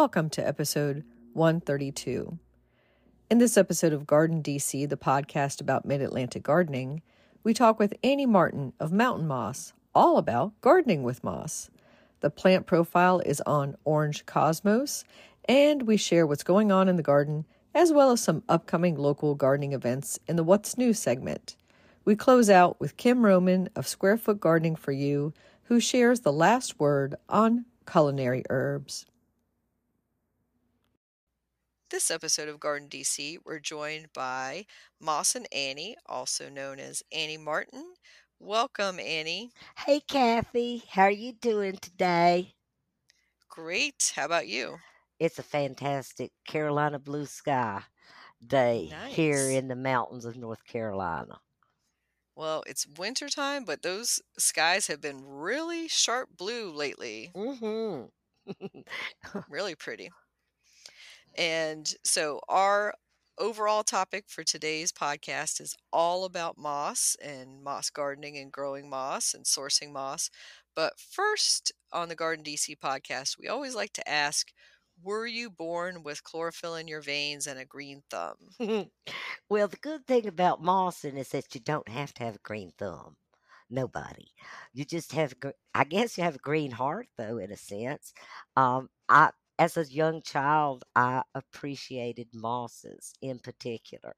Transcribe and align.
Welcome 0.00 0.30
to 0.30 0.48
episode 0.48 1.04
132. 1.34 2.38
In 3.30 3.36
this 3.36 3.58
episode 3.58 3.92
of 3.92 4.06
Garden 4.06 4.42
DC, 4.42 4.88
the 4.88 4.96
podcast 4.96 5.60
about 5.60 5.84
mid 5.84 6.00
Atlantic 6.00 6.42
gardening, 6.42 7.02
we 7.44 7.52
talk 7.52 7.78
with 7.78 7.92
Annie 8.02 8.24
Martin 8.24 8.72
of 8.80 8.92
Mountain 8.92 9.26
Moss, 9.26 9.74
all 9.94 10.16
about 10.16 10.58
gardening 10.62 11.02
with 11.02 11.22
moss. 11.22 11.68
The 12.20 12.30
plant 12.30 12.64
profile 12.64 13.20
is 13.20 13.42
on 13.42 13.76
Orange 13.84 14.24
Cosmos, 14.24 15.04
and 15.46 15.82
we 15.82 15.98
share 15.98 16.26
what's 16.26 16.44
going 16.44 16.72
on 16.72 16.88
in 16.88 16.96
the 16.96 17.02
garden 17.02 17.44
as 17.74 17.92
well 17.92 18.10
as 18.10 18.22
some 18.22 18.42
upcoming 18.48 18.96
local 18.96 19.34
gardening 19.34 19.74
events 19.74 20.18
in 20.26 20.36
the 20.36 20.42
What's 20.42 20.78
New 20.78 20.94
segment. 20.94 21.58
We 22.06 22.16
close 22.16 22.48
out 22.48 22.80
with 22.80 22.96
Kim 22.96 23.22
Roman 23.22 23.68
of 23.76 23.86
Square 23.86 24.16
Foot 24.16 24.40
Gardening 24.40 24.76
for 24.76 24.92
You, 24.92 25.34
who 25.64 25.78
shares 25.78 26.20
the 26.20 26.32
last 26.32 26.80
word 26.80 27.16
on 27.28 27.66
culinary 27.86 28.44
herbs. 28.48 29.04
This 31.90 32.08
episode 32.08 32.48
of 32.48 32.60
Garden 32.60 32.88
DC, 32.88 33.38
we're 33.44 33.58
joined 33.58 34.12
by 34.12 34.64
Mossin' 35.00 35.46
Annie, 35.50 35.96
also 36.06 36.48
known 36.48 36.78
as 36.78 37.02
Annie 37.10 37.36
Martin. 37.36 37.94
Welcome, 38.38 39.00
Annie. 39.00 39.50
Hey, 39.76 39.98
Kathy. 39.98 40.84
How 40.88 41.02
are 41.02 41.10
you 41.10 41.32
doing 41.32 41.78
today? 41.78 42.54
Great. 43.48 44.12
How 44.14 44.24
about 44.24 44.46
you? 44.46 44.76
It's 45.18 45.40
a 45.40 45.42
fantastic 45.42 46.30
Carolina 46.46 47.00
blue 47.00 47.26
sky 47.26 47.82
day 48.46 48.92
here 49.08 49.50
in 49.50 49.66
the 49.66 49.74
mountains 49.74 50.24
of 50.24 50.36
North 50.36 50.64
Carolina. 50.64 51.40
Well, 52.36 52.62
it's 52.68 52.86
winter 52.86 53.28
time, 53.28 53.64
but 53.64 53.82
those 53.82 54.22
skies 54.38 54.86
have 54.86 55.00
been 55.00 55.24
really 55.26 55.88
sharp 55.88 56.28
blue 56.36 56.70
lately. 56.72 57.32
Mm-hmm. 57.34 58.04
Really 59.48 59.74
pretty. 59.74 60.10
And 61.36 61.92
so, 62.04 62.40
our 62.48 62.94
overall 63.38 63.82
topic 63.82 64.24
for 64.28 64.44
today's 64.44 64.92
podcast 64.92 65.60
is 65.60 65.74
all 65.92 66.24
about 66.24 66.58
moss 66.58 67.16
and 67.22 67.62
moss 67.62 67.88
gardening 67.90 68.36
and 68.36 68.52
growing 68.52 68.88
moss 68.90 69.34
and 69.34 69.44
sourcing 69.44 69.92
moss. 69.92 70.30
But 70.74 70.98
first, 70.98 71.72
on 71.92 72.08
the 72.08 72.16
Garden 72.16 72.44
DC 72.44 72.76
podcast, 72.78 73.38
we 73.38 73.48
always 73.48 73.74
like 73.74 73.92
to 73.94 74.08
ask 74.08 74.52
Were 75.02 75.26
you 75.26 75.50
born 75.50 76.02
with 76.02 76.22
chlorophyll 76.24 76.74
in 76.76 76.88
your 76.88 77.00
veins 77.02 77.46
and 77.46 77.58
a 77.58 77.64
green 77.64 78.02
thumb? 78.10 78.36
well, 79.48 79.68
the 79.68 79.76
good 79.80 80.06
thing 80.06 80.26
about 80.26 80.62
mossing 80.62 81.16
is 81.16 81.28
that 81.30 81.54
you 81.54 81.60
don't 81.60 81.88
have 81.88 82.12
to 82.14 82.24
have 82.24 82.36
a 82.36 82.40
green 82.40 82.72
thumb. 82.78 83.16
Nobody. 83.70 84.28
You 84.72 84.84
just 84.84 85.12
have, 85.12 85.34
I 85.74 85.84
guess 85.84 86.18
you 86.18 86.24
have 86.24 86.36
a 86.36 86.38
green 86.38 86.72
heart, 86.72 87.08
though, 87.16 87.38
in 87.38 87.52
a 87.52 87.56
sense. 87.56 88.12
Um, 88.56 88.90
I, 89.08 89.30
as 89.60 89.78
a 89.78 89.86
young 89.86 90.22
child, 90.22 90.84
I 90.96 91.24
appreciated 91.36 92.30
mosses 92.34 93.14
in 93.22 93.40
particular. 93.40 94.16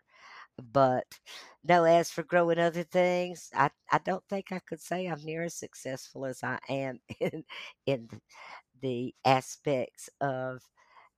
But 0.72 1.20
no, 1.64 1.84
as 1.84 2.10
for 2.10 2.22
growing 2.22 2.58
other 2.58 2.84
things, 2.84 3.50
I, 3.54 3.70
I 3.90 3.98
don't 3.98 4.24
think 4.28 4.52
I 4.52 4.60
could 4.60 4.80
say 4.80 5.06
I'm 5.06 5.24
near 5.24 5.44
as 5.44 5.54
successful 5.54 6.26
as 6.26 6.42
I 6.44 6.58
am 6.68 7.00
in 7.20 7.44
in 7.86 8.08
the, 8.08 8.20
the 8.82 9.14
aspects 9.24 10.10
of 10.20 10.62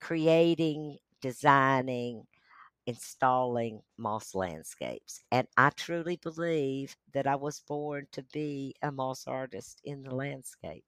creating, 0.01 0.99
designing, 1.23 2.27
installing 2.87 3.83
moss 3.99 4.35
landscapes. 4.35 5.21
And 5.33 5.49
I 5.57 5.71
truly 5.71 6.17
believe 6.17 6.97
that 7.15 7.27
I 7.27 7.37
was 7.37 7.61
born 7.61 8.09
to 8.13 8.23
be 8.25 8.75
a 8.83 8.93
moss 8.93 9.27
artist 9.27 9.81
in 9.85 10.03
the 10.03 10.15
landscape. 10.15 10.85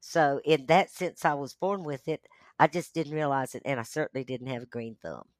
So, 0.00 0.40
in 0.44 0.66
that 0.66 0.90
sense, 0.90 1.24
I 1.24 1.34
was 1.34 1.54
born 1.54 1.84
with 1.84 2.08
it. 2.08 2.26
I 2.58 2.66
just 2.68 2.94
didn't 2.94 3.14
realize 3.14 3.54
it, 3.54 3.62
and 3.64 3.78
I 3.80 3.84
certainly 3.84 4.24
didn't 4.24 4.48
have 4.48 4.62
a 4.62 4.66
green 4.66 4.96
thumb. 4.96 5.30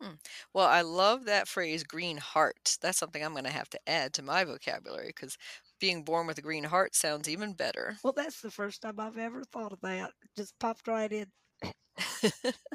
Hmm. 0.00 0.14
Well, 0.54 0.66
I 0.66 0.80
love 0.80 1.24
that 1.26 1.46
phrase 1.48 1.84
green 1.84 2.16
heart. 2.16 2.78
That's 2.80 2.98
something 2.98 3.22
I'm 3.22 3.32
going 3.32 3.44
to 3.44 3.50
have 3.50 3.68
to 3.70 3.88
add 3.88 4.14
to 4.14 4.22
my 4.22 4.44
vocabulary 4.44 5.08
because 5.08 5.36
being 5.78 6.04
born 6.04 6.26
with 6.26 6.38
a 6.38 6.42
green 6.42 6.64
heart 6.64 6.94
sounds 6.94 7.28
even 7.28 7.52
better. 7.54 7.98
Well, 8.02 8.12
that's 8.14 8.40
the 8.42 8.50
first 8.50 8.82
time 8.82 9.00
I've 9.00 9.16
ever 9.18 9.42
thought 9.44 9.72
of 9.72 9.80
that. 9.80 10.12
It 10.22 10.30
just 10.36 10.58
popped 10.58 10.86
right 10.88 11.10
in. 11.12 11.32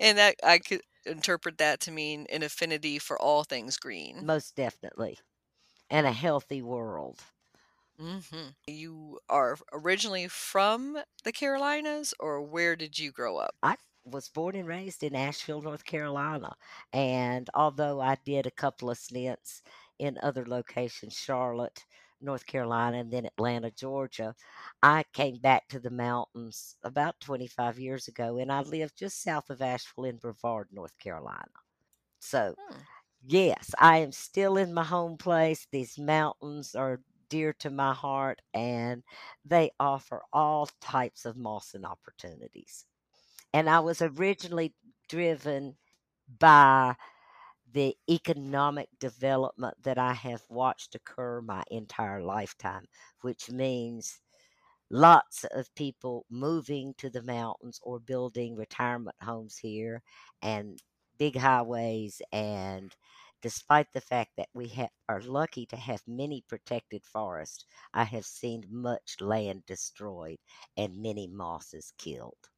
and 0.00 0.18
that 0.18 0.36
I 0.42 0.58
could 0.58 0.82
interpret 1.06 1.58
that 1.58 1.80
to 1.80 1.90
mean 1.90 2.26
an 2.30 2.42
affinity 2.42 2.98
for 2.98 3.20
all 3.20 3.44
things 3.44 3.76
green. 3.76 4.26
Most 4.26 4.54
definitely. 4.56 5.18
And 5.90 6.06
a 6.06 6.12
healthy 6.12 6.62
world. 6.62 7.24
Hmm 7.98 8.48
You 8.66 9.20
are 9.30 9.56
originally 9.72 10.28
from 10.28 10.98
the 11.24 11.32
Carolinas, 11.32 12.12
or 12.20 12.42
where 12.42 12.76
did 12.76 12.98
you 12.98 13.12
grow 13.12 13.38
up? 13.38 13.56
I 13.62 13.76
was 14.04 14.28
born 14.28 14.54
and 14.54 14.68
raised 14.68 15.02
in 15.02 15.16
Asheville, 15.16 15.62
North 15.62 15.84
Carolina. 15.84 16.54
And 16.92 17.50
although 17.54 18.00
I 18.00 18.14
did 18.24 18.46
a 18.46 18.50
couple 18.52 18.88
of 18.90 18.98
stints 18.98 19.62
in 19.98 20.16
other 20.22 20.46
locations, 20.46 21.14
Charlotte, 21.16 21.84
North 22.20 22.46
Carolina, 22.46 22.98
and 22.98 23.12
then 23.12 23.26
Atlanta, 23.26 23.70
Georgia, 23.72 24.36
I 24.82 25.02
came 25.12 25.38
back 25.40 25.66
to 25.68 25.80
the 25.80 25.90
mountains 25.90 26.76
about 26.84 27.18
25 27.20 27.80
years 27.80 28.06
ago 28.08 28.38
and 28.38 28.52
I 28.52 28.60
live 28.60 28.94
just 28.94 29.20
south 29.22 29.50
of 29.50 29.60
Asheville 29.60 30.04
in 30.04 30.18
Brevard, 30.18 30.68
North 30.70 30.96
Carolina. 30.98 31.50
So, 32.20 32.56
Hmm. 32.56 32.82
yes, 33.22 33.74
I 33.78 33.98
am 33.98 34.12
still 34.12 34.56
in 34.56 34.74
my 34.74 34.84
home 34.84 35.16
place. 35.18 35.66
These 35.70 35.98
mountains 35.98 36.74
are 36.74 37.02
dear 37.32 37.54
to 37.54 37.70
my 37.70 37.94
heart 37.94 38.42
and 38.52 39.02
they 39.42 39.70
offer 39.80 40.20
all 40.34 40.68
types 40.82 41.24
of 41.24 41.34
mossing 41.34 41.86
opportunities. 41.86 42.84
And 43.54 43.70
I 43.70 43.80
was 43.80 44.02
originally 44.02 44.74
driven 45.08 45.76
by 46.38 46.94
the 47.72 47.96
economic 48.10 48.90
development 49.00 49.82
that 49.82 49.96
I 49.96 50.12
have 50.12 50.42
watched 50.50 50.94
occur 50.94 51.40
my 51.40 51.62
entire 51.70 52.22
lifetime, 52.22 52.84
which 53.22 53.50
means 53.50 54.20
lots 54.90 55.44
of 55.52 55.74
people 55.74 56.26
moving 56.28 56.92
to 56.98 57.08
the 57.08 57.22
mountains 57.22 57.80
or 57.82 57.98
building 57.98 58.56
retirement 58.56 59.16
homes 59.22 59.56
here 59.56 60.02
and 60.42 60.78
big 61.18 61.34
highways 61.38 62.20
and 62.30 62.94
despite 63.42 63.92
the 63.92 64.00
fact 64.00 64.32
that 64.36 64.48
we 64.54 64.68
ha- 64.68 64.88
are 65.08 65.20
lucky 65.20 65.66
to 65.66 65.76
have 65.76 66.02
many 66.06 66.40
protected 66.40 67.04
forests 67.04 67.66
i 67.92 68.04
have 68.04 68.24
seen 68.24 68.64
much 68.70 69.20
land 69.20 69.66
destroyed 69.66 70.38
and 70.76 70.96
many 71.02 71.26
mosses 71.28 71.92
killed 71.98 72.48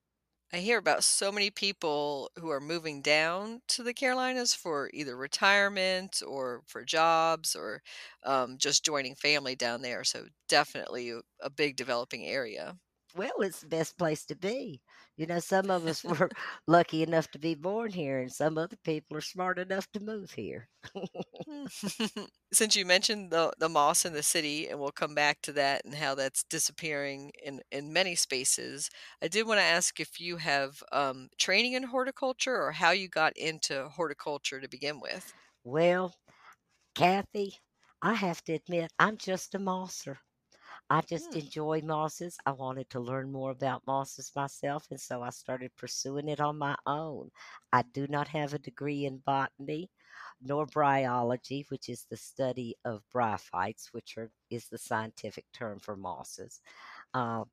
I 0.53 0.59
hear 0.61 0.79
about 0.79 1.03
so 1.05 1.33
many 1.33 1.51
people 1.51 2.31
who 2.37 2.49
are 2.51 2.61
moving 2.61 3.03
down 3.03 3.63
to 3.69 3.83
the 3.83 3.93
Carolinas 3.93 4.55
for 4.55 4.89
either 4.95 5.17
retirement 5.17 6.23
or 6.25 6.63
for 6.67 6.85
jobs 6.85 7.57
or 7.57 7.83
um, 8.23 8.57
just 8.59 8.85
joining 8.85 9.17
family 9.17 9.57
down 9.57 9.83
there. 9.83 10.05
So, 10.05 10.29
definitely 10.49 11.11
a, 11.11 11.23
a 11.41 11.51
big 11.51 11.77
developing 11.77 12.25
area. 12.25 12.79
Well, 13.15 13.41
it's 13.43 13.61
the 13.61 13.69
best 13.69 13.97
place 13.97 14.25
to 14.27 14.35
be. 14.35 14.83
You 15.17 15.27
know, 15.27 15.39
some 15.39 15.71
of 15.71 15.87
us 15.87 16.03
were 16.05 16.29
lucky 16.67 17.03
enough 17.03 17.31
to 17.31 17.39
be 17.39 17.55
born 17.55 17.93
here, 17.93 18.19
and 18.21 18.33
some 18.33 18.59
other 18.59 18.77
people 18.85 19.17
are 19.17 19.21
smart 19.23 19.59
enough 19.59 19.91
to 19.93 20.01
move 20.01 20.33
here. 20.33 20.69
Since 22.53 22.77
you 22.77 22.85
mentioned 22.85 23.31
the 23.31 23.53
the 23.59 23.69
moss 23.69 24.05
in 24.05 24.13
the 24.13 24.23
city, 24.23 24.69
and 24.69 24.81
we'll 24.81 24.91
come 24.93 25.15
back 25.15 25.41
to 25.43 25.53
that 25.53 25.85
and 25.85 25.95
how 25.95 26.15
that's 26.15 26.43
disappearing 26.45 27.33
in 27.43 27.63
in 27.71 27.93
many 27.93 28.15
spaces, 28.17 28.91
I 29.23 29.29
did 29.29 29.47
want 29.47 29.59
to 29.61 29.65
ask 29.65 30.01
if 30.01 30.21
you 30.21 30.37
have 30.39 30.83
um, 30.93 31.29
training 31.39 31.73
in 31.75 31.85
horticulture 31.85 32.57
or 32.61 32.73
how 32.73 32.91
you 32.91 33.09
got 33.09 33.37
into 33.37 33.89
horticulture 33.89 34.61
to 34.61 34.69
begin 34.69 35.01
with. 35.01 35.33
Well, 35.65 36.15
Kathy, 36.95 37.61
I 38.03 38.15
have 38.15 38.43
to 38.45 38.55
admit, 38.55 38.93
I'm 38.99 39.19
just 39.19 39.55
a 39.55 39.59
mosser. 39.59 40.19
I 40.91 41.01
just 41.03 41.35
Hmm. 41.35 41.37
enjoy 41.37 41.81
mosses. 41.83 42.37
I 42.47 42.53
wanted 42.53 42.91
to 42.91 43.01
learn 43.01 43.33
more 43.33 43.51
about 43.51 43.87
mosses 43.87 44.33
myself, 44.37 44.87
and 44.91 45.01
so 45.01 45.23
I 45.23 45.31
started 45.31 45.77
pursuing 45.77 46.29
it 46.29 46.41
on 46.41 46.59
my 46.59 46.77
own. 46.87 47.31
I 47.73 47.83
do 47.83 48.07
not 48.09 48.29
have 48.29 48.55
a 48.55 48.59
degree 48.59 49.05
in 49.07 49.19
botany 49.19 49.91
nor 50.41 50.67
bryology, 50.67 51.65
which 51.71 51.89
is 51.89 52.05
the 52.11 52.17
study 52.17 52.77
of 52.85 53.03
bryophytes, 53.15 53.89
which 53.93 54.17
are, 54.19 54.31
is 54.51 54.69
the 54.69 54.79
scientific 54.79 55.47
term 55.53 55.79
for 55.81 55.97
mosses. 55.97 56.61
Uh, 57.15 57.45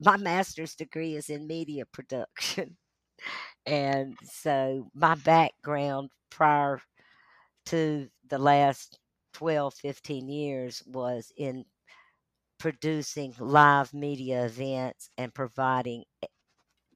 my 0.00 0.16
master's 0.16 0.74
degree 0.76 1.14
is 1.16 1.30
in 1.30 1.46
media 1.46 1.86
production. 1.86 2.76
And 3.66 4.16
so 4.22 4.90
my 4.94 5.14
background 5.14 6.10
prior 6.30 6.80
to 7.66 8.08
the 8.28 8.38
last 8.38 8.98
12, 9.32 9.74
15 9.74 10.28
years 10.28 10.82
was 10.86 11.32
in 11.36 11.64
producing 12.64 13.34
live 13.38 13.94
media 13.94 14.46
events 14.46 15.10
and 15.18 15.34
providing 15.34 16.04
eh, 16.24 16.26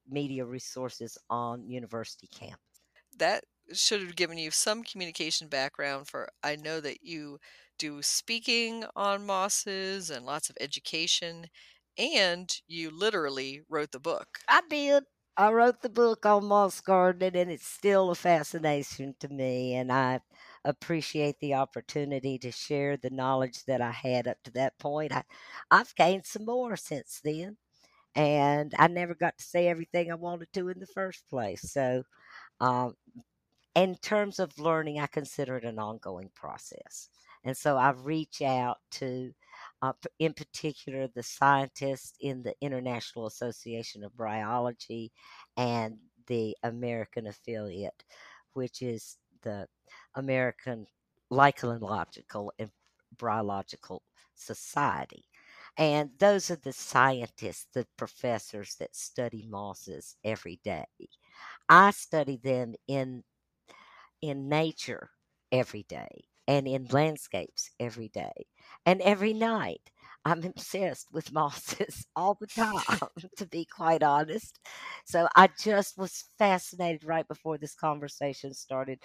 media 0.07 0.45
resources 0.47 1.19
on 1.31 1.69
university 1.71 2.29
campus. 2.29 2.83
That 3.17 3.45
should 3.75 4.01
have 4.01 4.17
given 4.17 4.39
you 4.39 4.51
some 4.51 4.83
communication 4.83 5.49
background 5.49 6.09
for 6.09 6.31
I 6.43 6.57
know 6.57 6.81
that 6.81 7.03
you 7.03 7.39
do 7.77 8.03
speaking 8.03 8.87
on 8.97 9.27
mosses 9.27 10.09
and 10.09 10.25
lots 10.25 10.49
of 10.49 10.57
education 10.59 11.51
and 11.99 12.51
you 12.67 12.91
literally 12.91 13.61
wrote 13.69 13.93
the 13.93 14.01
book. 14.01 14.39
I 14.47 14.63
did. 14.69 15.05
I 15.37 15.53
wrote 15.53 15.81
the 15.83 15.89
book 15.89 16.27
on 16.27 16.47
moss 16.47 16.81
gardening 16.81 17.37
and 17.41 17.51
it's 17.51 17.67
still 17.67 18.11
a 18.11 18.15
fascination 18.15 19.15
to 19.21 19.29
me 19.29 19.75
and 19.75 19.93
I 19.93 20.21
appreciate 20.69 21.41
the 21.41 21.55
opportunity 21.55 22.39
to 22.41 22.53
share 22.53 22.97
the 22.99 23.11
knowledge 23.11 23.65
that 23.67 23.83
I 23.83 23.93
had 23.93 24.29
up 24.29 24.39
to 24.45 24.53
that 24.53 24.79
point. 24.79 25.13
I, 25.13 25.25
I've 25.73 25.95
gained 25.97 26.27
some 26.27 26.47
more 26.47 26.77
since 26.77 27.21
then 27.25 27.59
and 28.17 28.75
I 28.79 28.89
never 28.89 29.15
got 29.15 29.39
to 29.39 29.45
say 29.45 29.69
everything 29.69 30.11
I 30.11 30.17
wanted 30.17 30.53
to 30.55 30.69
in 30.69 30.81
the 30.81 30.87
first 30.87 31.29
place. 31.31 31.63
So 31.73 32.05
um, 32.61 32.95
in 33.77 33.97
terms 33.97 34.39
of 34.41 34.59
learning, 34.59 35.01
I 35.01 35.07
consider 35.07 35.57
it 35.57 35.65
an 35.65 35.79
ongoing 35.79 36.31
process. 36.35 37.09
And 37.45 37.57
so 37.57 37.77
I 37.77 37.91
reach 37.93 38.43
out 38.43 38.79
to, 38.93 39.33
uh, 39.83 39.93
in 40.19 40.35
particular, 40.35 41.09
the 41.09 41.23
scientists 41.23 42.15
in 42.21 42.43
the 42.43 42.55
International 42.61 43.27
Association 43.27 44.05
of 44.05 44.13
Bryology 44.13 45.11
and 45.57 45.99
the 46.27 46.57
American 46.65 47.27
affiliate, 47.29 48.05
which 48.55 48.83
is 48.83 49.17
the 49.43 49.67
American 50.19 50.87
Lichenological 51.33 52.51
and 52.59 52.71
Bryological 53.17 54.01
Society. 54.35 55.25
And 55.79 56.11
those 56.19 56.51
are 56.51 56.57
the 56.57 56.73
scientists, 56.73 57.67
the 57.73 57.87
professors 57.97 58.77
that 58.77 58.97
study 58.97 59.47
mosses 59.49 60.17
every 60.25 60.61
day. 60.65 60.87
I 61.69 61.91
study 61.93 62.37
them 62.37 62.75
in 62.89 63.25
in 64.23 64.49
nature 64.49 65.11
every 65.53 65.85
day 65.85 66.25
and 66.47 66.67
in 66.67 66.87
landscapes 66.87 67.71
every 67.79 68.09
day 68.09 68.47
and 68.87 69.01
every 69.03 69.33
night. 69.33 69.91
I'm 70.25 70.45
obsessed 70.45 71.07
with 71.13 71.33
mosses 71.35 72.07
all 72.17 72.37
the 72.41 72.47
time, 72.49 73.01
to 73.37 73.47
be 73.47 73.65
quite 73.65 74.03
honest. 74.03 74.59
So 75.05 75.29
I 75.37 75.49
just 75.59 75.97
was 75.97 76.25
fascinated 76.39 77.05
right 77.05 77.27
before 77.29 77.59
this 77.59 77.75
conversation 77.75 78.53
started 78.55 79.01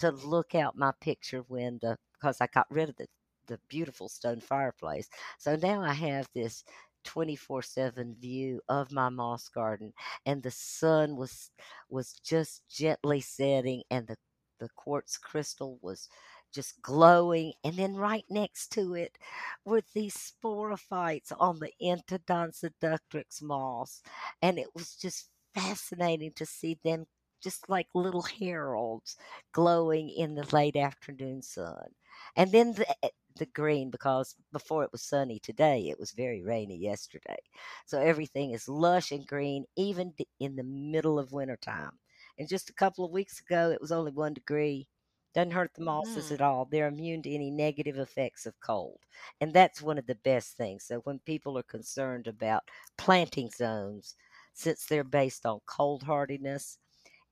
to 0.00 0.10
look 0.10 0.54
out 0.54 0.76
my 0.76 0.92
picture 1.00 1.42
window 1.48 1.96
because 2.14 2.40
I 2.40 2.46
got 2.48 2.66
rid 2.70 2.88
of 2.90 2.96
the, 2.96 3.06
the 3.46 3.60
beautiful 3.68 4.08
stone 4.08 4.40
fireplace. 4.40 5.08
So 5.38 5.56
now 5.56 5.82
I 5.82 5.92
have 5.94 6.28
this 6.34 6.64
24 7.04 7.62
7 7.62 8.16
view 8.20 8.60
of 8.68 8.90
my 8.92 9.08
moss 9.08 9.48
garden 9.48 9.92
and 10.26 10.42
the 10.42 10.50
sun 10.50 11.16
was 11.16 11.50
was 11.88 12.14
just 12.24 12.62
gently 12.68 13.20
setting 13.20 13.82
and 13.90 14.06
the 14.08 14.16
the 14.58 14.68
quartz 14.76 15.18
crystal 15.18 15.78
was 15.82 16.08
just 16.52 16.80
glowing. 16.82 17.52
And 17.64 17.74
then 17.76 17.94
right 17.94 18.24
next 18.30 18.72
to 18.72 18.94
it 18.94 19.18
were 19.64 19.82
these 19.94 20.16
sporophytes 20.16 21.32
on 21.38 21.58
the 21.58 21.72
Entodon 21.82 22.54
seductrix 22.54 23.42
moss. 23.42 24.02
And 24.42 24.58
it 24.58 24.68
was 24.74 24.96
just 24.96 25.28
fascinating 25.54 26.32
to 26.36 26.46
see 26.46 26.78
them 26.84 27.06
just 27.46 27.68
like 27.68 27.88
little 27.94 28.22
heralds 28.22 29.16
glowing 29.52 30.10
in 30.10 30.34
the 30.34 30.48
late 30.54 30.76
afternoon 30.76 31.42
sun. 31.42 31.94
And 32.36 32.52
then 32.52 32.72
the, 32.74 33.04
eh, 33.04 33.10
the 33.36 33.46
green, 33.46 33.90
because 33.90 34.36
before 34.52 34.84
it 34.84 34.92
was 34.92 35.02
sunny 35.02 35.38
today, 35.38 35.88
it 35.88 35.98
was 35.98 36.12
very 36.12 36.42
rainy 36.42 36.76
yesterday. 36.76 37.38
So 37.86 38.00
everything 38.00 38.52
is 38.52 38.68
lush 38.68 39.12
and 39.12 39.26
green, 39.26 39.64
even 39.76 40.14
in 40.40 40.56
the 40.56 40.64
middle 40.64 41.18
of 41.18 41.32
wintertime. 41.32 41.98
And 42.38 42.48
just 42.48 42.70
a 42.70 42.74
couple 42.74 43.04
of 43.04 43.10
weeks 43.12 43.40
ago, 43.40 43.70
it 43.70 43.80
was 43.80 43.92
only 43.92 44.12
one 44.12 44.34
degree. 44.34 44.88
Doesn't 45.34 45.52
hurt 45.52 45.74
the 45.74 45.82
mosses 45.82 46.30
Mm. 46.30 46.32
at 46.32 46.40
all. 46.40 46.64
They're 46.64 46.88
immune 46.88 47.22
to 47.22 47.30
any 47.34 47.50
negative 47.50 47.98
effects 47.98 48.46
of 48.46 48.58
cold. 48.60 49.00
And 49.40 49.52
that's 49.52 49.82
one 49.82 49.98
of 49.98 50.06
the 50.06 50.14
best 50.16 50.56
things. 50.56 50.84
So 50.84 51.00
when 51.00 51.18
people 51.20 51.58
are 51.58 51.62
concerned 51.62 52.26
about 52.26 52.70
planting 52.96 53.50
zones, 53.50 54.16
since 54.54 54.86
they're 54.86 55.04
based 55.04 55.44
on 55.46 55.60
cold 55.66 56.02
hardiness, 56.04 56.78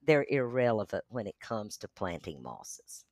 they're 0.07 0.27
irrelevant 0.29 1.05
when 1.09 1.27
it 1.27 1.41
comes 1.41 1.77
to 1.79 1.89
planting 1.89 2.43
mosses. 2.43 3.05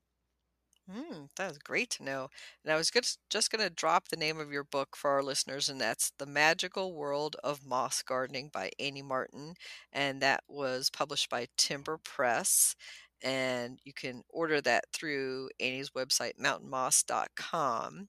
Mm, 0.91 1.29
that 1.37 1.49
was 1.49 1.59
great 1.59 1.91
to 1.91 2.03
know. 2.03 2.29
And 2.65 2.73
I 2.73 2.77
was 2.77 2.91
just, 2.91 3.19
just 3.31 3.50
going 3.50 3.62
to 3.67 3.75
drop 3.75 4.09
the 4.09 4.17
name 4.17 4.39
of 4.39 4.53
your 4.53 4.65
book 4.65 4.97
for 4.97 5.11
our 5.11 5.23
listeners, 5.23 5.69
and 5.69 5.81
that's 5.81 6.12
The 6.19 6.27
Magical 6.27 6.93
World 6.94 7.37
of 7.44 7.65
Moss 7.65 8.03
Gardening 8.03 8.50
by 8.53 8.71
Annie 8.81 9.03
Martin. 9.03 9.55
And 9.93 10.21
that 10.23 10.43
was 10.49 10.91
published 10.91 11.31
by 11.31 11.47
Timber 11.56 11.99
Press. 11.99 12.75
And 13.23 13.79
you 13.85 13.93
can 13.94 14.23
order 14.29 14.61
that 14.62 14.85
through 14.93 15.50
Annie's 15.61 15.91
website, 15.91 16.33
mountainmoss.com. 16.41 18.09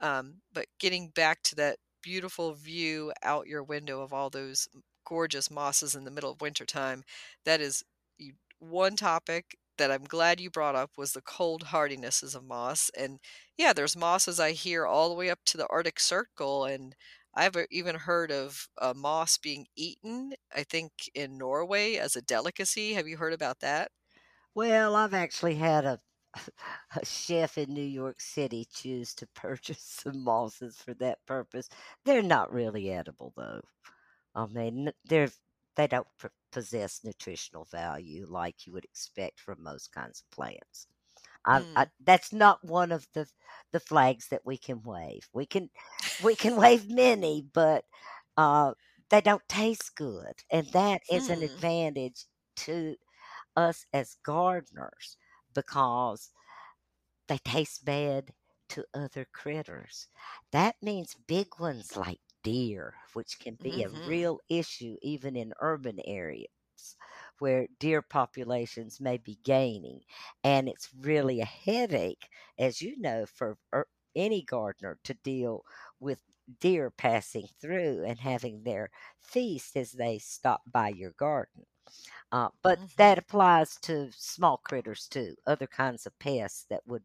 Um, 0.00 0.34
but 0.52 0.66
getting 0.78 1.08
back 1.08 1.42
to 1.44 1.56
that 1.56 1.78
beautiful 2.02 2.54
view 2.54 3.12
out 3.22 3.46
your 3.48 3.64
window 3.64 4.00
of 4.02 4.12
all 4.12 4.30
those 4.30 4.68
gorgeous 5.04 5.50
mosses 5.50 5.94
in 5.94 6.04
the 6.04 6.10
middle 6.10 6.30
of 6.30 6.40
wintertime, 6.40 7.02
that 7.44 7.60
is 7.60 7.82
one 8.62 8.96
topic 8.96 9.56
that 9.78 9.90
I'm 9.90 10.04
glad 10.04 10.40
you 10.40 10.50
brought 10.50 10.74
up 10.76 10.92
was 10.96 11.12
the 11.12 11.22
cold 11.22 11.64
hardinesses 11.64 12.34
of 12.34 12.44
moss. 12.44 12.90
And 12.96 13.20
yeah, 13.56 13.72
there's 13.72 13.96
mosses 13.96 14.38
I 14.40 14.52
hear 14.52 14.86
all 14.86 15.08
the 15.08 15.14
way 15.14 15.30
up 15.30 15.40
to 15.46 15.56
the 15.58 15.66
Arctic 15.68 15.98
Circle. 16.00 16.64
And 16.66 16.94
I've 17.34 17.56
uh, 17.56 17.64
even 17.70 17.96
heard 17.96 18.30
of 18.30 18.68
uh, 18.78 18.94
moss 18.94 19.38
being 19.38 19.66
eaten, 19.76 20.34
I 20.54 20.62
think, 20.64 20.92
in 21.14 21.38
Norway 21.38 21.96
as 21.96 22.16
a 22.16 22.22
delicacy. 22.22 22.94
Have 22.94 23.08
you 23.08 23.16
heard 23.16 23.32
about 23.32 23.60
that? 23.60 23.90
Well, 24.54 24.96
I've 24.96 25.14
actually 25.14 25.56
had 25.56 25.84
a 25.84 25.98
a 26.96 27.04
chef 27.04 27.58
in 27.58 27.74
New 27.74 27.82
York 27.84 28.18
City 28.20 28.64
choose 28.64 29.14
to 29.16 29.26
purchase 29.26 29.82
some 29.82 30.24
mosses 30.24 30.80
for 30.80 30.94
that 30.94 31.24
purpose. 31.26 31.68
They're 32.04 32.22
not 32.22 32.50
really 32.52 32.90
edible 32.90 33.34
though. 33.36 33.60
I 34.34 34.46
mean, 34.46 34.92
they're 35.04 35.30
they 35.76 35.86
don't 35.88 36.08
possess 36.52 37.02
nutritional 37.04 37.64
value 37.66 38.26
like 38.28 38.66
you 38.66 38.72
would 38.74 38.84
expect 38.84 39.40
from 39.40 39.62
most 39.62 39.92
kinds 39.92 40.20
of 40.22 40.30
plants. 40.30 40.88
I, 41.46 41.62
I, 41.76 41.86
Mm. 41.86 41.92
that's 42.00 42.32
not 42.32 42.64
one 42.64 42.92
of 42.92 43.06
the 43.14 43.28
the 43.72 43.80
flags 43.80 44.28
that 44.28 44.46
we 44.46 44.58
can 44.58 44.82
wave. 44.82 45.28
We 45.32 45.46
can 45.46 45.70
we 46.18 46.36
can 46.36 46.56
wave 46.56 46.90
many, 46.90 47.42
but 47.42 47.86
uh, 48.36 48.74
they 49.10 49.20
don't 49.22 49.48
taste 49.48 49.96
good, 49.96 50.42
and 50.50 50.68
that 50.72 51.02
is 51.10 51.28
an 51.30 51.42
Hmm. 51.42 51.56
advantage 51.56 52.26
to 52.56 52.96
us 53.56 53.86
as 53.92 54.16
gardeners 54.24 55.16
because 55.54 56.30
they 57.28 57.38
taste 57.38 57.84
bad 57.84 58.34
to 58.68 58.86
other 58.94 59.24
critters. 59.24 60.08
That 60.52 60.82
means 60.82 61.14
big 61.14 61.58
ones 61.58 61.96
like 61.96 62.20
deer, 62.42 62.94
which 63.14 63.38
can 63.38 63.58
be 63.62 63.82
a 63.82 63.90
hmm 63.90 64.02
real 64.04 64.40
issue 64.48 64.96
even 65.02 65.36
in 65.36 65.52
urban 65.60 66.00
areas 66.04 66.48
where 67.38 67.66
deer 67.78 68.02
populations 68.02 69.00
may 69.00 69.16
be 69.18 69.36
gaining. 69.42 70.02
And 70.44 70.68
it's 70.68 70.92
really 70.94 71.40
a 71.40 71.44
headache, 71.44 72.28
as 72.58 72.80
you 72.80 72.96
know, 72.98 73.26
for 73.26 73.58
er- 73.74 73.88
any 74.14 74.42
gardener 74.42 74.98
to 75.04 75.14
deal 75.14 75.64
with 76.00 76.22
deer 76.60 76.90
passing 76.90 77.46
through 77.60 78.04
and 78.04 78.18
having 78.20 78.62
their 78.62 78.90
feast 79.20 79.76
as 79.76 79.92
they 79.92 80.18
stop 80.18 80.62
by 80.66 80.88
your 80.88 81.12
garden. 81.12 81.64
Uh, 82.32 82.50
but 82.62 82.80
hmm 82.80 82.88
that 82.96 83.18
applies 83.18 83.76
to 83.82 84.10
small 84.12 84.58
critters 84.58 85.08
too, 85.08 85.36
other 85.46 85.66
kinds 85.68 86.06
of 86.06 86.18
pests 86.18 86.66
that 86.70 86.86
would 86.86 87.04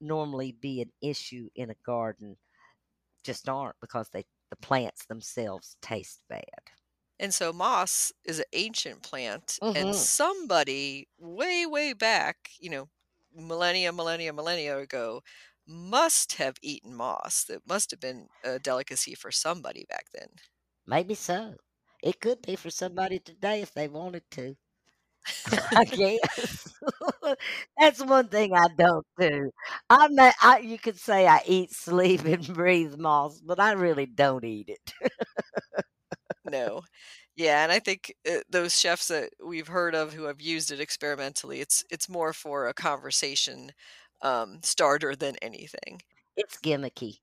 normally 0.00 0.52
be 0.52 0.80
an 0.82 0.92
issue 1.02 1.48
in 1.54 1.70
a 1.70 1.74
garden 1.84 2.38
just 3.24 3.48
aren't 3.48 3.78
because 3.80 4.10
they 4.10 4.24
the 4.50 4.56
plants 4.56 5.06
themselves 5.06 5.76
taste 5.82 6.22
bad. 6.28 6.72
And 7.18 7.34
so 7.34 7.52
moss 7.52 8.12
is 8.24 8.38
an 8.38 8.46
ancient 8.52 9.02
plant, 9.02 9.58
and 9.74 9.94
hmm 9.94 9.94
somebody 9.94 11.08
way, 11.18 11.66
way 11.66 11.92
back, 11.92 12.50
you 12.58 12.70
know, 12.70 12.90
millennia, 13.32 13.92
millennia, 13.92 14.32
millennia 14.32 14.78
ago, 14.78 15.22
must 15.66 16.34
have 16.34 16.56
eaten 16.62 16.94
moss. 16.94 17.44
That 17.44 17.66
must 17.66 17.90
have 17.92 18.00
been 18.00 18.28
a 18.42 18.58
delicacy 18.58 19.14
for 19.14 19.30
somebody 19.30 19.84
back 19.88 20.10
then. 20.12 20.36
Maybe 20.84 21.14
so. 21.14 21.56
It 22.02 22.20
could 22.20 22.42
be 22.42 22.54
for 22.54 22.68
somebody 22.68 23.18
today 23.18 23.62
if 23.62 23.72
they 23.72 23.88
wanted 23.88 24.30
to. 24.32 24.58
I 25.74 25.84
guess 25.84 26.74
that's 27.78 28.04
one 28.04 28.28
thing 28.28 28.52
I 28.54 28.66
don't 28.76 29.06
do. 29.18 29.50
I 29.88 30.08
may, 30.08 30.32
I 30.42 30.58
you 30.58 30.78
could 30.78 30.98
say 30.98 31.26
I 31.26 31.42
eat, 31.46 31.72
sleep, 31.72 32.24
and 32.24 32.46
breathe 32.54 32.96
moss, 32.98 33.40
but 33.40 33.60
I 33.60 33.72
really 33.72 34.06
don't 34.06 34.44
eat 34.44 34.68
it. 34.68 34.94
No. 36.44 36.82
Yeah, 37.36 37.62
and 37.64 37.72
I 37.72 37.78
think, 37.80 38.14
uh, 38.30 38.40
those 38.48 38.78
chefs 38.78 39.08
that 39.08 39.30
we've 39.44 39.68
heard 39.68 39.94
of 39.94 40.12
who 40.14 40.24
have 40.24 40.40
used 40.40 40.70
it 40.70 40.80
experimentally, 40.80 41.60
it's 41.60 41.84
it's 41.90 42.08
more 42.08 42.32
for 42.32 42.68
a 42.68 42.74
conversation, 42.74 43.72
um, 44.22 44.60
starter 44.62 45.14
than 45.16 45.36
anything. 45.42 46.02
It's 46.36 46.56
gimmicky. 46.58 47.20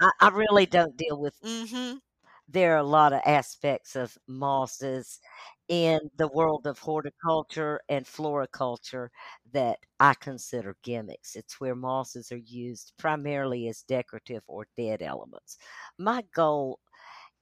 I 0.00 0.10
I 0.20 0.28
really 0.30 0.66
don't 0.66 0.96
deal 0.96 1.18
with 1.20 1.34
Mhm. 1.42 2.00
there 2.48 2.74
are 2.74 2.78
a 2.78 2.82
lot 2.82 3.12
of 3.12 3.20
aspects 3.26 3.94
of 3.96 4.16
mosses 4.26 5.20
in 5.68 6.00
the 6.16 6.28
world 6.28 6.66
of 6.66 6.78
horticulture 6.78 7.80
and 7.88 8.06
floriculture 8.06 9.10
that 9.52 9.80
I 10.00 10.14
consider 10.14 10.76
gimmicks. 10.82 11.36
It's 11.36 11.60
where 11.60 11.74
mosses 11.74 12.32
are 12.32 12.36
used 12.38 12.94
primarily 12.98 13.68
as 13.68 13.82
decorative 13.82 14.44
or 14.46 14.66
dead 14.76 15.02
elements. 15.02 15.58
My 15.98 16.22
goal 16.34 16.80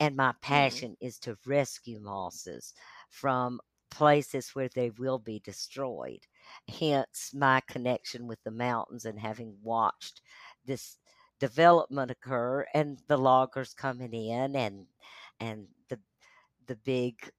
and 0.01 0.17
my 0.17 0.35
Hmm. 0.49 0.79
passion 0.81 0.97
is 1.01 1.19
to 1.21 1.39
rescue 1.47 2.01
mosses 2.01 2.75
from 3.09 3.61
places 3.91 4.51
where 4.55 4.69
they 4.69 4.91
will 4.91 5.19
be 5.19 5.41
destroyed, 5.41 6.21
hence 6.69 7.33
my 7.35 7.61
connection 7.69 8.27
with 8.27 8.43
the 8.43 8.51
mountains 8.51 9.05
and 9.05 9.19
having 9.19 9.59
watched 9.63 10.21
this 10.65 10.99
development 11.39 12.11
occur 12.11 12.67
and 12.75 13.01
the 13.09 13.17
loggers 13.19 13.75
coming 13.75 14.13
in 14.15 14.57
and 14.57 14.87
and 15.41 15.69
the 15.89 16.01
the 16.67 16.77
big, 16.77 17.31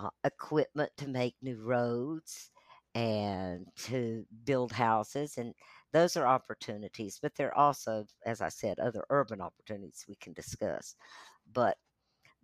uh, 0.00 0.10
equipment 0.24 0.92
to 0.98 1.08
make 1.08 1.36
new 1.42 1.62
roads 1.62 2.50
and 2.94 3.66
to 3.76 4.26
build 4.44 4.72
houses, 4.72 5.38
and 5.38 5.54
those 5.92 6.16
are 6.16 6.26
opportunities, 6.26 7.18
but 7.22 7.34
there 7.36 7.48
are 7.48 7.58
also, 7.58 8.06
as 8.26 8.40
I 8.40 8.48
said, 8.48 8.78
other 8.80 9.04
urban 9.10 9.40
opportunities 9.40 10.06
we 10.08 10.16
can 10.16 10.32
discuss. 10.32 10.96
But 11.52 11.78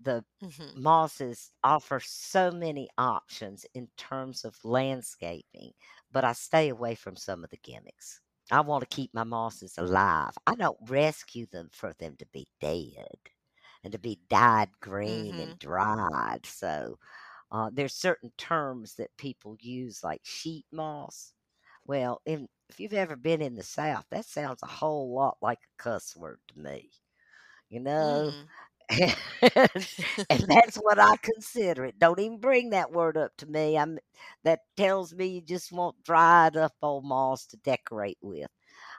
the 0.01 0.25
Mhm. 0.41 0.77
mosses 0.77 1.53
offer 1.65 2.01
so 2.01 2.51
many 2.51 2.89
options 2.99 3.67
in 3.75 3.89
terms 3.97 4.45
of 4.45 4.65
landscaping, 4.65 5.73
but 6.11 6.25
I 6.25 6.33
stay 6.33 6.69
away 6.69 6.95
from 6.95 7.17
some 7.17 7.45
of 7.45 7.51
the 7.51 7.57
gimmicks. 7.59 8.21
I 8.51 8.61
wanna 8.61 8.87
keep 8.87 9.15
my 9.15 9.25
mosses 9.25 9.79
alive. 9.79 10.35
I 10.47 10.55
don't 10.57 10.79
rescue 10.91 11.47
them 11.47 11.71
for 11.73 11.95
them 11.95 12.17
to 12.19 12.27
be 12.27 12.49
dead 12.61 13.19
and 13.85 13.93
to 13.93 13.99
be 13.99 14.21
dyed 14.29 14.71
green 14.81 15.39
and 15.39 15.57
Mhm. 15.57 15.59
dried, 15.59 16.47
so, 16.47 16.99
uh, 17.51 17.71
there's 17.73 17.95
certain 17.95 18.33
terms 18.39 18.95
that 18.97 19.17
people 19.19 19.57
use, 19.61 20.03
like 20.05 20.21
sheet 20.25 20.67
moss. 20.73 21.33
Well, 21.87 22.21
in 22.27 22.49
if 22.69 22.81
you've 22.81 22.93
ever 22.95 23.17
been 23.17 23.43
in 23.43 23.55
the 23.57 23.63
South, 23.63 24.07
that 24.11 24.25
sounds 24.27 24.63
a 24.63 24.67
whole 24.67 25.15
lot 25.15 25.39
like 25.43 25.59
a 25.61 25.83
cuss 25.83 26.17
word 26.17 26.41
to 26.49 26.59
me, 26.61 26.91
you 27.69 27.81
know? 27.81 28.25
Mm. 28.31 28.49
And 29.75 29.87
and 30.31 30.49
that's 30.49 30.77
what 30.77 30.99
I 30.99 31.17
consider 31.23 31.85
it. 31.87 31.99
Don't 31.99 32.19
even 32.21 32.39
bring 32.39 32.71
that 32.71 32.93
word 32.93 33.17
up 33.17 33.33
to 33.39 33.47
me. 33.47 33.79
I'm 33.79 33.99
that 34.45 34.61
tells 34.77 35.15
me 35.15 35.27
you 35.27 35.41
just 35.43 35.73
want 35.73 36.03
dried 36.05 36.57
up 36.57 36.73
old 36.83 37.05
moss 37.05 37.47
to 37.49 37.57
decorate 37.59 38.19
with. 38.23 38.49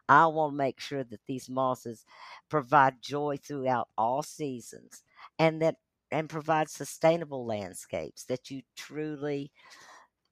I 0.10 0.28
wanna 0.28 0.56
make 0.56 0.80
sure 0.80 1.04
that 1.04 1.22
these 1.28 1.50
mosses 1.50 2.06
provide 2.50 3.02
joy 3.02 3.38
throughout 3.38 3.90
all 3.98 4.24
seasons 4.24 5.04
and 5.40 5.62
that 5.62 5.76
and 6.12 6.30
provide 6.30 6.70
sustainable 6.70 7.46
landscapes 7.46 8.26
that 8.26 8.50
you 8.52 8.64
truly 8.76 9.52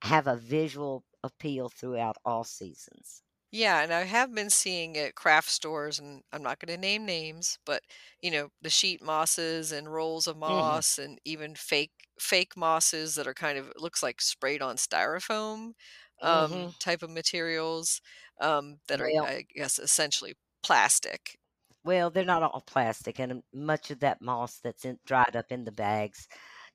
have 0.04 0.28
a 0.28 0.38
visual 0.38 1.06
appeal 1.24 1.70
throughout 1.70 2.18
all 2.26 2.44
seasons. 2.46 3.24
Yeah, 3.52 3.82
and 3.82 3.94
I 3.94 4.02
have 4.04 4.34
been 4.34 4.50
seeing 4.50 4.98
at 4.98 5.16
craft 5.16 5.50
stores, 5.50 6.00
and 6.00 6.24
I'm 6.32 6.44
not 6.44 6.60
gonna 6.60 6.78
name 6.78 7.06
names, 7.06 7.58
but, 7.66 7.84
you 8.22 8.32
know, 8.32 8.50
the 8.62 8.70
sheet 8.70 9.02
mosses 9.02 9.72
and 9.72 9.92
rolls 9.92 10.28
of 10.28 10.36
Mhm. 10.48 10.86
moss 10.86 10.98
and 10.98 11.20
even 11.26 11.56
fake 11.56 11.92
fake 12.20 12.56
mosses 12.58 13.16
that 13.16 13.28
are 13.28 13.34
kind 13.34 13.58
of 13.58 13.72
looks 13.76 14.02
like 14.04 14.22
sprayed 14.22 14.62
on 14.62 14.78
styrofoam, 14.78 15.74
um, 16.22 16.64
Mhm. 16.64 16.76
type 16.80 17.02
of 17.04 17.10
materials, 17.10 18.02
um, 18.42 18.80
that 18.88 19.00
are, 19.02 19.12
Well 19.12 19.28
I 19.28 19.44
guess, 19.54 19.80
essentially 19.80 20.36
plastic. 20.64 21.38
Well, 21.86 22.10
they're 22.10 22.26
not 22.26 22.44
all 22.44 22.64
plastic, 22.68 23.20
and, 23.20 23.44
much 23.54 23.92
of 23.92 24.00
that 24.02 24.22
moss 24.22 24.60
that's 24.60 24.86
in 24.86 25.00
dried 25.06 25.36
up 25.36 25.52
in 25.52 25.64
the 25.66 25.72
bags 25.72 26.28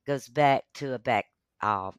goes 0.07 0.27
back 0.29 0.63
to 0.75 0.93
a 0.95 0.99
back 0.99 1.25
um 1.61 1.93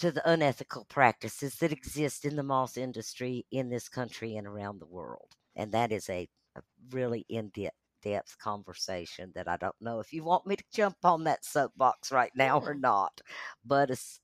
to 0.00 0.10
the 0.10 0.28
unethical 0.30 0.84
practices 0.86 1.56
that 1.56 1.72
exist 1.72 2.24
in 2.24 2.36
the 2.36 2.42
moss 2.42 2.76
industry 2.76 3.46
in 3.52 3.68
this 3.70 3.88
country 3.88 4.36
and 4.36 4.46
around 4.46 4.80
the 4.80 4.86
world, 4.86 5.32
and 5.56 5.72
that 5.72 5.92
is 5.92 6.08
a 6.10 6.28
a 6.56 6.62
really 6.90 7.24
in-dept 7.30 7.70
depth 8.02 8.36
conversation 8.38 9.30
that 9.34 9.48
I 9.48 9.56
don't 9.56 9.76
know 9.80 10.00
if 10.00 10.12
you 10.12 10.24
want 10.24 10.46
me 10.46 10.56
to 10.56 10.64
jump 10.74 10.96
on 11.04 11.24
that 11.24 11.44
soapbox 11.44 12.10
right 12.12 12.32
now 12.34 12.60
or 12.60 12.74
not, 12.74 13.20
but 13.64 13.90
it's 13.90 14.20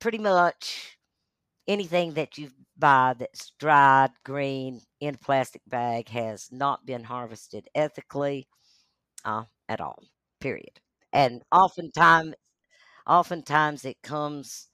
pretty 0.00 0.18
much 0.18 0.93
anything 1.68 2.14
that 2.14 2.38
you 2.38 2.50
buy 2.78 3.14
that's 3.18 3.50
dried, 3.58 4.10
green, 4.24 4.80
in 5.00 5.16
plastic 5.16 5.62
bag 5.66 6.08
has 6.10 6.48
not 6.52 6.86
been 6.86 7.04
harvested 7.04 7.68
ethically, 7.74 8.48
uh, 9.24 9.44
at 9.68 9.80
all, 9.80 10.02
period, 10.40 10.80
and 11.12 11.42
oftentime 11.52 12.34
oftentimes 13.06 13.84
it 13.84 14.00
comes 14.02 14.68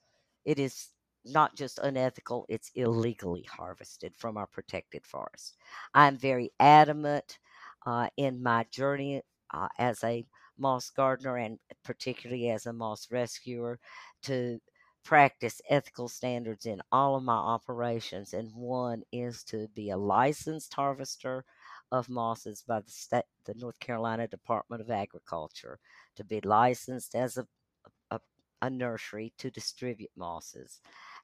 it 0.45 0.59
is 0.59 0.89
not 1.25 1.55
just 1.57 1.79
unethical, 1.81 2.47
it's 2.49 2.71
illegally 2.75 3.43
harvested 3.45 4.15
from 4.17 4.37
our 4.39 4.47
protected 4.47 5.07
forest. 5.07 5.57
I'm 5.95 6.17
very 6.17 6.51
adamant, 6.61 7.39
uh, 7.87 8.09
in 8.17 8.43
my 8.43 8.65
journey, 8.71 9.23
uh, 9.53 9.69
as 9.79 10.03
a 10.05 10.25
moss 10.59 10.91
gardener 10.91 11.37
and 11.37 11.59
particularly 11.85 12.51
as 12.51 12.67
a 12.67 12.73
moss 12.73 13.09
rescuer 13.11 13.79
to 14.23 14.59
practice 15.05 15.61
ethical 15.69 16.09
standards 16.09 16.67
in 16.67 16.81
all 16.93 17.17
of 17.17 17.23
my 17.25 17.35
operations, 17.35 18.35
and 18.35 18.53
one 18.55 19.03
is 19.13 19.45
to 19.45 19.69
be 19.69 19.91
a 19.91 19.97
licensed 19.97 20.75
harvester 20.75 21.45
of 21.93 22.09
mosses 22.09 22.63
by 22.63 22.81
the 22.81 22.91
sta 22.91 23.23
the 23.45 23.55
North 23.55 23.79
Carolina 23.81 24.29
Department 24.29 24.83
of 24.83 24.91
Agriculture, 24.91 25.79
to 26.17 26.25
be 26.25 26.41
licensed 26.43 27.15
as 27.15 27.37
a 27.39 27.47
a 28.11 28.21
a 28.63 28.71
nursery 28.71 29.33
to 29.39 29.51
distribute 29.51 30.11
mosses, 30.17 30.81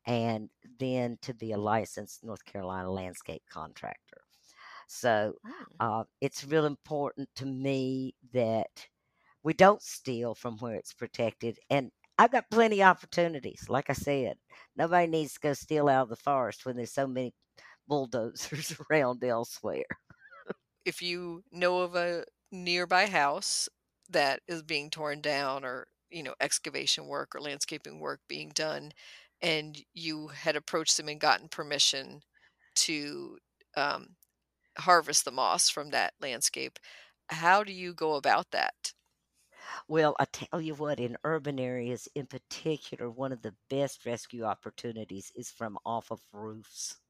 and 0.06 0.50
then 0.78 1.18
to 1.22 1.34
be 1.34 1.52
a 1.52 1.58
licensed 1.58 2.24
North 2.24 2.44
Carolina 2.44 2.90
landscape 2.90 3.42
contractor. 3.50 4.22
So, 4.88 5.34
Mm. 5.44 5.80
uh, 5.80 6.04
it's 6.20 6.44
real 6.44 6.66
important 6.66 7.28
to 7.36 7.46
me 7.46 8.14
that 8.32 8.88
we 9.42 9.54
don't 9.54 9.82
steal 9.82 10.34
from 10.34 10.58
where 10.58 10.76
it's 10.76 10.94
protected, 10.94 11.58
and 11.70 11.92
I've 12.18 12.32
got 12.32 12.50
plenty 12.50 12.82
of 12.82 12.88
opportunities, 12.88 13.68
like 13.68 13.90
I 13.90 13.94
said, 13.94 14.38
nobody 14.74 15.06
needs 15.06 15.34
to 15.34 15.40
go 15.40 15.52
steal 15.54 15.88
out 15.88 16.04
of 16.04 16.08
the 16.10 16.16
forest 16.16 16.64
when 16.66 16.76
there's 16.76 16.92
so 16.92 17.06
many 17.06 17.34
bulldozers 17.88 18.74
around 18.90 19.24
elsewhere. 19.24 19.84
If 20.84 21.02
you 21.02 21.44
know 21.50 21.80
of 21.80 21.94
a 21.96 22.24
nearby 22.50 23.06
house 23.06 23.68
that 24.08 24.42
is 24.46 24.62
being 24.62 24.90
torn 24.90 25.20
down 25.20 25.64
or, 25.64 25.88
you 26.10 26.22
know, 26.22 26.34
excavation 26.40 27.06
work 27.06 27.34
or 27.34 27.40
landscaping 27.40 28.00
work 28.00 28.20
being 28.28 28.50
done, 28.50 28.92
and 29.42 29.82
you 29.92 30.28
had 30.28 30.56
approached 30.56 30.96
them 30.96 31.08
and 31.08 31.20
gotten 31.20 31.48
permission 31.48 32.22
to, 32.76 33.38
um, 33.76 34.16
harvest 34.78 35.24
the 35.26 35.32
moss 35.32 35.70
from 35.70 35.90
that 35.90 36.14
landscape, 36.20 36.78
how 37.30 37.64
do 37.64 37.72
you 37.72 37.94
go 37.94 38.14
about 38.16 38.50
that? 38.52 38.94
Well, 39.88 40.14
I 40.20 40.26
tell 40.26 40.60
you 40.60 40.74
what, 40.74 41.00
in 41.00 41.16
urban 41.24 41.58
areas 41.58 42.08
in 42.14 42.26
particular, 42.26 43.10
one 43.10 43.32
of 43.32 43.42
the 43.42 43.56
best 43.68 44.06
rescue 44.06 44.44
opportunities 44.44 45.32
is 45.34 45.50
from 45.50 45.78
off 45.84 46.10
of 46.10 46.22
roofs. 46.32 47.00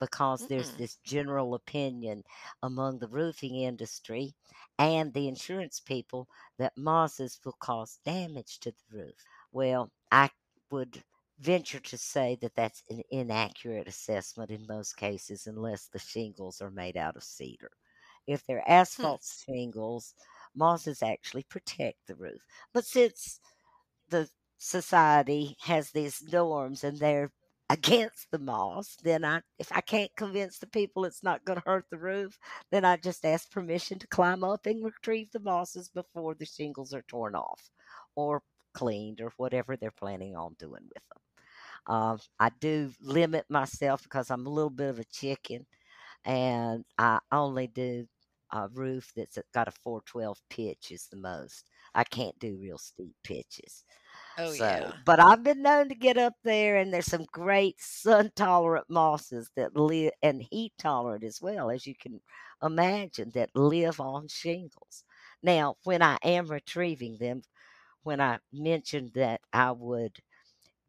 Because 0.00 0.46
there's 0.46 0.72
Mm. 0.72 0.76
this 0.76 0.96
general 0.96 1.54
opinion 1.54 2.24
among 2.62 2.98
the 3.00 3.08
roofing 3.08 3.56
industry 3.56 4.34
and 4.78 5.14
the 5.14 5.28
insurance 5.28 5.80
people 5.80 6.28
that 6.58 6.76
mosses 6.78 7.40
will 7.44 7.54
cause 7.54 7.98
damage 8.04 8.60
to 8.60 8.72
the 8.72 8.84
roof. 8.90 9.24
Well, 9.52 9.92
I 10.12 10.30
would 10.70 11.04
venture 11.38 11.80
to 11.80 11.98
say 11.98 12.36
that 12.36 12.54
that's 12.54 12.84
an 12.90 13.02
inaccurate 13.10 13.88
assessment 13.88 14.50
in 14.50 14.66
most 14.66 14.96
cases 14.96 15.46
unless 15.46 15.88
the 15.88 15.98
shingles 15.98 16.60
are 16.62 16.70
made 16.70 16.96
out 16.96 17.16
of 17.16 17.24
cedar. 17.24 17.72
If 18.26 18.44
they're 18.46 18.68
Hmm. 18.96 19.16
asphalt 19.16 19.24
shingles, 19.24 20.14
mosses 20.56 21.02
actually 21.02 21.44
protect 21.44 21.98
the 22.06 22.14
roof. 22.16 22.42
But 22.72 22.84
since 22.86 23.40
the 24.08 24.28
society 24.58 25.56
has 25.62 25.90
these 25.90 26.22
norms 26.32 26.84
and 26.84 26.98
they're 26.98 27.30
against 27.70 28.30
the 28.30 28.38
moss, 28.38 28.96
then 29.02 29.24
I 29.24 29.42
if 29.58 29.72
I 29.72 29.80
can't 29.80 30.14
convince 30.16 30.58
the 30.58 30.68
people 30.68 31.04
it's 31.04 31.22
not 31.24 31.44
gonna 31.44 31.62
hurt 31.66 31.86
the 31.90 31.98
roof, 31.98 32.38
then 32.70 32.84
I 32.84 32.96
just 32.96 33.24
ask 33.24 33.50
permission 33.50 33.98
to 34.00 34.06
climb 34.08 34.44
up 34.44 34.66
and 34.66 34.84
retrieve 34.84 35.30
the 35.32 35.40
mosses 35.40 35.88
before 35.88 36.34
the 36.36 36.46
shingles 36.46 36.94
are 36.94 37.02
torn 37.02 37.34
off 37.34 37.70
or 38.14 38.42
cleaned 38.74 39.20
or 39.20 39.32
whatever 39.36 39.76
they're 39.76 39.90
planning 39.90 40.36
on 40.36 40.54
doing 40.58 40.84
with 40.94 41.02
them. 41.10 41.22
Um, 41.94 42.18
I 42.40 42.50
do 42.60 42.92
limit 43.00 43.46
myself 43.48 44.02
because 44.02 44.30
I'm 44.30 44.46
a 44.46 44.50
little 44.50 44.70
bit 44.70 44.90
of 44.90 44.98
a 44.98 45.04
chicken, 45.04 45.66
and 46.24 46.84
I 46.98 47.20
only 47.32 47.68
do 47.68 48.06
a 48.52 48.68
roof 48.68 49.12
that's 49.16 49.38
got 49.52 49.68
a 49.68 49.72
412 49.72 50.40
pitch 50.50 50.90
is 50.92 51.08
the 51.08 51.16
most. 51.16 51.68
I 51.94 52.04
can't 52.04 52.38
do 52.38 52.56
real 52.58 52.78
steep 52.78 53.14
pitches. 53.24 53.84
Oh, 54.38 54.52
So, 54.52 54.92
yeah. 54.92 54.96
but 55.04 55.20
I've 55.20 55.42
been 55.42 55.62
known 55.62 55.88
to 55.88 55.94
get 55.94 56.18
up 56.18 56.34
there, 56.44 56.76
and 56.76 56.92
there's 56.92 57.06
some 57.06 57.26
great 57.32 57.80
sun 57.80 58.30
tolerant 58.36 58.88
mosses 58.90 59.50
that 59.56 59.76
live 59.76 60.12
and 60.22 60.42
heat 60.50 60.72
tolerant 60.78 61.24
as 61.24 61.40
well, 61.42 61.70
as 61.70 61.86
you 61.86 61.94
can 61.94 62.20
imagine, 62.62 63.30
that 63.34 63.50
live 63.54 64.00
on 64.00 64.28
shingles. 64.28 65.04
Now, 65.42 65.76
when 65.84 66.02
I 66.02 66.18
am 66.22 66.46
retrieving 66.48 67.18
them, 67.18 67.42
when 68.04 68.20
I 68.20 68.38
mentioned 68.52 69.12
that 69.14 69.40
I 69.52 69.72
would 69.72 70.18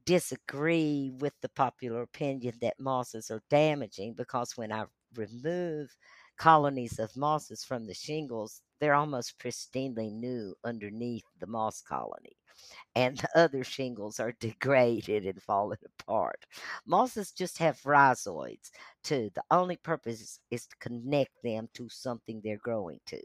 disagree 0.05 1.11
with 1.19 1.33
the 1.41 1.49
popular 1.49 2.01
opinion 2.01 2.55
that 2.61 2.79
mosses 2.79 3.29
are 3.31 3.41
damaging 3.49 4.13
because 4.13 4.55
when 4.57 4.71
I 4.71 4.85
remove 5.15 5.95
colonies 6.37 6.99
of 6.99 7.15
mosses 7.17 7.63
from 7.63 7.85
the 7.85 7.93
shingles, 7.93 8.61
they're 8.79 8.93
almost 8.93 9.39
pristinely 9.39 10.11
new 10.11 10.55
underneath 10.63 11.25
the 11.39 11.47
moss 11.47 11.81
colony 11.81 12.37
and 12.95 13.17
the 13.17 13.29
other 13.39 13.63
shingles 13.63 14.19
are 14.19 14.33
degraded 14.39 15.25
and 15.25 15.41
falling 15.41 15.77
apart. 15.99 16.45
Mosses 16.85 17.31
just 17.31 17.57
have 17.59 17.79
rhizoids 17.85 18.71
too. 19.03 19.29
The 19.35 19.43
only 19.51 19.77
purpose 19.77 20.39
is, 20.51 20.67
to 20.67 20.75
connect 20.77 21.31
them 21.43 21.69
to 21.75 21.87
something 21.89 22.41
they're 22.43 22.57
growing 22.57 22.99
to. 23.07 23.21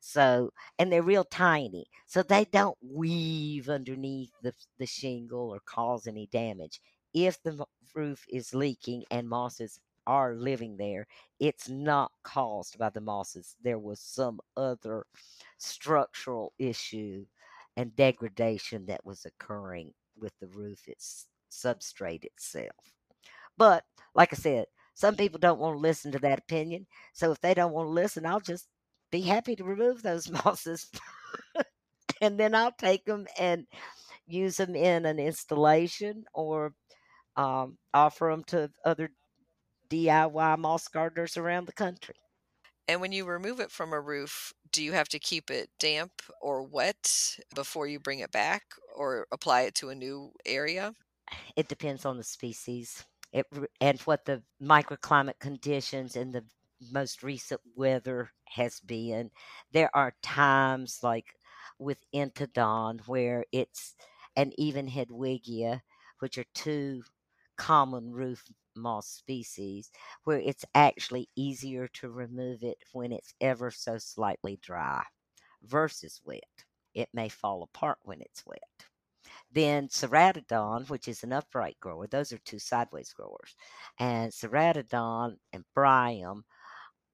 So, 0.00 0.52
and 0.78 0.90
they're 0.90 1.02
real 1.02 1.24
tiny, 1.24 1.86
so 2.06 2.22
they 2.22 2.46
don't 2.46 2.78
weave 2.82 3.68
underneath 3.68 4.30
the, 4.42 4.54
the 4.78 4.86
shingle 4.86 5.50
or 5.50 5.60
cause 5.66 6.06
any 6.06 6.28
damage. 6.32 6.80
If 7.14 7.42
the 7.42 7.64
roof 7.94 8.24
is 8.30 8.54
leaking 8.54 9.04
and 9.10 9.28
mosses 9.28 9.78
are 10.06 10.34
living 10.34 10.76
there, 10.76 11.06
it's 11.40 11.68
not 11.68 12.12
caused 12.24 12.78
by 12.78 12.90
the 12.90 13.00
mosses. 13.00 13.56
There 13.62 13.78
was 13.78 14.00
some 14.00 14.40
other 14.56 15.06
structural 15.58 16.52
issue 16.58 17.26
and 17.76 17.94
degradation 17.96 18.86
that 18.86 19.04
was 19.04 19.24
occurring 19.24 19.92
with 20.18 20.32
the 20.40 20.48
roof, 20.48 20.88
its 20.88 21.26
substrate 21.50 22.24
itself. 22.24 22.94
But 23.56 23.84
like 24.14 24.32
I 24.32 24.36
said, 24.36 24.66
some 24.94 25.16
people 25.16 25.38
don't 25.38 25.58
want 25.60 25.76
to 25.76 25.80
listen 25.80 26.12
to 26.12 26.18
that 26.20 26.38
opinion. 26.40 26.86
So 27.12 27.32
if 27.32 27.40
they 27.40 27.54
don't 27.54 27.72
want 27.72 27.86
to 27.88 27.92
listen, 27.92 28.26
I'll 28.26 28.40
just 28.40 28.68
be 29.10 29.22
happy 29.22 29.56
to 29.56 29.64
remove 29.64 30.02
those 30.02 30.30
mosses 30.44 30.90
and 32.20 32.38
then 32.38 32.54
I'll 32.54 32.72
take 32.72 33.04
them 33.04 33.26
and 33.38 33.66
use 34.26 34.56
them 34.58 34.76
in 34.76 35.06
an 35.06 35.18
installation 35.18 36.24
or 36.34 36.74
um, 37.36 37.78
offer 37.94 38.30
them 38.30 38.44
to 38.44 38.70
other 38.84 39.10
DIY 39.92 40.58
moss 40.58 40.88
gardeners 40.88 41.36
around 41.36 41.66
the 41.66 41.72
country. 41.72 42.14
And 42.88 43.00
when 43.00 43.12
you 43.12 43.24
remove 43.24 43.60
it 43.60 43.70
from 43.70 43.92
a 43.92 44.00
roof, 44.00 44.52
do 44.72 44.82
you 44.82 44.92
have 44.92 45.08
to 45.10 45.18
keep 45.18 45.50
it 45.50 45.68
damp 45.78 46.12
or 46.40 46.62
wet 46.62 47.36
before 47.54 47.86
you 47.86 48.00
bring 48.00 48.20
it 48.20 48.32
back 48.32 48.62
or 48.96 49.26
apply 49.32 49.62
it 49.62 49.74
to 49.76 49.90
a 49.90 49.94
new 49.94 50.32
area? 50.46 50.94
It 51.56 51.68
depends 51.68 52.04
on 52.04 52.16
the 52.16 52.24
species 52.24 53.04
it, 53.32 53.46
and 53.80 54.00
what 54.02 54.24
the 54.24 54.42
microclimate 54.62 55.38
conditions 55.38 56.16
and 56.16 56.34
the 56.34 56.44
most 56.90 57.22
recent 57.22 57.60
weather 57.76 58.30
has 58.44 58.80
been. 58.80 59.30
There 59.72 59.94
are 59.94 60.14
times 60.22 61.00
like 61.02 61.36
with 61.78 61.98
Entodon 62.14 63.00
where 63.06 63.44
it's 63.52 63.94
and 64.36 64.54
even 64.58 64.88
Hedwigia, 64.88 65.82
which 66.20 66.38
are 66.38 66.44
two 66.54 67.02
common 67.56 68.10
roof 68.12 68.44
moss 68.76 69.08
species, 69.08 69.90
where 70.24 70.38
it's 70.38 70.64
actually 70.74 71.28
easier 71.36 71.88
to 71.88 72.10
remove 72.10 72.62
it 72.62 72.78
when 72.92 73.12
it's 73.12 73.34
ever 73.40 73.70
so 73.70 73.98
slightly 73.98 74.58
dry 74.62 75.02
versus 75.62 76.20
wet. 76.24 76.42
It 76.94 77.08
may 77.14 77.28
fall 77.28 77.62
apart 77.62 77.98
when 78.02 78.20
it's 78.20 78.44
wet. 78.46 78.60
Then 79.52 79.88
ceratodon, 79.88 80.88
which 80.90 81.08
is 81.08 81.22
an 81.22 81.32
upright 81.32 81.78
grower, 81.80 82.06
those 82.06 82.32
are 82.32 82.38
two 82.38 82.58
sideways 82.58 83.12
growers. 83.12 83.54
And 83.98 84.32
ceratodon 84.32 85.36
and 85.52 85.64
bryum 85.76 86.44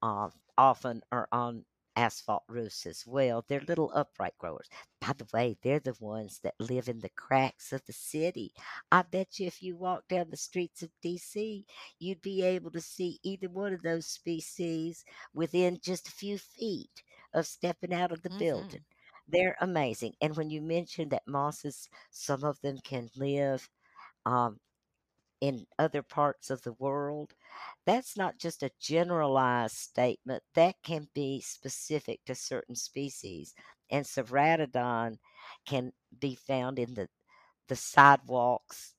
uh, 0.01 0.29
often 0.57 1.01
are 1.11 1.27
on 1.31 1.65
asphalt 1.99 2.43
roofs 2.47 2.85
as 2.85 3.05
well. 3.07 3.43
They're 3.47 3.61
little 3.61 3.91
upright 3.95 4.37
growers. 4.37 4.67
By 5.01 5.13
the 5.13 5.27
way, 5.33 5.57
they're 5.61 5.79
the 5.79 5.95
ones 5.99 6.39
that 6.43 6.55
live 6.59 6.87
in 6.89 6.99
the 6.99 7.09
cracks 7.09 7.71
of 7.73 7.85
the 7.85 7.93
city. 7.93 8.53
I 8.91 9.03
bet 9.03 9.39
you 9.39 9.47
if 9.47 9.61
you 9.61 9.75
walk 9.77 10.07
down 10.07 10.29
the 10.29 10.37
streets 10.37 10.83
of 10.83 10.91
DC, 11.01 11.65
you'd 11.99 12.21
be 12.21 12.43
able 12.43 12.71
to 12.71 12.81
see 12.81 13.19
either 13.23 13.49
one 13.49 13.73
of 13.73 13.81
those 13.83 14.05
species 14.07 15.03
within 15.33 15.79
just 15.81 16.07
a 16.07 16.11
few 16.11 16.37
feet 16.37 17.03
of 17.33 17.47
stepping 17.47 17.93
out 17.93 18.11
of 18.11 18.21
the 18.23 18.31
Mm-hmm. 18.31 18.37
building. 18.37 18.85
They're 19.27 19.57
amazing. 19.61 20.15
And 20.21 20.35
when 20.35 20.49
you 20.49 20.61
mentioned 20.61 21.11
that 21.11 21.27
mosses, 21.27 21.89
some 22.11 22.43
of 22.43 22.61
them 22.61 22.79
can 22.83 23.09
live 23.15 23.69
um, 24.25 24.59
in 25.41 25.65
other 25.77 26.01
parts 26.03 26.49
of 26.49 26.61
the 26.63 26.73
world, 26.73 27.33
that's 27.85 28.17
not 28.17 28.37
just 28.37 28.63
a 28.63 28.71
generalized 28.79 29.75
statement. 29.77 30.43
That 30.55 30.75
can 30.83 31.07
be 31.13 31.41
specific 31.41 32.19
to 32.25 32.35
certain 32.35 32.75
species. 32.75 33.53
And 33.91 34.05
ceratodon 34.05 35.17
can 35.65 35.91
be 36.19 36.35
found 36.35 36.79
in 36.79 36.93
the, 36.93 37.07
the 37.67 37.75
sidewalks 37.75 38.93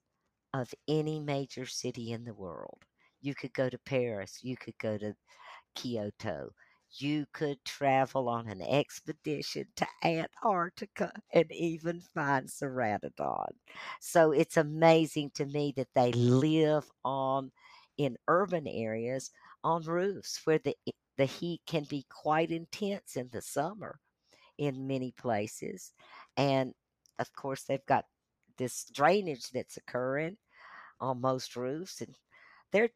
of 0.55 0.75
any 0.89 1.21
major 1.21 1.67
city 1.67 2.13
in 2.13 2.25
the 2.25 2.35
world. 2.35 2.83
You 3.21 3.35
could 3.35 3.53
go 3.53 3.69
to 3.69 3.79
Paris, 3.79 4.41
you 4.43 4.57
could 4.57 4.79
go 4.79 4.99
to 4.99 5.15
Kyoto. 5.75 6.51
You 6.95 7.27
could 7.33 7.65
travel 7.65 8.29
on 8.29 8.49
an 8.49 8.63
expedition 8.63 9.67
to 9.77 9.87
Antarctica 10.05 11.13
and 11.33 11.51
even 11.53 12.01
find 12.15 12.49
ceratodon. 12.49 13.53
So 14.01 14.33
it's 14.33 14.57
amazing 14.57 15.31
to 15.37 15.47
me 15.47 15.73
that 15.77 15.95
they 15.95 16.13
live 16.13 16.91
on 17.05 17.53
in 18.01 18.17
urban 18.29 18.67
areas 18.67 19.31
on 19.63 19.83
roofs 19.83 20.41
where 20.45 20.59
the 20.59 20.75
the 21.19 21.27
heat 21.27 21.61
can 21.67 21.85
be 21.85 22.07
quite 22.09 22.51
intense 22.51 23.15
in 23.15 23.29
the 23.31 23.43
summer 23.43 24.01
in 24.57 24.87
many 24.87 25.13
places. 25.13 25.93
And 26.35 26.73
of 27.19 27.31
course 27.35 27.65
they've 27.65 27.85
got 27.85 28.07
this 28.57 28.87
drainage 28.95 29.51
that's 29.51 29.77
occurring 29.77 30.39
on 30.99 31.21
most 31.21 31.57
roofs 31.57 32.01
and 32.01 32.17
they're 32.73 32.89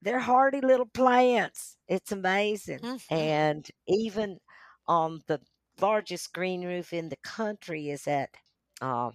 they're 0.00 0.18
hardy 0.18 0.62
little 0.62 0.86
plants. 0.86 1.76
It's 1.86 2.12
amazing. 2.12 2.78
Mm-hmm. 2.78 3.14
And 3.14 3.70
even 3.88 4.38
on 4.88 5.20
the 5.26 5.38
largest 5.82 6.32
green 6.32 6.64
roof 6.64 6.94
in 6.94 7.10
the 7.10 7.18
country 7.22 7.90
is 7.90 8.08
at 8.08 8.30
uh, 8.80 9.10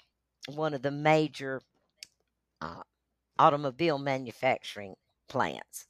one 0.53 0.75
of 0.75 0.83
the 0.83 0.91
major 0.91 1.61
uh, 2.61 2.83
automobile 3.39 3.97
manufacturing 3.97 4.93
plants. 5.27 5.87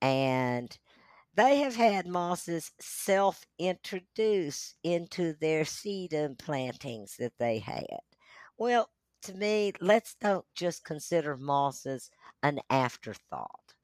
And 0.00 0.76
they 1.34 1.58
have 1.58 1.76
had 1.76 2.06
mosses 2.06 2.72
self 2.80 3.46
introduce 3.58 4.74
into 4.84 5.34
their 5.34 5.64
sedum 5.64 6.38
plantings 6.38 7.16
that 7.18 7.38
they 7.38 7.58
had. 7.60 7.86
Well, 8.58 8.90
to 9.22 9.34
me, 9.34 9.72
let's 9.80 10.14
don't 10.20 10.46
just 10.54 10.84
consider 10.84 11.36
mosses 11.36 12.10
an 12.42 12.60
afterthought 12.70 13.74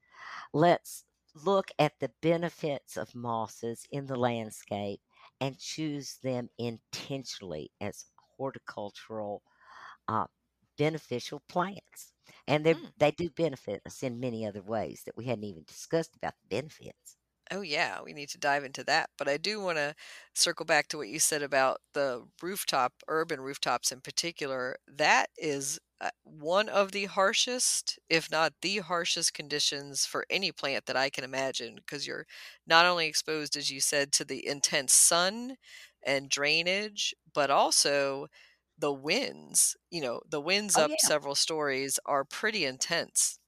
Let's 0.52 1.04
look 1.34 1.70
at 1.78 1.98
the 2.00 2.10
benefits 2.22 2.96
of 2.96 3.14
mosses 3.14 3.86
in 3.92 4.06
the 4.06 4.16
landscape 4.16 5.00
and 5.40 5.58
choose 5.58 6.16
them 6.22 6.50
intentionally 6.58 7.70
as 7.80 8.06
horticultural 8.36 9.42
uh, 10.08 10.26
beneficial 10.78 11.40
plants. 11.48 12.12
And 12.48 12.66
they 12.66 12.74
Mm. 12.74 12.92
they 12.96 13.12
do 13.12 13.30
benefit 13.30 13.82
us 13.86 14.02
in 14.02 14.18
many 14.18 14.44
other 14.44 14.62
ways 14.62 15.04
that 15.04 15.16
we 15.16 15.26
hadn't 15.26 15.44
even 15.44 15.62
discussed 15.62 16.16
about 16.16 16.34
the 16.40 16.48
benefits. 16.48 17.16
Oh, 17.50 17.62
yeah, 17.62 18.02
we 18.02 18.12
need 18.12 18.28
to 18.30 18.38
dive 18.38 18.62
into 18.64 18.84
that. 18.84 19.10
But 19.16 19.26
I 19.28 19.38
do 19.38 19.58
want 19.60 19.78
to 19.78 19.94
circle 20.34 20.66
back 20.66 20.88
to 20.88 20.98
what 20.98 21.08
you 21.08 21.18
said 21.18 21.42
about 21.42 21.80
the 21.94 22.28
rooftop, 22.42 23.02
urban 23.08 23.40
rooftops 23.40 23.90
in 23.90 24.02
particular. 24.02 24.76
That 24.86 25.30
is 25.38 25.80
uh, 26.00 26.10
one 26.24 26.68
of 26.68 26.92
the 26.92 27.06
harshest, 27.06 27.98
if 28.10 28.30
not 28.30 28.52
the 28.60 28.78
harshest 28.78 29.32
conditions 29.32 30.04
for 30.04 30.26
any 30.28 30.52
plant 30.52 30.84
that 30.86 30.96
I 30.96 31.08
can 31.08 31.24
imagine, 31.24 31.76
because 31.76 32.06
you're 32.06 32.26
not 32.66 32.84
only 32.84 33.06
exposed, 33.06 33.56
as 33.56 33.70
you 33.70 33.80
said, 33.80 34.12
to 34.12 34.24
the 34.26 34.46
intense 34.46 34.92
sun 34.92 35.56
and 36.02 36.28
drainage, 36.28 37.14
but 37.32 37.50
also 37.50 38.28
the 38.78 38.92
winds. 38.92 39.76
You 39.90 40.00
know, 40.02 40.22
the 40.28 40.40
winds 40.40 40.76
Oh 40.76 40.80
up 40.80 41.00
yeah. 41.02 41.10
several 41.10 41.34
stories 41.34 41.98
are 42.06 42.24
pretty 42.24 42.64
intense. 42.64 43.38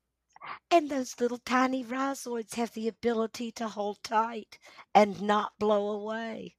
And 0.68 0.90
those 0.90 1.20
little 1.20 1.38
tiny 1.38 1.84
rhizoids 1.84 2.54
have 2.54 2.72
the 2.72 2.88
ability 2.88 3.52
to 3.52 3.68
hold 3.68 4.02
tight 4.02 4.58
and 4.92 5.22
not 5.22 5.56
blow 5.60 5.90
away 5.92 6.56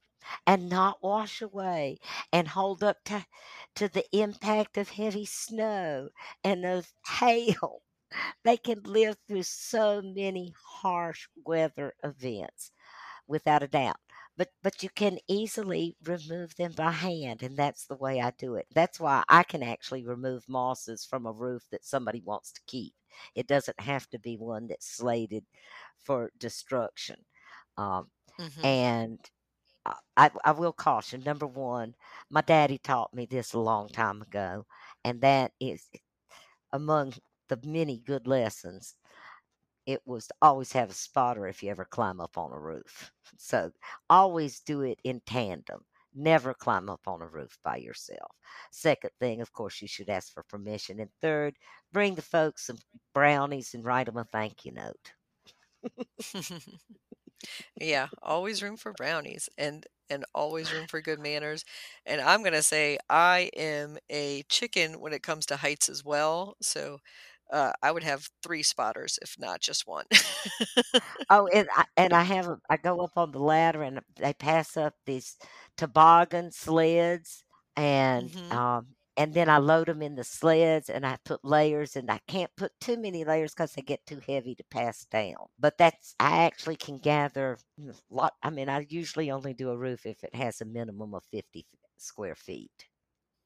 and 0.48 0.70
not 0.70 1.04
wash 1.04 1.42
away 1.42 1.98
and 2.32 2.48
hold 2.48 2.84
up 2.84 3.04
to, 3.06 3.26
to 3.76 3.90
the 3.90 4.06
impact 4.16 4.78
of 4.78 4.92
heavy 4.92 5.26
snow 5.26 6.10
and 6.42 6.66
of 6.66 6.94
hail. 7.20 7.84
They 8.44 8.58
can 8.58 8.84
live 8.84 9.18
through 9.28 9.44
so 9.44 10.02
many 10.02 10.54
harsh 10.64 11.28
weather 11.36 11.96
events 12.04 12.72
without 13.28 13.64
a 13.64 13.68
doubt. 13.70 14.00
But 14.42 14.50
but 14.64 14.84
you 14.84 14.90
can 14.90 15.20
easily 15.28 15.98
remove 16.04 16.56
them 16.56 16.74
by 16.74 16.92
hand 16.92 17.44
and 17.44 17.58
that's 17.58 17.86
the 17.88 17.96
way 17.96 18.22
I 18.22 18.32
do 18.32 18.56
it. 18.56 18.68
That's 18.74 19.00
why 19.00 19.24
I 19.30 19.44
can 19.44 19.64
actually 19.64 20.06
remove 20.06 20.50
mosses 20.50 21.06
from 21.06 21.26
a 21.28 21.32
roof 21.34 21.68
that 21.72 21.86
somebody 21.86 22.22
wants 22.22 22.52
to 22.54 22.62
keep. 22.68 22.94
It 23.36 23.48
doesn't 23.48 23.80
have 23.82 24.10
to 24.12 24.20
be 24.20 24.38
one 24.38 24.68
that's 24.68 24.88
slated 24.88 25.46
for 25.98 26.32
destruction. 26.40 27.18
Um, 27.78 28.10
hmm 28.40 28.64
and 28.64 29.20
I, 29.86 29.96
I 30.18 30.32
I 30.46 30.52
will 30.52 30.74
caution 30.74 31.22
number 31.24 31.48
one, 31.48 31.96
my 32.30 32.42
daddy 32.42 32.80
taught 32.80 33.14
me 33.14 33.26
this 33.28 33.54
a 33.54 33.60
long 33.60 33.90
time 33.90 34.22
ago, 34.22 34.66
and 35.06 35.22
that 35.22 35.54
is 35.62 35.90
among 36.74 37.14
the 37.50 37.60
many 37.66 38.00
good 38.00 38.28
lessons 38.28 38.96
it 39.86 40.02
was 40.06 40.28
to 40.28 40.34
always 40.42 40.72
have 40.74 40.90
a 40.90 40.94
spotter 40.94 41.48
if 41.48 41.64
you 41.64 41.70
ever 41.70 41.86
climb 41.86 42.20
up 42.22 42.38
on 42.38 42.52
a 42.52 42.60
roof. 42.60 43.12
So 43.38 43.72
always 44.10 44.60
do 44.60 44.82
it 44.82 45.00
in 45.04 45.22
tandem. 45.22 45.86
Never 46.14 46.54
climb 46.54 46.90
up 46.90 47.08
on 47.08 47.22
a 47.22 47.28
roof 47.28 47.58
by 47.64 47.78
yourself. 47.78 48.36
Second 48.72 49.12
thing, 49.20 49.42
of 49.42 49.54
course, 49.54 49.82
you 49.82 49.88
should 49.88 50.10
ask 50.10 50.34
for 50.34 50.44
permission. 50.44 51.00
And 51.00 51.12
third, 51.22 51.58
bring 51.92 52.16
the 52.16 52.22
folks 52.22 52.66
some 52.68 52.78
brownies 53.14 53.74
and 53.74 53.86
write 53.86 54.08
them 54.08 54.18
a 54.18 54.26
thank 54.26 54.66
you 54.66 54.74
note. 54.74 55.14
yeah, 57.80 58.08
always 58.22 58.62
room 58.64 58.78
for 58.78 58.94
brownies 58.94 59.50
and 59.58 59.86
and 60.10 60.26
always 60.36 60.74
room 60.74 60.88
for 60.88 61.02
good 61.02 61.20
manners. 61.20 61.64
And 62.06 62.20
I'm 62.20 62.42
going 62.42 62.52
to 62.54 62.62
say 62.64 62.98
I 63.10 63.50
am 63.56 63.98
a 64.10 64.44
chicken 64.50 65.00
when 65.00 65.14
it 65.14 65.24
comes 65.24 65.46
to 65.48 65.56
heights 65.58 65.88
as 65.88 66.04
well. 66.04 66.58
So 66.62 67.00
uh, 67.52 67.74
I 67.82 67.92
would 67.92 68.04
have 68.04 68.30
three 68.44 68.64
spotters, 68.64 69.20
if 69.22 69.36
not 69.40 69.62
just 69.62 69.88
one. 69.88 70.06
Oh, 71.30 71.48
and 71.48 71.68
I, 71.76 71.86
and 71.98 72.14
I 72.14 72.24
have 72.24 72.48
I 72.70 72.78
go 72.78 73.00
up 73.02 73.12
on 73.18 73.32
the 73.32 73.40
ladder 73.40 73.84
and 73.84 74.02
they 74.18 74.34
pass 74.34 74.78
up 74.78 74.96
these 75.06 75.38
toboggan 75.78 76.52
sleds 76.52 77.44
and 77.76 78.36
hmm 78.36 78.52
um 78.52 78.96
and 79.18 79.34
then 79.34 79.50
I 79.50 79.58
load 79.58 79.88
them 79.88 80.02
in 80.02 80.16
the 80.16 80.24
sleds 80.24 80.90
and 80.90 81.06
I 81.06 81.18
put 81.26 81.44
layers 81.44 81.96
and 81.96 82.10
I 82.10 82.20
can't 82.28 82.52
put 82.56 82.72
too 82.80 82.98
many 82.98 83.24
layers 83.26 83.54
because 83.54 83.74
they 83.74 83.82
get 83.82 84.06
too 84.06 84.20
heavy 84.26 84.56
to 84.56 84.64
pass 84.72 85.06
down. 85.06 85.48
But 85.60 85.78
that's 85.78 86.16
I 86.20 86.46
actually 86.46 86.78
can 86.78 86.98
gather 86.98 87.58
a 87.80 87.94
lot. 88.10 88.34
I 88.44 88.50
mean, 88.50 88.70
I 88.70 88.86
usually 88.90 89.30
only 89.32 89.54
do 89.54 89.70
a 89.70 89.78
roof 89.78 90.06
if 90.06 90.24
it 90.24 90.36
has 90.36 90.62
a 90.62 90.66
minimum 90.66 91.14
of 91.14 91.24
50 91.26 91.66
square 91.98 92.36
feet. 92.36 92.88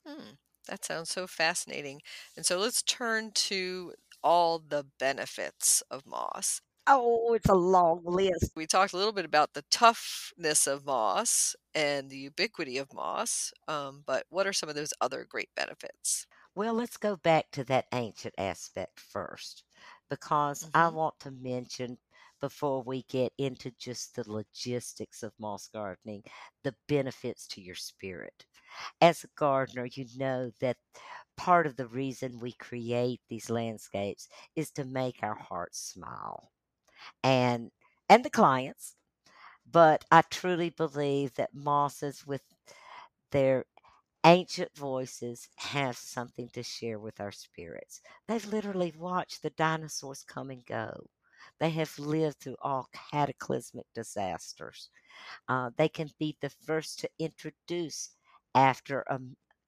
Hmm, 0.05 0.35
that 0.65 0.85
sounds 0.85 1.09
so 1.09 1.27
fascinating. 1.27 2.01
And 2.35 2.45
so 2.45 2.57
let's 2.59 2.81
turn 2.83 3.31
to 3.33 3.93
all 4.23 4.59
the 4.59 4.83
benefits 4.99 5.81
of 5.91 6.05
moss. 6.05 6.61
Oh, 6.87 7.33
it's 7.33 7.49
a 7.49 7.55
long 7.55 8.03
list. 8.05 8.51
We 8.55 8.67
talked 8.67 8.93
a 8.93 8.97
little 8.97 9.11
bit 9.13 9.25
about 9.25 9.53
the 9.53 9.63
toughness 9.71 10.67
of 10.67 10.85
moss 10.85 11.55
and 11.73 12.09
the 12.11 12.17
ubiquity 12.17 12.77
of 12.77 12.93
moss, 12.93 13.51
um, 13.67 14.03
but 14.05 14.25
what 14.29 14.45
are 14.45 14.53
some 14.53 14.69
of 14.69 14.75
those 14.75 14.93
other 15.01 15.25
great 15.25 15.49
benefits? 15.55 16.27
Well, 16.55 16.73
let's 16.73 16.97
go 16.97 17.15
back 17.17 17.51
to 17.51 17.63
that 17.65 17.87
ancient 17.91 18.33
aspect 18.39 18.99
first 18.99 19.63
because 20.09 20.65
I 20.73 20.87
hmm 20.87 20.89
want 20.89 21.19
to 21.19 21.29
mention 21.29 21.99
before 22.45 22.83
we 22.83 23.03
get 23.03 23.33
into 23.37 23.71
just 23.79 24.15
the 24.15 24.29
logistics 24.31 25.23
of 25.23 25.33
moss 25.39 25.67
gardening, 25.73 26.23
the 26.63 26.75
benefits 26.87 27.47
to 27.47 27.61
your 27.61 27.75
spirit. 27.75 28.45
As 29.01 29.23
a 29.23 29.29
gardener, 29.37 29.87
you 29.87 30.05
know 30.17 30.51
that 30.61 30.77
part 31.37 31.67
of 31.67 31.75
the 31.77 31.87
reason 31.87 32.39
we 32.39 32.53
create 32.53 33.21
these 33.29 33.49
landscapes 33.49 34.29
is 34.55 34.71
to 34.71 34.85
make 34.85 35.19
our 35.23 35.35
hearts 35.35 35.79
smile 35.93 36.51
and 37.23 37.71
and 38.09 38.25
the 38.25 38.29
clients 38.29 38.95
but 39.71 40.05
i 40.11 40.21
truly 40.23 40.69
believe 40.69 41.33
that 41.35 41.53
mosses 41.53 42.25
with 42.27 42.41
their 43.31 43.65
ancient 44.25 44.75
voices 44.75 45.49
have 45.57 45.97
something 45.97 46.49
to 46.49 46.63
share 46.63 46.99
with 46.99 47.19
our 47.21 47.31
spirits. 47.31 48.01
They've 48.27 48.45
literally 48.45 48.93
watched 48.97 49.43
the 49.43 49.51
dinosaurs 49.51 50.23
come 50.23 50.51
and 50.51 50.65
go. 50.65 51.07
They 51.59 51.71
have 51.71 51.97
lived 51.99 52.39
through 52.39 52.57
all 52.61 52.89
cataclysmic 52.93 53.87
disasters. 53.93 54.89
Uh, 55.47 55.71
they 55.77 55.89
can 55.89 56.09
be 56.19 56.37
the 56.41 56.49
first 56.49 56.99
to 56.99 57.09
introduce 57.19 58.15
after 58.55 59.01
a, 59.01 59.19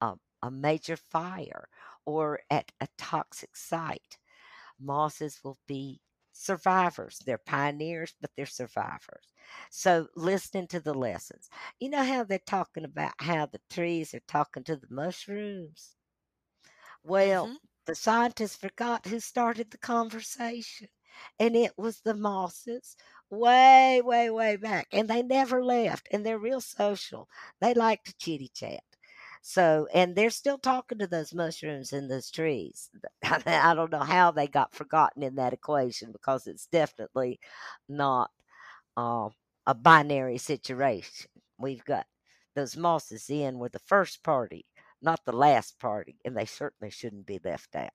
a, 0.02 0.17
a 0.43 0.52
major 0.52 0.97
fire 0.97 1.69
or 2.06 2.41
at 2.50 2.71
a 2.82 2.88
toxic 2.97 3.56
site. 3.58 4.17
Mosses 4.80 5.43
will 5.43 5.60
be 5.67 6.02
survivors. 6.32 7.19
They're 7.19 7.38
pioneers, 7.38 8.15
but 8.19 8.32
they're 8.36 8.45
survivors. 8.47 9.34
So 9.69 10.10
listening 10.15 10.67
to 10.69 10.80
the 10.80 10.93
lessons. 10.95 11.50
You 11.80 11.89
know 11.89 12.04
how 12.04 12.23
they're 12.23 12.39
talking 12.39 12.86
about 12.86 13.13
how 13.19 13.45
the 13.45 13.62
trees 13.69 14.13
are 14.15 14.21
talking 14.21 14.63
to 14.65 14.76
the 14.78 14.88
mushrooms? 14.89 15.95
Well, 17.02 17.50
hmm 17.50 17.58
the 17.86 17.95
scientists 17.95 18.56
forgot 18.56 19.08
who 19.08 19.19
started 19.19 19.71
the 19.71 19.80
conversation, 19.80 20.89
and 21.39 21.56
it 21.56 21.73
was 21.77 22.01
the 22.01 22.13
mosses 22.15 22.95
way, 23.30 24.01
way, 24.03 24.30
way 24.30 24.56
back. 24.58 24.88
And 24.91 25.08
they 25.10 25.23
never 25.23 25.63
left, 25.63 26.08
and 26.12 26.25
they're 26.25 26.39
real 26.39 26.62
social. 26.62 27.30
They 27.62 27.73
like 27.73 28.03
to 28.06 28.15
chitty 28.17 28.49
chat. 28.53 28.84
So, 29.41 29.88
and 29.93 30.15
they're 30.15 30.30
still 30.30 30.58
talking 30.58 30.99
to 30.99 31.08
those 31.08 31.34
mushrooms 31.34 31.93
in 31.93 32.08
those 32.08 32.32
trees. 32.32 32.89
I 33.23 33.73
don't 33.75 33.91
know 33.91 33.99
how 33.99 34.32
they 34.32 34.47
got 34.47 34.73
forgotten 34.75 35.23
in 35.23 35.36
that 35.36 35.53
equation 35.53 36.12
because 36.12 36.47
it's 36.47 36.67
definitely 36.67 37.39
not 37.88 38.32
uh, 38.97 39.30
a 39.65 39.73
binary 39.75 40.38
situation. 40.38 41.30
We've 41.60 41.86
got 41.86 42.06
those 42.56 42.77
mosses 42.77 43.30
in 43.30 43.60
were 43.60 43.69
the 43.69 43.80
first 43.80 44.23
party, 44.23 44.65
not 45.01 45.23
the 45.25 45.32
last 45.32 45.80
party, 45.80 46.17
and 46.25 46.36
they 46.36 46.45
certainly 46.45 46.91
shouldn't 46.91 47.25
be 47.25 47.39
left 47.43 47.75
out. 47.75 47.91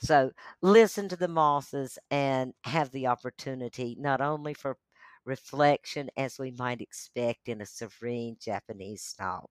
So 0.00 0.32
listen 0.62 1.08
to 1.08 1.16
the 1.16 1.28
mosses 1.28 1.98
and 2.10 2.54
have 2.64 2.90
the 2.90 3.06
opportunity 3.06 3.96
not 3.98 4.20
only 4.20 4.54
for 4.54 4.78
reflection 5.24 6.10
as 6.16 6.38
we 6.38 6.52
might 6.52 6.80
expect 6.80 7.48
in 7.48 7.60
a 7.60 7.66
serene 7.66 8.36
Japanese 8.40 9.02
style 9.02 9.50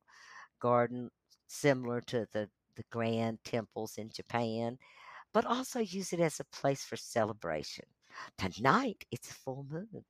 garden 0.60 1.10
similar 1.48 2.02
to 2.02 2.28
the 2.34 2.50
the 2.76 2.84
grand 2.91 3.39
temples 3.45 3.98
in 3.98 4.10
Japan, 4.10 4.78
but 5.34 5.45
also 5.45 5.80
use 5.80 6.13
it 6.13 6.19
as 6.19 6.39
a 6.39 6.45
place 6.45 6.84
for 6.84 6.98
celebration. 6.98 7.86
Tonight 8.38 9.06
it's 9.12 9.32
a 9.32 9.34
full 9.34 9.65
moon. 9.69 10.06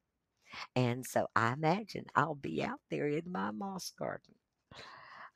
And 0.76 1.06
so 1.06 1.28
I 1.36 1.54
imagine 1.54 2.06
I'll 2.16 2.36
be 2.36 2.64
out 2.64 2.82
there 2.90 3.08
in 3.08 3.32
my 3.32 3.52
moss 3.52 3.92
garden. 3.92 4.36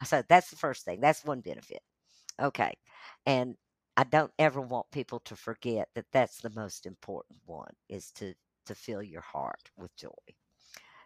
So 0.04 0.24
that's 0.28 0.50
the 0.50 0.56
first 0.56 0.86
thing. 0.86 1.02
That's 1.02 1.26
one 1.26 1.42
benefit. 1.42 1.82
Okay. 2.42 2.74
And 3.26 3.56
I 3.98 4.04
don't 4.06 4.34
ever 4.40 4.62
want 4.62 4.92
people 4.92 5.20
to 5.22 5.36
forget 5.36 5.90
that 5.96 6.06
that's 6.12 6.40
the 6.42 6.52
most 6.52 6.86
important 6.86 7.40
one 7.46 7.74
is 7.90 8.12
to 8.14 8.34
to 8.66 8.76
fill 8.76 9.02
your 9.04 9.22
heart 9.22 9.72
with 9.78 9.96
joy. 9.96 10.10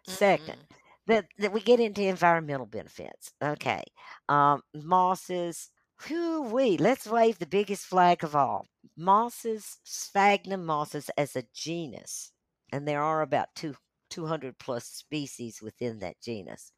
Second, 0.04 0.58
Mm-mm. 0.58 0.66
that 1.06 1.26
that 1.38 1.52
we 1.52 1.60
get 1.60 1.80
into 1.80 2.02
environmental 2.02 2.66
benefits. 2.66 3.32
Okay. 3.42 3.82
Um 4.28 4.62
mosses 4.74 5.70
Whoo 6.10 6.42
wee, 6.42 6.76
let's 6.78 7.06
wave 7.06 7.38
the 7.38 7.46
biggest 7.46 7.86
flag 7.86 8.24
of 8.24 8.34
all. 8.36 8.66
Mosses, 8.96 9.78
sphagnum 9.84 10.64
mosses 10.66 11.10
as 11.16 11.36
a 11.36 11.44
genus, 11.54 12.32
and 12.72 12.86
there 12.88 13.02
are 13.02 13.22
about 13.22 13.54
two 13.54 13.76
200 14.10 14.58
plus 14.58 14.86
species 14.86 15.60
within 15.62 15.98
that 16.00 16.20
genus. 16.20 16.72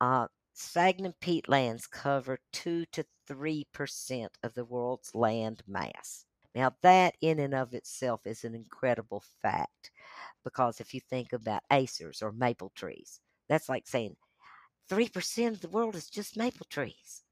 Uh, 0.00 0.26
sphagnum 0.58 1.14
peatlands 1.20 1.88
cover 1.88 2.40
2 2.52 2.84
to 2.86 3.04
3% 3.30 4.28
of 4.42 4.54
the 4.54 4.64
world's 4.64 5.14
land 5.14 5.62
mass. 5.68 6.24
Now, 6.54 6.74
that 6.82 7.14
in 7.20 7.38
and 7.38 7.54
of 7.54 7.74
itself 7.74 8.26
is 8.26 8.42
an 8.42 8.54
incredible 8.54 9.22
fact 9.40 9.92
because 10.42 10.80
if 10.80 10.92
you 10.92 11.00
think 11.00 11.32
about 11.32 11.62
acers 11.70 12.22
or 12.22 12.32
maple 12.32 12.72
trees, 12.74 13.20
that's 13.48 13.68
like 13.68 13.86
saying 13.86 14.16
3% 14.90 15.48
of 15.48 15.60
the 15.60 15.68
world 15.68 15.94
is 15.94 16.10
just 16.10 16.36
maple 16.36 16.66
trees. 16.68 17.22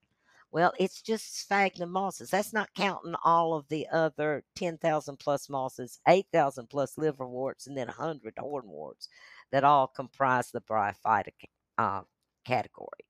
Well, 0.52 0.72
it's 0.78 1.02
just 1.02 1.40
sphagnum 1.40 1.90
mosses. 1.90 2.30
That's 2.30 2.52
not 2.52 2.72
counting 2.76 3.16
all 3.24 3.54
of 3.54 3.68
the 3.68 3.88
other 3.92 4.44
10,000 4.54 5.18
plus 5.18 5.50
mosses, 5.50 5.98
8,000 6.06 6.68
plus 6.68 6.96
liverworts, 6.96 7.66
and 7.66 7.76
then 7.76 7.88
100 7.88 8.36
hornworts 8.36 9.08
that 9.50 9.64
all 9.64 9.88
comprise 9.88 10.52
the 10.52 10.60
bryophyta 10.60 11.32
uh, 11.76 12.02
category. 12.44 13.04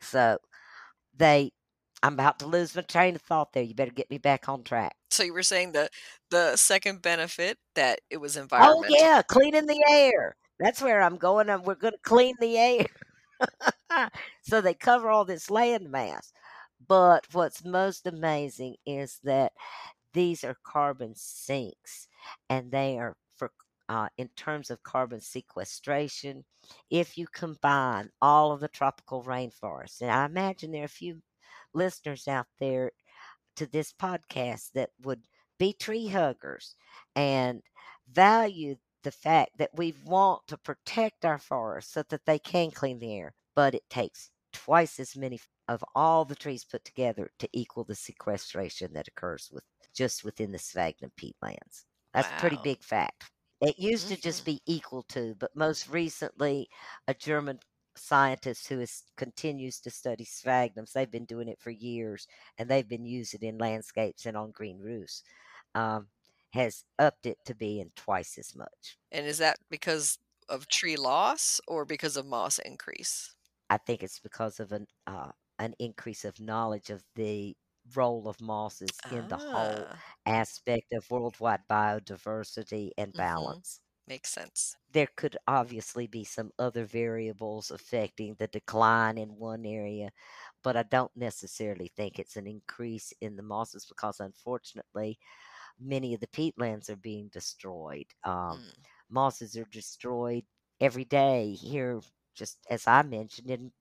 So 0.00 0.38
they, 1.16 1.52
I'm 2.02 2.14
about 2.14 2.38
to 2.40 2.46
lose 2.46 2.74
my 2.74 2.82
train 2.82 3.14
of 3.14 3.22
thought 3.22 3.52
there. 3.52 3.62
You 3.62 3.74
better 3.74 3.90
get 3.90 4.10
me 4.10 4.18
back 4.18 4.48
on 4.48 4.62
track. 4.62 4.94
So 5.10 5.22
you 5.22 5.34
were 5.34 5.42
saying 5.42 5.72
the 5.72 5.90
the 6.30 6.56
second 6.56 7.02
benefit 7.02 7.58
that 7.74 8.00
it 8.10 8.18
was 8.18 8.36
oh, 8.36 8.42
environment. 8.42 8.92
Oh, 8.96 8.96
yeah, 8.98 9.22
cleaning 9.22 9.66
the 9.66 9.84
air. 9.90 10.36
That's 10.58 10.82
where 10.82 11.02
I'm 11.02 11.16
going. 11.16 11.48
And 11.48 11.64
we're 11.64 11.74
going 11.74 11.94
to 11.94 11.98
clean 12.02 12.34
the 12.40 12.56
air. 12.56 12.86
so 14.42 14.60
they 14.60 14.74
cover 14.74 15.10
all 15.10 15.24
this 15.24 15.50
land 15.50 15.90
mass. 15.90 16.32
But 16.86 17.26
what's 17.32 17.64
most 17.64 18.06
amazing 18.06 18.76
is 18.86 19.20
that 19.24 19.52
these 20.12 20.44
are 20.44 20.56
carbon 20.64 21.14
sinks 21.16 22.08
and 22.48 22.70
they 22.70 22.98
are 22.98 23.16
uh, 23.90 24.08
in 24.18 24.28
terms 24.36 24.70
of 24.70 24.82
carbon 24.84 25.20
sequestration, 25.20 26.44
if 26.90 27.18
you 27.18 27.26
combine 27.26 28.08
all 28.22 28.52
of 28.52 28.60
the 28.60 28.68
tropical 28.68 29.24
rainforests, 29.24 30.00
and 30.00 30.12
I 30.12 30.26
imagine 30.26 30.70
there 30.70 30.82
are 30.82 30.84
a 30.84 30.88
few 30.88 31.20
listeners 31.74 32.28
out 32.28 32.46
there 32.60 32.92
to 33.56 33.66
this 33.66 33.92
podcast 33.92 34.70
that 34.74 34.90
would 35.02 35.22
be 35.58 35.72
tree 35.72 36.06
huggers 36.06 36.76
and 37.16 37.62
value 38.12 38.76
the 39.02 39.10
fact 39.10 39.58
that 39.58 39.70
we 39.74 39.92
want 40.04 40.42
to 40.46 40.56
protect 40.56 41.24
our 41.24 41.38
forests 41.38 41.92
so 41.92 42.04
that 42.10 42.24
they 42.26 42.38
can 42.38 42.70
clean 42.70 43.00
the 43.00 43.12
air, 43.12 43.34
but 43.56 43.74
it 43.74 43.82
takes 43.90 44.30
twice 44.52 45.00
as 45.00 45.16
many 45.16 45.40
of 45.68 45.84
all 45.96 46.24
the 46.24 46.36
trees 46.36 46.64
put 46.64 46.84
together 46.84 47.28
to 47.40 47.48
equal 47.52 47.82
the 47.84 47.96
sequestration 47.96 48.92
that 48.92 49.08
occurs 49.08 49.50
with 49.52 49.64
just 49.94 50.22
within 50.24 50.52
the 50.52 50.58
sphagnum 50.60 51.10
peatlands. 51.20 51.86
That's 52.14 52.30
a 52.30 52.34
pretty 52.34 52.56
big 52.62 52.84
fact. 52.84 53.24
It 53.60 53.78
used 53.78 54.08
to 54.08 54.16
just 54.16 54.44
be 54.44 54.62
equal 54.66 55.02
to, 55.10 55.34
but 55.38 55.54
most 55.54 55.88
recently, 55.88 56.68
a 57.06 57.14
German 57.14 57.60
scientist 57.94 58.68
who 58.68 58.80
is 58.80 59.04
continues 59.16 59.80
to 59.80 59.90
study 59.90 60.24
sphagnums. 60.24 60.92
They've 60.92 61.10
been 61.10 61.26
doing 61.26 61.48
it 61.48 61.60
for 61.60 61.70
years, 61.70 62.26
and 62.58 62.68
they've 62.68 62.88
been 62.88 63.04
using 63.04 63.40
it 63.42 63.46
in 63.46 63.58
landscapes 63.58 64.26
and 64.26 64.36
on 64.36 64.50
green 64.52 64.78
roofs. 64.78 65.22
Um, 65.74 66.08
has 66.52 66.84
upped 66.98 67.26
it 67.26 67.38
to 67.44 67.54
being 67.54 67.92
twice 67.94 68.36
as 68.36 68.56
much. 68.56 68.98
And 69.12 69.26
is 69.26 69.38
that 69.38 69.58
because 69.70 70.18
of 70.48 70.66
tree 70.68 70.96
loss 70.96 71.60
or 71.68 71.84
because 71.84 72.16
of 72.16 72.26
moss 72.26 72.58
increase? 72.58 73.34
I 73.68 73.76
think 73.76 74.02
it's 74.02 74.18
because 74.18 74.58
of 74.58 74.72
an 74.72 74.86
uh, 75.06 75.30
an 75.58 75.74
increase 75.78 76.24
of 76.24 76.40
knowledge 76.40 76.90
of 76.90 77.04
the 77.14 77.56
role 77.96 78.28
of 78.28 78.40
mosses 78.40 79.02
in 79.10 79.28
the 79.28 79.38
whole 79.52 79.88
Ah, 79.88 80.04
aspect 80.26 80.92
of 80.92 81.10
worldwide 81.10 81.68
biodiversity 81.68 82.90
and 82.98 83.14
Mhm. 83.14 83.16
balance. 83.16 83.80
makes 84.06 84.30
sense. 84.32 84.76
There 84.92 85.06
could 85.16 85.36
obviously 85.46 86.06
be 86.06 86.22
some 86.24 86.52
other 86.58 86.84
variables 86.84 87.70
affecting 87.70 88.34
the 88.34 88.46
decline 88.48 89.16
in 89.18 89.36
one 89.36 89.64
area, 89.64 90.10
but 90.62 90.76
I 90.76 90.82
don't 90.82 91.16
necessarily 91.16 91.88
think 91.88 92.18
it's 92.18 92.36
an 92.36 92.46
increase 92.46 93.12
in 93.22 93.36
the 93.36 93.42
mosses 93.42 93.86
because 93.86 94.20
unfortunately 94.20 95.18
many 95.78 96.14
of 96.14 96.20
the 96.20 96.28
peatlands 96.28 96.90
are 96.90 96.96
being 96.96 97.28
destroyed. 97.30 98.14
Um, 98.24 98.62
Mm. 98.62 98.84
mosses 99.10 99.56
are 99.56 99.64
destroyed 99.66 100.46
every 100.80 101.04
day 101.06 101.54
here, 101.54 102.00
just 102.34 102.58
as 102.70 102.86
I 102.86 103.02
mentioned 103.02 103.50
in 103.50 103.72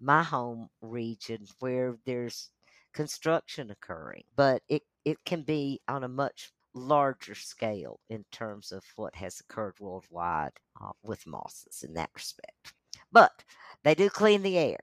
my 0.00 0.22
home 0.22 0.70
region 0.80 1.46
where 1.60 1.98
there's 2.06 2.50
construction 2.92 3.70
occurring, 3.70 4.24
but 4.36 4.62
it, 4.68 4.82
it 5.04 5.18
can 5.24 5.42
be 5.42 5.80
on 5.88 6.04
a 6.04 6.08
much 6.08 6.52
larger 6.74 7.34
scale 7.34 7.98
in 8.10 8.24
terms 8.30 8.72
of 8.72 8.84
what 8.96 9.14
has 9.14 9.40
occurred 9.40 9.74
worldwide 9.80 10.52
uh, 10.80 10.90
with 11.02 11.26
mosses 11.26 11.84
in 11.86 11.94
that 11.94 12.10
respect. 12.14 12.74
But 13.12 13.32
they 13.82 13.94
do 13.94 14.08
clean 14.08 14.42
the 14.42 14.58
air. 14.58 14.78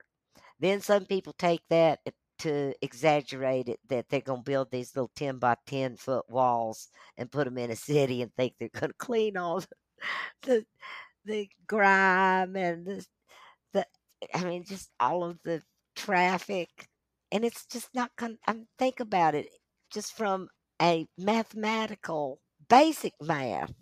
Then 0.60 0.82
some 0.82 1.06
people 1.06 1.34
take 1.34 1.62
that 1.70 2.00
to 2.40 2.74
exaggerate 2.82 3.68
it 3.68 3.80
that 3.90 4.10
they're 4.10 4.22
going 4.22 4.44
to 4.44 4.50
build 4.52 4.70
these 4.72 4.96
little 4.96 5.12
10 5.16 5.38
by 5.38 5.56
10 5.66 5.98
foot 5.98 6.26
walls 6.30 6.90
and 7.18 7.32
put 7.32 7.46
them 7.46 7.58
in 7.58 7.72
a 7.72 7.76
city 7.76 8.22
and 8.22 8.34
think 8.36 8.54
they're 8.60 8.70
going 8.70 8.90
to 8.92 8.98
clean 8.98 9.38
all 9.38 9.60
the, 9.62 9.68
the, 10.44 10.66
the 11.26 11.50
grime 11.68 12.56
and 12.56 12.86
the, 12.86 13.06
the, 13.74 13.86
I 14.34 14.44
mean, 14.44 14.64
just 14.64 14.90
all 15.00 15.24
of 15.24 15.40
the 15.44 15.62
traffic. 15.96 16.70
And 17.32 17.46
it's 17.46 17.66
just 17.66 17.94
not 17.96 18.16
going 18.18 18.38
to, 18.48 18.68
think 18.78 19.00
about 19.00 19.36
it 19.36 19.50
just 19.92 20.14
from 20.14 20.50
a 20.82 21.08
mathematical, 21.18 22.42
basic 22.70 23.14
math 23.22 23.74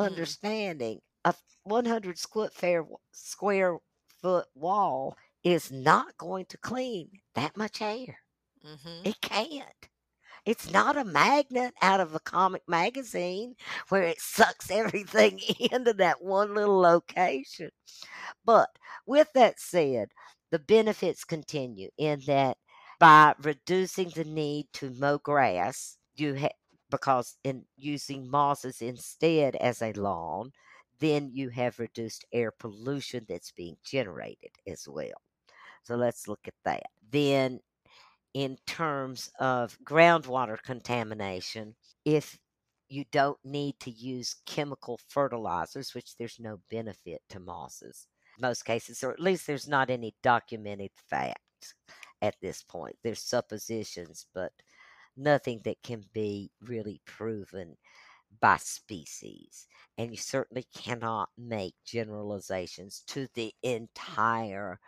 Mm. 0.00 0.34
understanding. 0.36 1.00
A 1.24 1.34
100 1.62 2.18
square, 2.18 2.84
square 3.12 3.78
foot 4.20 4.48
wall 4.54 5.16
is 5.42 5.70
not 5.72 6.16
going 6.18 6.46
to 6.46 6.58
clean 6.58 7.22
that 7.34 7.56
much 7.56 7.80
air. 7.82 8.18
hmm 8.62 9.04
It 9.04 9.20
can't. 9.20 9.88
It's 10.46 10.70
not 10.70 10.96
a 10.96 11.04
magnet 11.04 11.74
out 11.82 12.00
of 12.00 12.14
a 12.14 12.20
comic 12.20 12.62
magazine 12.68 13.56
where 13.88 14.02
it 14.04 14.20
sucks 14.20 14.70
everything 14.72 15.40
into 15.58 15.92
that 15.94 16.22
one 16.22 16.54
little 16.54 16.80
location. 16.80 17.70
But 18.44 18.70
with 19.06 19.32
that 19.34 19.60
said, 19.60 20.10
the 20.50 20.58
benefits 20.60 21.24
continue 21.24 21.90
in 21.98 22.20
that 22.26 22.58
by 22.98 23.34
reducing 23.42 24.10
the 24.10 24.24
need 24.24 24.66
to 24.74 24.90
mow 24.90 25.18
grass, 25.18 25.98
you 26.16 26.36
ha- 26.36 26.48
because 26.90 27.36
in 27.44 27.64
using 27.76 28.30
mosses 28.30 28.80
instead 28.80 29.56
as 29.56 29.82
a 29.82 29.92
lawn, 29.94 30.52
then 31.00 31.30
you 31.32 31.48
have 31.50 31.78
reduced 31.78 32.24
air 32.32 32.52
pollution 32.52 33.26
that's 33.28 33.50
being 33.50 33.76
generated 33.84 34.50
as 34.66 34.86
well. 34.88 35.20
So 35.82 35.96
let's 35.96 36.28
look 36.28 36.40
at 36.46 36.54
that. 36.64 36.84
Then, 37.10 37.60
in 38.32 38.56
terms 38.66 39.30
of 39.40 39.78
groundwater 39.84 40.60
contamination, 40.62 41.74
if 42.04 42.38
you 42.88 43.04
don't 43.12 43.38
need 43.44 43.78
to 43.80 43.90
use 43.90 44.36
chemical 44.46 44.98
fertilizers, 45.08 45.94
which 45.94 46.16
there's 46.16 46.38
no 46.38 46.60
benefit 46.70 47.22
to 47.30 47.40
mosses, 47.40 48.06
most 48.40 48.64
cases, 48.64 49.02
or 49.02 49.12
at 49.12 49.20
least 49.20 49.46
there's 49.46 49.68
not 49.68 49.90
any 49.90 50.14
documented 50.22 50.90
facts 51.08 51.74
at 52.24 52.40
this 52.40 52.62
point. 52.62 52.96
There's 53.02 53.20
suppositions, 53.22 54.26
but 54.34 54.52
nothing 55.16 55.60
that 55.64 55.82
can 55.82 56.04
be 56.12 56.50
really 56.60 57.00
proven 57.06 57.76
by 58.40 58.56
species. 58.58 59.68
And 59.98 60.10
you 60.12 60.16
certainly 60.18 60.66
cannot 60.74 61.30
make 61.38 61.74
generalizations 61.84 63.02
to 63.08 63.28
the 63.34 63.54
entire 63.62 64.80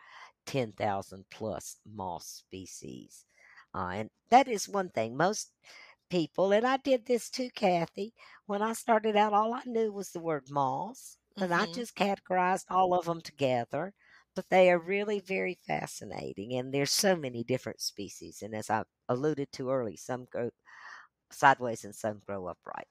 10,000 0.46 1.26
plus 1.30 1.78
moss 1.86 2.26
species. 2.26 3.26
Uh, 3.74 3.88
and 3.94 4.10
that 4.30 4.48
is 4.48 4.68
one 4.68 4.90
thing. 4.90 5.16
Most 5.16 5.52
people, 6.10 6.52
and 6.52 6.66
I 6.66 6.78
did 6.78 7.06
this 7.06 7.30
too, 7.30 7.50
Kathy, 7.54 8.14
when 8.46 8.62
I 8.62 8.72
started 8.74 9.16
out, 9.16 9.32
all 9.32 9.54
I 9.54 9.62
knew 9.66 9.92
was 9.92 10.12
the 10.12 10.20
word 10.20 10.44
moss. 10.50 11.18
And 11.40 11.52
I 11.54 11.66
Mhm. 11.66 11.72
just 11.72 11.96
categorized 11.96 12.66
all 12.70 12.94
of 12.94 13.06
them 13.06 13.20
together. 13.20 13.94
But 14.36 14.50
they 14.50 14.70
are 14.70 14.78
really 14.78 15.20
very 15.20 15.58
fascinating. 15.66 16.54
And 16.54 16.72
there's 16.72 16.92
so 16.92 17.16
many 17.16 17.42
different 17.44 17.80
species. 17.80 18.42
And 18.42 18.54
as 18.54 18.70
I 18.70 18.84
alluded 19.08 19.50
to 19.54 19.70
early, 19.70 19.96
some 19.96 20.26
grow 20.26 20.50
sideways 21.30 21.84
and 21.84 21.94
some 21.94 22.20
grow 22.26 22.46
upright. 22.46 22.86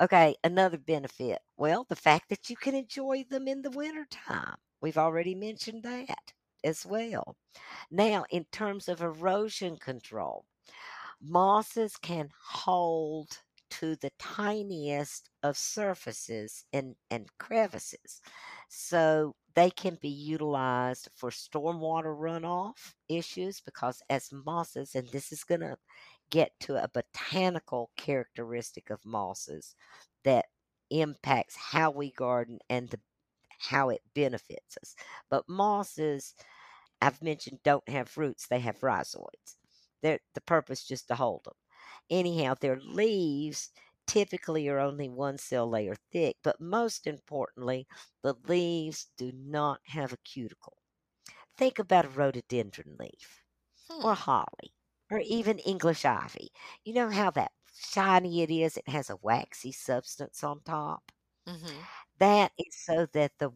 Okay, 0.00 0.36
another 0.44 0.78
benefit. 0.78 1.40
Well, 1.56 1.84
the 1.88 1.96
fact 1.96 2.28
that 2.30 2.50
you 2.50 2.56
can 2.56 2.74
enjoy 2.74 3.24
them 3.30 3.48
in 3.48 3.62
the 3.62 3.70
wintertime. 3.70 4.56
We've 4.80 4.98
already 4.98 5.34
mentioned 5.34 5.82
that 5.84 6.32
as 6.64 6.86
well. 6.86 7.36
Now, 7.90 8.24
in 8.30 8.44
terms 8.52 8.88
of 8.88 9.02
erosion 9.02 9.76
control, 9.78 10.46
mosses 11.20 11.96
can 11.96 12.30
hold 12.42 13.42
to 13.70 13.96
the 13.96 14.10
tiniest 14.18 15.30
of 15.42 15.56
surfaces 15.56 16.64
and, 16.72 16.96
and 17.10 17.28
crevices. 17.38 18.20
So 18.68 19.34
they 19.54 19.70
can 19.70 19.98
be 20.00 20.08
utilized 20.08 21.08
for 21.14 21.30
stormwater 21.30 22.16
runoff 22.16 22.94
issues 23.08 23.60
because, 23.60 24.02
as 24.10 24.30
mosses, 24.32 24.94
and 24.94 25.08
this 25.08 25.32
is 25.32 25.44
going 25.44 25.60
to 25.60 25.76
get 26.30 26.52
to 26.60 26.76
a 26.76 26.88
botanical 26.88 27.90
characteristic 27.96 28.90
of 28.90 29.04
mosses 29.04 29.74
that 30.24 30.46
impacts 30.90 31.56
how 31.56 31.90
we 31.90 32.12
garden 32.12 32.58
and 32.68 32.88
the, 32.90 33.00
how 33.58 33.88
it 33.90 34.00
benefits 34.14 34.76
us. 34.80 34.94
But 35.30 35.48
mosses, 35.48 36.34
I've 37.00 37.22
mentioned, 37.22 37.60
don't 37.64 37.88
have 37.88 38.16
roots, 38.16 38.46
they 38.46 38.60
have 38.60 38.80
rhizoids. 38.80 39.56
They're, 40.02 40.20
the 40.34 40.40
purpose 40.42 40.84
just 40.84 41.08
to 41.08 41.14
hold 41.14 41.44
them. 41.44 41.54
Anyhow, 42.10 42.54
their 42.60 42.80
leaves 42.80 43.70
typically 44.10 44.68
are 44.68 44.80
only 44.80 45.08
one 45.08 45.38
cell 45.38 45.68
layer 45.70 45.94
thick, 45.94 46.38
but 46.42 46.60
most 46.60 47.06
importantly, 47.06 47.86
the 48.22 48.34
leaves 48.34 49.12
do 49.16 49.32
not 49.32 49.80
have 49.86 50.12
a 50.12 50.18
cuticle. 50.18 50.82
Think 51.56 51.78
about 51.78 52.06
a 52.06 52.08
rhododendron 52.10 52.96
leaf 52.98 53.44
or 54.02 54.14
Hmm. 54.14 54.14
holly 54.14 54.74
or 55.10 55.20
even 55.20 55.58
English 55.60 56.04
ivy. 56.04 56.52
You 56.84 56.94
know 56.94 57.10
how 57.10 57.30
that 57.32 57.52
shiny 57.74 58.42
it 58.42 58.50
is? 58.50 58.76
It 58.76 58.88
has 58.88 59.10
a 59.10 59.16
waxy 59.16 59.72
substance 59.72 60.44
on 60.44 60.62
top. 60.62 61.12
Mhm. 61.46 61.88
That 62.18 62.52
is 62.58 62.84
so 62.84 63.06
that 63.06 63.38
the 63.38 63.50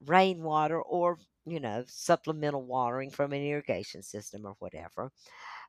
rainwater 0.00 0.80
or, 0.82 1.18
you 1.46 1.60
know, 1.60 1.84
supplemental 1.86 2.64
watering 2.66 3.10
from 3.10 3.32
an 3.32 3.42
irrigation 3.42 4.02
system 4.02 4.46
or 4.46 4.54
whatever 4.60 5.12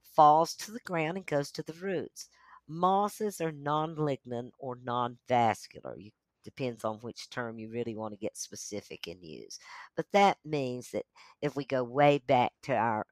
falls 0.03 0.55
to 0.57 0.71
the 0.71 0.79
ground 0.81 1.17
and 1.17 1.27
goes 1.27 1.51
to 1.53 1.63
the 1.63 1.73
roots. 1.73 2.29
Mosses 2.73 3.41
are 3.41 3.51
non 3.51 3.97
lignin 3.97 4.51
or 4.57 4.77
non 4.77 5.19
vascular. 5.27 5.97
You 5.97 6.11
depends 6.41 6.85
on 6.85 6.99
which 6.99 7.29
term 7.29 7.59
you 7.59 7.69
really 7.69 7.95
want 7.95 8.13
to 8.13 8.17
get 8.17 8.37
specific 8.37 9.07
and 9.07 9.21
use. 9.21 9.59
But 9.95 10.09
that 10.13 10.37
means 10.45 10.91
that 10.91 11.05
if 11.41 11.57
we 11.57 11.65
go 11.65 11.83
way 11.83 12.19
back 12.19 12.53
to 12.63 12.73
our 12.73 13.05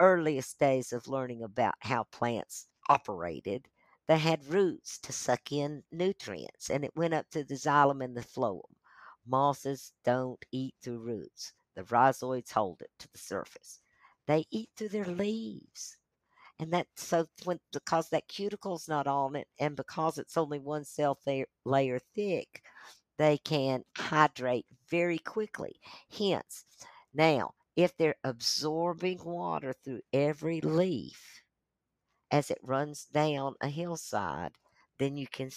earliest 0.00 0.58
days 0.58 0.92
of 0.92 1.08
learning 1.08 1.42
about 1.42 1.76
how 1.80 2.04
plants 2.04 2.68
operated, 2.90 3.68
they 4.06 4.18
had 4.18 4.44
roots 4.44 4.98
to 4.98 5.14
suck 5.14 5.50
in 5.50 5.82
nutrients 5.90 6.68
and 6.68 6.84
it 6.84 6.94
went 6.94 7.14
up 7.14 7.30
to 7.30 7.42
the 7.42 7.54
xylem 7.54 8.04
and 8.04 8.14
the 8.14 8.20
phloem. 8.20 8.76
Mosses 9.26 9.94
don't 10.04 10.44
eat 10.52 10.74
through 10.82 10.98
roots. 10.98 11.54
The 11.74 11.84
rhizoids 11.84 12.52
hold 12.52 12.82
it 12.82 12.90
to 12.98 13.08
the 13.10 13.18
surface. 13.18 13.80
They 14.26 14.44
eat 14.50 14.68
through 14.76 14.90
their 14.90 15.06
leaves. 15.06 15.96
And 16.58 16.72
that 16.72 16.86
so 16.96 17.26
when 17.44 17.60
because 17.72 18.08
that 18.10 18.28
cuticle's 18.28 18.88
not 18.88 19.06
on 19.06 19.36
it, 19.36 19.48
and 19.58 19.76
because 19.76 20.18
it's 20.18 20.36
only 20.36 20.58
one 20.58 20.84
cell 20.84 21.14
th- 21.24 21.46
layer 21.64 21.98
thick, 22.14 22.62
they 23.18 23.38
can 23.38 23.84
hydrate 23.96 24.66
very 24.90 25.18
quickly. 25.18 25.80
Hence, 26.10 26.64
now 27.14 27.54
if 27.76 27.96
they're 27.96 28.16
absorbing 28.24 29.22
water 29.24 29.74
through 29.84 30.00
every 30.12 30.60
leaf 30.62 31.42
as 32.30 32.50
it 32.50 32.58
runs 32.62 33.04
down 33.06 33.54
a 33.60 33.68
hillside, 33.68 34.52
then 34.98 35.16
you 35.16 35.26
can 35.26 35.50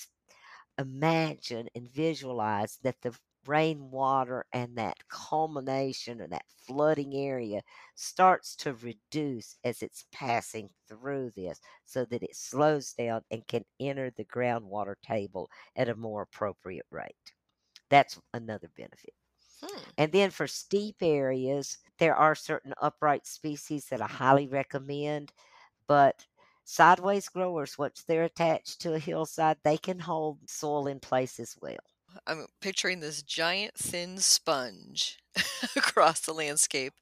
imagine 0.78 1.70
and 1.76 1.90
visualize 1.90 2.78
that 2.84 3.02
the 3.02 3.14
rainwater 3.50 4.46
and 4.54 4.78
that 4.78 5.08
culmination 5.10 6.22
or 6.22 6.28
that 6.28 6.46
flooding 6.50 7.16
area 7.16 7.62
starts 7.96 8.56
to 8.58 8.74
reduce 8.74 9.58
as 9.64 9.82
it's 9.82 10.06
passing 10.12 10.70
through 10.88 11.32
this 11.32 11.60
so 11.86 12.06
that 12.06 12.24
it 12.24 12.36
slows 12.36 12.94
down 12.94 13.24
and 13.32 13.48
can 13.48 13.66
enter 13.80 14.12
the 14.12 14.26
groundwater 14.26 14.96
table 15.02 15.50
at 15.76 15.90
a 15.90 15.96
more 15.96 16.22
appropriate 16.24 16.86
rate. 16.92 17.34
That's 17.90 18.20
another 18.34 18.70
benefit. 18.76 19.14
Hmm. 19.62 19.92
And 19.98 20.12
then 20.12 20.32
for 20.32 20.48
steep 20.48 20.98
areas, 21.04 21.78
there 22.00 22.16
are 22.16 22.34
certain 22.36 22.74
upright 22.82 23.28
species 23.28 23.88
that 23.90 24.02
I 24.02 24.08
highly 24.08 24.48
recommend, 24.48 25.32
but 25.88 26.28
sideways 26.66 27.30
growers, 27.30 27.78
once 27.78 28.04
they're 28.04 28.24
attached 28.26 28.82
to 28.82 28.94
a 28.96 29.00
hillside, 29.00 29.60
they 29.64 29.78
can 29.78 30.00
hold 30.00 30.50
soil 30.50 30.88
in 30.88 31.02
place 31.02 31.40
as 31.40 31.58
well. 31.62 31.80
I'm 32.28 32.46
picturing 32.62 33.00
this 33.00 33.24
giant 33.24 33.76
thin 33.76 34.18
sponge 34.18 35.20
across 35.76 36.22
the 36.22 36.34
landscape, 36.34 36.94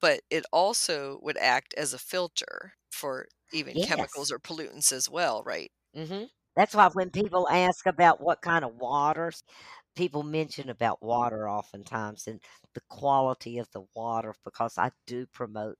but 0.00 0.20
it 0.30 0.44
also 0.52 1.18
would 1.22 1.36
act 1.38 1.74
as 1.74 1.92
a 1.92 1.98
filter 1.98 2.74
for 2.90 3.28
even 3.52 3.76
yes. 3.76 3.88
chemicals 3.88 4.30
or 4.32 4.38
pollutants 4.38 4.92
as 4.92 5.08
well, 5.08 5.42
right? 5.44 5.70
Mm-hmm. 5.96 6.24
That's 6.56 6.74
why 6.74 6.88
when 6.92 7.10
people 7.10 7.48
ask 7.48 7.86
about 7.86 8.20
what 8.20 8.40
kind 8.42 8.64
of 8.64 8.76
water, 8.76 9.32
people 9.96 10.22
mention 10.22 10.70
about 10.70 11.02
water 11.02 11.48
oftentimes 11.48 12.26
and 12.26 12.40
the 12.74 12.80
quality 12.88 13.58
of 13.58 13.70
the 13.72 13.84
water 13.94 14.34
because 14.44 14.78
I 14.78 14.90
do 15.06 15.26
promote 15.26 15.78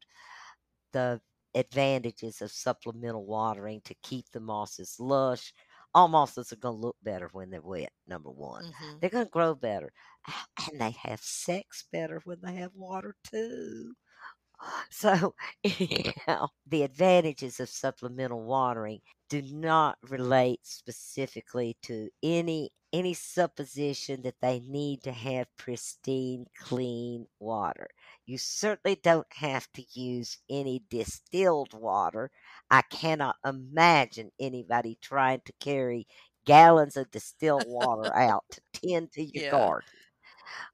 the 0.92 1.20
advantages 1.54 2.42
of 2.42 2.50
supplemental 2.50 3.24
watering 3.24 3.80
to 3.84 3.94
keep 4.02 4.26
the 4.32 4.40
mosses 4.40 4.96
lush. 4.98 5.52
All 5.94 6.08
mosses 6.08 6.52
are 6.52 6.56
going 6.56 6.74
to 6.76 6.80
look 6.80 6.96
better 7.02 7.28
when 7.32 7.50
they're 7.50 7.62
wet, 7.62 7.92
number 8.06 8.30
one. 8.30 8.64
Mm-hmm. 8.64 8.98
They're 9.00 9.10
going 9.10 9.26
to 9.26 9.30
grow 9.30 9.54
better. 9.54 9.92
And 10.70 10.80
they 10.80 10.94
have 11.02 11.20
sex 11.20 11.84
better 11.92 12.20
when 12.24 12.38
they 12.42 12.54
have 12.56 12.72
water, 12.74 13.14
too. 13.30 13.94
So, 14.90 15.34
yeah, 15.64 16.46
the 16.66 16.82
advantages 16.82 17.60
of 17.60 17.68
supplemental 17.68 18.42
watering 18.42 19.00
do 19.28 19.42
not 19.42 19.98
relate 20.02 20.60
specifically 20.66 21.76
to 21.82 22.10
any 22.22 22.70
any 22.92 23.12
supposition 23.12 24.22
that 24.22 24.36
they 24.40 24.60
need 24.60 25.02
to 25.02 25.10
have 25.10 25.48
pristine, 25.56 26.46
clean 26.56 27.26
water. 27.40 27.88
You 28.24 28.38
certainly 28.38 28.94
don't 29.02 29.26
have 29.32 29.66
to 29.72 29.84
use 30.00 30.38
any 30.48 30.84
distilled 30.88 31.74
water. 31.74 32.30
I 32.70 32.82
cannot 32.82 33.34
imagine 33.44 34.30
anybody 34.38 34.96
trying 35.02 35.40
to 35.46 35.52
carry 35.58 36.06
gallons 36.44 36.96
of 36.96 37.10
distilled 37.10 37.66
water 37.66 38.12
out 38.14 38.44
to 38.52 38.60
tend 38.72 39.10
to 39.12 39.24
your 39.24 39.42
yeah. 39.42 39.50
garden. 39.50 39.88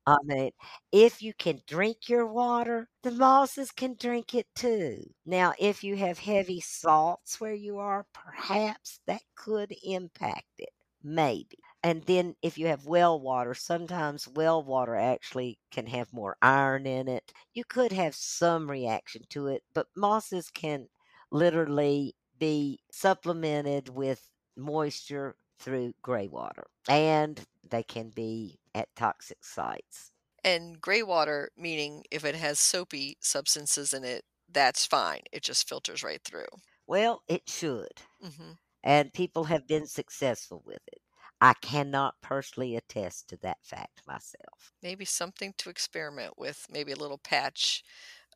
I 0.06 0.16
mean, 0.24 0.50
if 0.92 1.22
you 1.22 1.32
can 1.34 1.62
drink 1.66 2.08
your 2.08 2.26
water, 2.26 2.88
the 3.02 3.10
mosses 3.10 3.70
can 3.70 3.94
drink 3.94 4.34
it 4.34 4.46
too. 4.54 5.02
Now, 5.24 5.54
if 5.58 5.82
you 5.84 5.96
have 5.96 6.18
heavy 6.18 6.60
salts 6.60 7.40
where 7.40 7.54
you 7.54 7.78
are, 7.78 8.06
perhaps 8.12 9.00
that 9.06 9.22
could 9.34 9.74
impact 9.82 10.48
it. 10.58 10.70
Maybe. 11.02 11.58
And 11.82 12.02
then 12.04 12.36
if 12.42 12.58
you 12.58 12.66
have 12.66 12.84
well 12.86 13.18
water, 13.20 13.54
sometimes 13.54 14.28
well 14.28 14.62
water 14.62 14.96
actually 14.96 15.58
can 15.70 15.86
have 15.86 16.12
more 16.12 16.36
iron 16.42 16.86
in 16.86 17.08
it. 17.08 17.32
You 17.54 17.64
could 17.64 17.92
have 17.92 18.14
some 18.14 18.70
reaction 18.70 19.22
to 19.30 19.46
it, 19.46 19.62
but 19.72 19.88
mosses 19.96 20.50
can 20.50 20.88
literally 21.30 22.14
be 22.38 22.80
supplemented 22.90 23.88
with 23.88 24.28
moisture 24.56 25.36
through 25.60 25.92
gray 26.02 26.26
water 26.26 26.64
and 26.88 27.44
they 27.68 27.82
can 27.82 28.10
be 28.10 28.58
at 28.74 28.88
toxic 28.96 29.44
sites. 29.44 30.10
And 30.42 30.80
gray 30.80 31.02
water, 31.02 31.50
meaning 31.56 32.04
if 32.10 32.24
it 32.24 32.34
has 32.34 32.58
soapy 32.58 33.16
substances 33.20 33.92
in 33.92 34.04
it, 34.04 34.24
that's 34.48 34.86
fine. 34.86 35.20
It 35.32 35.42
just 35.42 35.68
filters 35.68 36.02
right 36.02 36.22
through. 36.24 36.48
Well, 36.86 37.22
it 37.28 37.48
should. 37.48 38.02
Mm-hmm. 38.24 38.52
And 38.82 39.12
people 39.12 39.44
have 39.44 39.66
been 39.66 39.86
successful 39.86 40.62
with 40.64 40.80
it. 40.86 41.00
I 41.42 41.54
cannot 41.54 42.14
personally 42.22 42.76
attest 42.76 43.28
to 43.28 43.36
that 43.38 43.58
fact 43.62 44.02
myself. 44.06 44.72
Maybe 44.82 45.04
something 45.04 45.54
to 45.58 45.70
experiment 45.70 46.34
with, 46.36 46.66
maybe 46.70 46.92
a 46.92 46.96
little 46.96 47.18
patch 47.18 47.82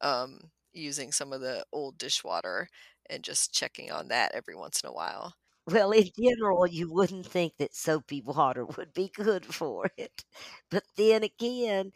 um, 0.00 0.50
using 0.72 1.12
some 1.12 1.32
of 1.32 1.40
the 1.40 1.64
old 1.72 1.98
dishwater 1.98 2.68
and 3.10 3.22
just 3.22 3.52
checking 3.52 3.90
on 3.90 4.08
that 4.08 4.32
every 4.34 4.54
once 4.54 4.80
in 4.82 4.88
a 4.88 4.92
while. 4.92 5.34
Well, 5.66 5.92
in 5.92 6.10
general, 6.18 6.66
you 6.66 6.90
wouldn't 6.92 7.26
think 7.26 7.56
that 7.58 7.74
soapy 7.74 8.20
water 8.22 8.64
would 8.76 8.92
be 8.94 9.08
good 9.08 9.46
for 9.46 9.90
it. 9.96 10.24
But 10.70 10.84
then 10.96 11.22
again, 11.22 11.92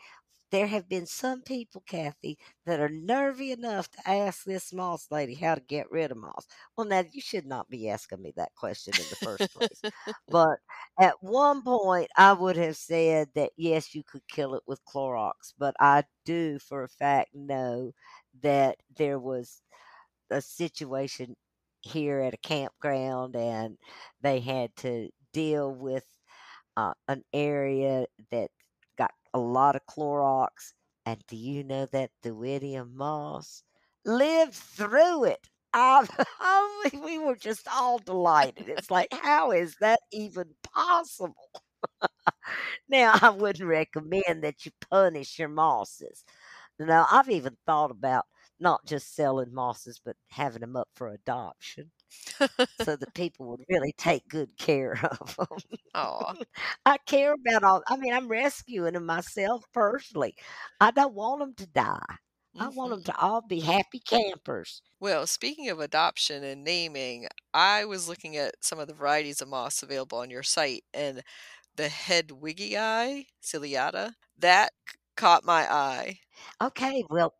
there 0.50 0.66
have 0.68 0.88
been 0.88 1.06
some 1.06 1.42
people, 1.42 1.82
Kathy, 1.86 2.38
that 2.66 2.80
are 2.80 2.88
nervy 2.88 3.52
enough 3.52 3.90
to 3.92 4.08
ask 4.10 4.44
this 4.44 4.72
moss 4.72 5.08
lady 5.10 5.34
how 5.34 5.54
to 5.56 5.60
get 5.62 5.90
rid 5.90 6.10
of 6.10 6.16
moss. 6.18 6.46
Well, 6.76 6.86
now 6.86 7.04
you 7.12 7.20
should 7.20 7.46
not 7.46 7.68
be 7.70 7.88
asking 7.90 8.22
me 8.22 8.32
that 8.36 8.54
question 8.56 8.98
in 8.98 9.08
the 9.10 9.16
first 9.16 9.52
place. 9.54 9.82
but 10.30 10.58
at 10.98 11.22
one 11.22 11.62
point, 11.62 12.10
I 12.16 12.32
would 12.34 12.56
have 12.56 12.76
said 12.76 13.28
that 13.34 13.52
yes, 13.56 13.94
you 13.94 14.02
could 14.04 14.26
kill 14.28 14.54
it 14.54 14.62
with 14.66 14.84
Clorox, 14.86 15.52
but 15.58 15.74
I 15.80 16.04
do 16.24 16.58
for 16.58 16.84
a 16.84 16.88
fact 16.88 17.30
know 17.34 17.92
that 18.42 18.78
there 18.96 19.18
was 19.18 19.62
a 20.30 20.40
situation 20.40 21.36
here 21.82 22.20
at 22.20 22.34
a 22.34 22.38
campground 22.38 23.36
and 23.36 23.78
they 24.22 24.40
had 24.40 24.74
to 24.76 25.10
deal 25.32 25.72
with 25.72 26.04
uh, 26.76 26.94
an 27.08 27.22
area 27.32 28.06
that 28.30 28.50
got 28.96 29.10
a 29.34 29.38
lot 29.38 29.76
of 29.76 29.82
Clorox. 29.86 30.72
And 31.06 31.22
do 31.28 31.36
you 31.36 31.64
know 31.64 31.86
that 31.86 32.10
the 32.22 32.30
Thuringium 32.30 32.96
moss 32.96 33.62
lived 34.04 34.54
through 34.54 35.24
it? 35.24 35.48
I, 35.72 36.06
we 37.04 37.18
were 37.18 37.36
just 37.36 37.66
all 37.72 37.98
delighted. 37.98 38.68
It's 38.68 38.90
like, 38.90 39.08
how 39.12 39.52
is 39.52 39.76
that 39.80 40.00
even 40.12 40.46
possible? 40.62 41.34
now, 42.88 43.14
I 43.20 43.30
wouldn't 43.30 43.68
recommend 43.68 44.42
that 44.42 44.64
you 44.64 44.72
punish 44.90 45.38
your 45.38 45.48
mosses. 45.48 46.24
Now, 46.78 47.06
I've 47.10 47.30
even 47.30 47.56
thought 47.66 47.90
about 47.90 48.26
not 48.60 48.84
just 48.86 49.14
selling 49.14 49.52
mosses, 49.52 50.00
but 50.04 50.16
having 50.28 50.60
them 50.60 50.76
up 50.76 50.88
for 50.94 51.08
adoption 51.08 51.90
so 52.82 52.96
that 52.96 53.14
people 53.14 53.46
would 53.46 53.64
really 53.68 53.94
take 53.98 54.28
good 54.28 54.56
care 54.58 54.98
of 55.20 55.36
them. 55.36 55.78
Oh, 55.94 56.34
I 56.86 56.98
care 56.98 57.34
about 57.34 57.64
all. 57.64 57.82
I 57.88 57.96
mean, 57.96 58.12
I'm 58.12 58.28
rescuing 58.28 58.94
them 58.94 59.06
myself 59.06 59.64
personally. 59.72 60.34
I 60.80 60.90
don't 60.90 61.14
want 61.14 61.40
them 61.40 61.54
to 61.54 61.66
die. 61.66 62.16
Mm-hmm. 62.56 62.62
I 62.62 62.68
want 62.68 62.90
them 62.90 63.00
mm-hmm. 63.00 63.12
to 63.12 63.20
all 63.20 63.42
be 63.42 63.60
happy 63.60 64.00
campers. 64.00 64.82
Well, 65.00 65.26
speaking 65.26 65.68
of 65.68 65.80
adoption 65.80 66.44
and 66.44 66.64
naming, 66.64 67.26
I 67.52 67.84
was 67.84 68.08
looking 68.08 68.36
at 68.36 68.54
some 68.60 68.78
of 68.78 68.88
the 68.88 68.94
varieties 68.94 69.40
of 69.40 69.48
moss 69.48 69.82
available 69.82 70.18
on 70.18 70.30
your 70.30 70.42
site, 70.42 70.84
and 70.94 71.22
the 71.76 71.88
head 71.88 72.28
Hedwigii 72.28 73.26
ciliata 73.40 74.12
that 74.38 74.72
caught 75.18 75.44
my 75.44 75.70
eye. 75.70 76.20
Okay, 76.62 77.04
well, 77.10 77.34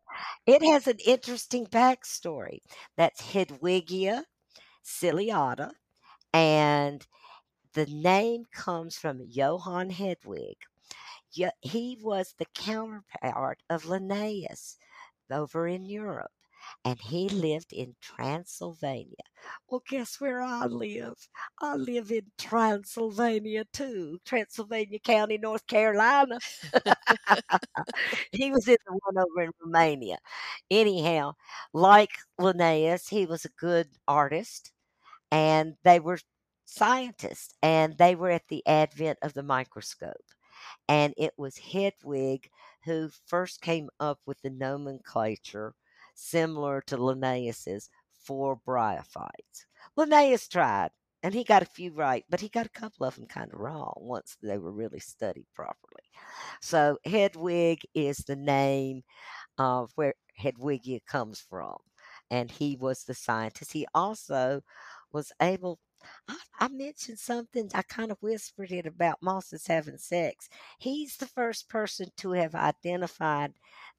it 0.45 0.61
has 0.63 0.87
an 0.87 0.99
interesting 1.05 1.65
backstory. 1.65 2.59
That's 2.97 3.21
Hedwigia 3.21 4.23
ciliata, 4.83 5.71
and 6.33 7.07
the 7.73 7.87
name 7.87 8.45
comes 8.51 8.97
from 8.97 9.21
Johann 9.27 9.91
Hedwig. 9.91 10.57
He 11.61 11.97
was 12.01 12.35
the 12.37 12.45
counterpart 12.53 13.63
of 13.69 13.85
Linnaeus 13.85 14.77
over 15.31 15.67
in 15.67 15.85
Europe 15.85 16.31
and 16.85 16.99
he 16.99 17.29
lived 17.29 17.73
in 17.73 17.95
Transylvania. 18.01 19.15
Well, 19.69 19.83
guess 19.87 20.19
where 20.19 20.41
I 20.41 20.65
live? 20.65 21.15
I 21.61 21.75
live 21.75 22.11
in 22.11 22.25
Transylvania 22.37 23.65
too, 23.73 24.19
Transylvania 24.25 24.99
County, 24.99 25.37
North 25.37 25.65
Carolina. 25.67 26.39
he 28.31 28.51
was 28.51 28.67
in 28.67 28.77
the 28.85 28.99
one 29.05 29.17
over 29.17 29.41
in 29.43 29.51
Romania. 29.61 30.17
Anyhow, 30.71 31.33
like 31.73 32.11
Linnaeus, 32.37 33.07
he 33.07 33.25
was 33.25 33.45
a 33.45 33.49
good 33.59 33.87
artist, 34.07 34.71
and 35.31 35.75
they 35.83 35.99
were 35.99 36.19
scientists, 36.65 37.55
and 37.63 37.97
they 37.97 38.15
were 38.15 38.31
at 38.31 38.47
the 38.49 38.65
advent 38.67 39.19
of 39.21 39.33
the 39.33 39.43
microscope. 39.43 40.15
And 40.89 41.13
it 41.17 41.33
was 41.37 41.57
Hedwig 41.57 42.49
who 42.85 43.09
first 43.27 43.61
came 43.61 43.89
up 43.99 44.19
with 44.25 44.41
the 44.41 44.49
nomenclature 44.49 45.73
similar 46.19 46.81
to 46.87 46.97
Linnaeus's 46.97 47.89
for 48.13 48.59
bryophytes. 48.67 49.65
Linnaeus 49.95 50.47
tried, 50.47 50.91
and 51.23 51.33
he 51.33 51.43
got 51.43 51.63
a 51.63 51.65
few 51.65 51.91
right, 51.93 52.25
but 52.29 52.39
he 52.39 52.49
got 52.49 52.65
a 52.65 52.69
couple 52.69 53.05
of 53.05 53.15
them 53.15 53.25
kind 53.25 53.51
of 53.53 53.59
wrong 53.59 53.93
once 53.97 54.37
they 54.41 54.57
were 54.57 54.71
really 54.71 54.99
studied 54.99 55.47
properly. 55.55 56.03
So 56.61 56.97
Hedwig 57.05 57.81
is 57.93 58.17
the 58.17 58.35
name 58.35 59.03
of 59.57 59.91
where 59.95 60.13
Hedwigia 60.39 60.99
comes 61.05 61.39
from, 61.39 61.77
and 62.29 62.51
he 62.51 62.75
was 62.75 63.03
the 63.03 63.13
scientist. 63.13 63.73
He 63.73 63.87
also 63.93 64.61
was 65.11 65.31
able 65.41 65.79
I, 66.27 66.37
I 66.59 66.67
mentioned 66.69 67.19
something, 67.19 67.69
I 67.73 67.81
kind 67.83 68.11
of 68.11 68.17
whispered 68.21 68.71
it 68.71 68.85
about 68.85 69.21
mosses 69.21 69.67
having 69.67 69.97
sex. 69.97 70.49
He's 70.79 71.17
the 71.17 71.27
first 71.27 71.69
person 71.69 72.09
to 72.17 72.31
have 72.31 72.55
identified 72.55 73.53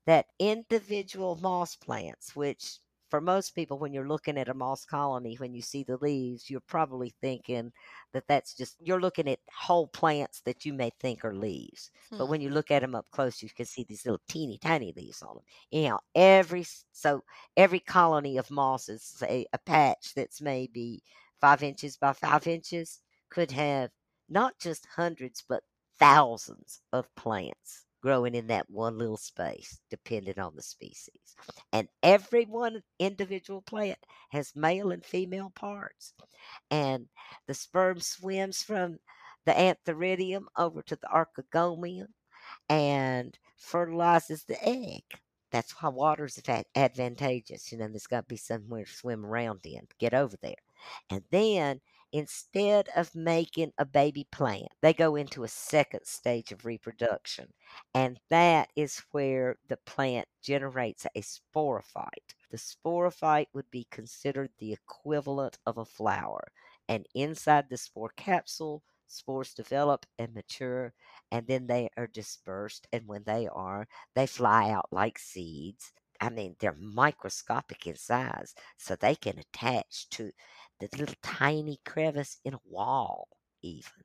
that 0.06 0.26
individual 0.38 1.38
moss 1.42 1.76
plants, 1.76 2.34
which 2.34 2.78
for 3.10 3.20
most 3.20 3.56
people, 3.56 3.78
when 3.78 3.92
you're 3.92 4.06
looking 4.06 4.38
at 4.38 4.48
a 4.48 4.54
moss 4.54 4.84
colony, 4.84 5.34
when 5.34 5.52
you 5.52 5.60
see 5.60 5.82
the 5.82 5.96
leaves, 5.96 6.48
you're 6.48 6.60
probably 6.60 7.12
thinking 7.20 7.72
that 8.12 8.22
that's 8.28 8.54
just, 8.54 8.76
you're 8.80 9.00
looking 9.00 9.28
at 9.28 9.40
whole 9.52 9.88
plants 9.88 10.42
that 10.42 10.64
you 10.64 10.72
may 10.72 10.90
think 11.00 11.24
are 11.24 11.34
leaves. 11.34 11.90
Hmm. 12.10 12.18
But 12.18 12.28
when 12.28 12.40
you 12.40 12.50
look 12.50 12.70
at 12.70 12.82
them 12.82 12.94
up 12.94 13.06
close, 13.10 13.42
you 13.42 13.48
can 13.50 13.66
see 13.66 13.84
these 13.84 14.06
little 14.06 14.20
teeny 14.28 14.58
tiny 14.58 14.92
leaves 14.96 15.22
on 15.22 15.34
them. 15.34 15.44
You 15.72 15.88
know, 15.88 15.98
every, 16.14 16.64
so 16.92 17.24
every 17.56 17.80
colony 17.80 18.38
of 18.38 18.48
moss 18.50 18.88
is 18.88 19.02
say 19.02 19.46
a 19.52 19.58
patch 19.58 20.14
that's 20.14 20.40
maybe 20.40 21.02
five 21.40 21.62
inches 21.62 21.96
by 21.96 22.12
five 22.12 22.46
inches 22.46 23.00
could 23.30 23.50
have 23.52 23.90
not 24.28 24.58
just 24.58 24.86
hundreds, 24.94 25.42
but 25.48 25.62
thousands 25.98 26.80
of 26.92 27.14
plants 27.14 27.84
growing 28.02 28.34
in 28.34 28.46
that 28.46 28.70
one 28.70 28.98
little 28.98 29.16
space, 29.16 29.78
depending 29.90 30.38
on 30.38 30.56
the 30.56 30.62
species. 30.62 31.36
And 31.72 31.88
every 32.02 32.46
one 32.46 32.82
individual 32.98 33.62
plant 33.62 33.98
has 34.30 34.56
male 34.56 34.90
and 34.90 35.04
female 35.04 35.52
parts. 35.54 36.14
And 36.70 37.06
the 37.46 37.54
sperm 37.54 38.00
swims 38.00 38.62
from 38.62 38.98
the 39.44 39.52
antheridium 39.52 40.44
over 40.56 40.82
to 40.82 40.96
the 40.96 41.08
archegonium 41.08 42.08
and 42.68 43.38
fertilizes 43.56 44.44
the 44.44 44.62
egg. 44.66 45.02
That's 45.52 45.72
why 45.72 45.90
water's 45.90 46.40
advantageous. 46.76 47.72
You 47.72 47.78
know, 47.78 47.88
there's 47.88 48.06
got 48.06 48.20
to 48.22 48.26
be 48.28 48.36
somewhere 48.36 48.84
to 48.84 48.90
swim 48.90 49.26
around 49.26 49.60
in, 49.64 49.80
to 49.80 49.96
get 49.98 50.14
over 50.14 50.36
there. 50.40 50.54
And 51.10 51.22
then 51.30 51.80
instead 52.12 52.88
of 52.96 53.14
making 53.14 53.72
a 53.78 53.84
baby 53.84 54.26
plant, 54.32 54.68
they 54.80 54.92
go 54.92 55.16
into 55.16 55.44
a 55.44 55.48
second 55.48 56.04
stage 56.04 56.52
of 56.52 56.64
reproduction. 56.64 57.52
And 57.94 58.18
that 58.30 58.70
is 58.76 59.02
where 59.12 59.56
the 59.68 59.76
plant 59.78 60.26
generates 60.42 61.06
a 61.14 61.20
sporophyte. 61.22 62.34
The 62.50 62.56
sporophyte 62.58 63.46
would 63.54 63.70
be 63.70 63.86
considered 63.90 64.50
the 64.58 64.72
equivalent 64.72 65.58
of 65.66 65.78
a 65.78 65.84
flower. 65.84 66.50
And 66.88 67.06
inside 67.14 67.68
the 67.68 67.76
spore 67.76 68.12
capsule, 68.16 68.82
spores 69.06 69.54
develop 69.54 70.06
and 70.18 70.34
mature, 70.34 70.92
and 71.30 71.46
then 71.46 71.66
they 71.66 71.88
are 71.96 72.06
dispersed. 72.08 72.86
And 72.92 73.06
when 73.06 73.22
they 73.24 73.46
are, 73.48 73.86
they 74.14 74.26
fly 74.26 74.70
out 74.70 74.88
like 74.92 75.18
seeds. 75.18 75.92
I 76.20 76.28
mean, 76.30 76.56
they're 76.58 76.74
microscopic 76.74 77.86
in 77.86 77.96
size, 77.96 78.54
so 78.76 78.94
they 78.96 79.14
can 79.14 79.38
attach 79.38 80.08
to 80.10 80.32
the 80.80 80.88
little 80.98 81.14
tiny 81.22 81.78
crevice 81.84 82.38
in 82.44 82.54
a 82.54 82.60
wall, 82.64 83.28
even. 83.62 84.04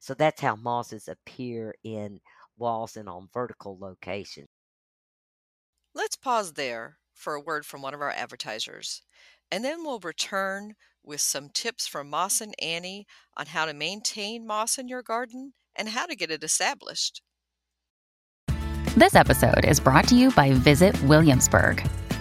So 0.00 0.14
that's 0.14 0.40
how 0.40 0.56
mosses 0.56 1.08
appear 1.08 1.74
in 1.82 2.20
walls 2.56 2.96
and 2.96 3.08
on 3.08 3.28
vertical 3.32 3.78
locations. 3.80 4.48
Let's 5.94 6.16
pause 6.16 6.52
there 6.52 6.98
for 7.14 7.34
a 7.34 7.40
word 7.40 7.66
from 7.66 7.82
one 7.82 7.94
of 7.94 8.00
our 8.00 8.10
advertisers, 8.10 9.02
and 9.50 9.64
then 9.64 9.82
we'll 9.82 9.98
return 9.98 10.74
with 11.02 11.20
some 11.20 11.48
tips 11.48 11.86
from 11.86 12.10
Mossin' 12.10 12.52
Annie 12.60 13.06
on 13.36 13.46
how 13.46 13.64
to 13.64 13.74
maintain 13.74 14.46
moss 14.46 14.78
in 14.78 14.88
your 14.88 15.02
garden 15.02 15.54
and 15.74 15.88
how 15.88 16.06
to 16.06 16.14
get 16.14 16.30
it 16.30 16.44
established. 16.44 17.22
This 18.96 19.14
episode 19.14 19.64
is 19.64 19.80
brought 19.80 20.08
to 20.08 20.16
you 20.16 20.30
by 20.32 20.52
Visit 20.52 21.00
Williamsburg. 21.02 21.88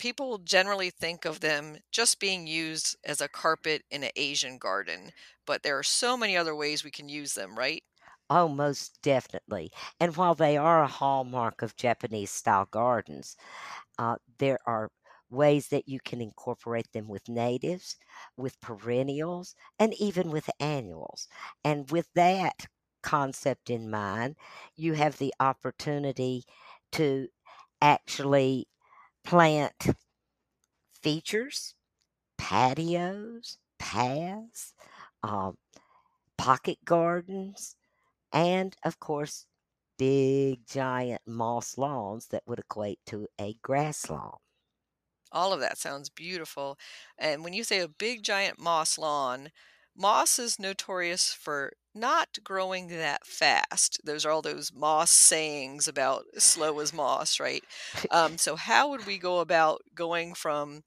people 0.00 0.38
generally 0.38 0.90
think 0.90 1.24
of 1.24 1.40
them 1.40 1.78
just 1.92 2.20
being 2.20 2.46
used 2.48 2.96
as 3.04 3.20
a 3.20 3.28
carpet 3.28 3.84
in 3.90 4.02
an 4.04 4.10
Asian 4.16 4.58
garden, 4.58 5.12
but 5.46 5.62
there 5.62 5.78
are 5.78 5.84
so 5.84 6.16
many 6.16 6.36
other 6.36 6.56
ways 6.56 6.84
we 6.84 6.90
can 6.90 7.08
use 7.08 7.34
them, 7.34 7.56
right? 7.58 7.84
Oh, 8.28 8.48
most 8.48 9.02
definitely. 9.02 9.70
And 9.98 10.16
while 10.16 10.34
they 10.34 10.56
are 10.56 10.82
a 10.82 10.86
hallmark 10.86 11.62
of 11.62 11.76
Japanese 11.76 12.30
style 12.30 12.66
gardens, 12.66 13.36
uh, 13.98 14.18
there 14.38 14.58
are 14.66 14.90
ways 15.30 15.68
that 15.68 15.88
you 15.88 16.00
can 16.00 16.20
incorporate 16.22 16.92
them 16.92 17.08
with 17.08 17.28
natives, 17.28 17.96
with 18.36 18.60
perennials, 18.60 19.54
and 19.78 19.94
even 19.94 20.30
with 20.30 20.50
annuals. 20.60 21.28
And 21.64 21.90
with 21.90 22.08
that 22.14 22.66
concept 23.02 23.70
in 23.70 23.90
mind, 23.90 24.36
you 24.76 24.94
have 24.94 25.18
the 25.18 25.34
opportunity 25.40 26.44
to 26.92 27.28
actually 27.82 28.68
plant 29.24 29.74
features, 31.02 31.74
patios, 32.38 33.58
paths, 33.78 34.74
um, 35.22 35.58
pocket 36.38 36.78
gardens, 36.84 37.76
and 38.32 38.76
of 38.84 39.00
course, 39.00 39.46
big 39.98 40.66
giant 40.66 41.22
moss 41.26 41.78
lawns 41.78 42.28
that 42.28 42.44
would 42.46 42.60
equate 42.60 43.00
to 43.06 43.28
a 43.40 43.54
grass 43.62 44.10
lawn. 44.10 44.38
All 45.32 45.52
of 45.52 45.60
that 45.60 45.78
sounds 45.78 46.08
beautiful. 46.08 46.78
And 47.18 47.44
when 47.44 47.52
you 47.52 47.62
say 47.64 47.80
a 47.80 47.88
big 47.88 48.22
giant 48.24 48.58
moss 48.58 48.98
lawn, 48.98 49.50
moss 50.00 50.38
is 50.38 50.58
notorious 50.58 51.32
for 51.32 51.72
not 51.94 52.38
growing 52.44 52.88
that 52.88 53.26
fast. 53.26 54.00
Those 54.04 54.24
are 54.24 54.30
all 54.30 54.42
those 54.42 54.72
moss 54.74 55.10
sayings 55.10 55.88
about 55.88 56.24
slow 56.38 56.78
as 56.80 56.92
moss, 56.94 57.40
right? 57.40 57.64
Um, 58.10 58.38
so 58.38 58.56
how 58.56 58.90
would 58.90 59.06
we 59.06 59.18
go 59.18 59.40
about 59.40 59.82
going 59.94 60.34
from, 60.34 60.82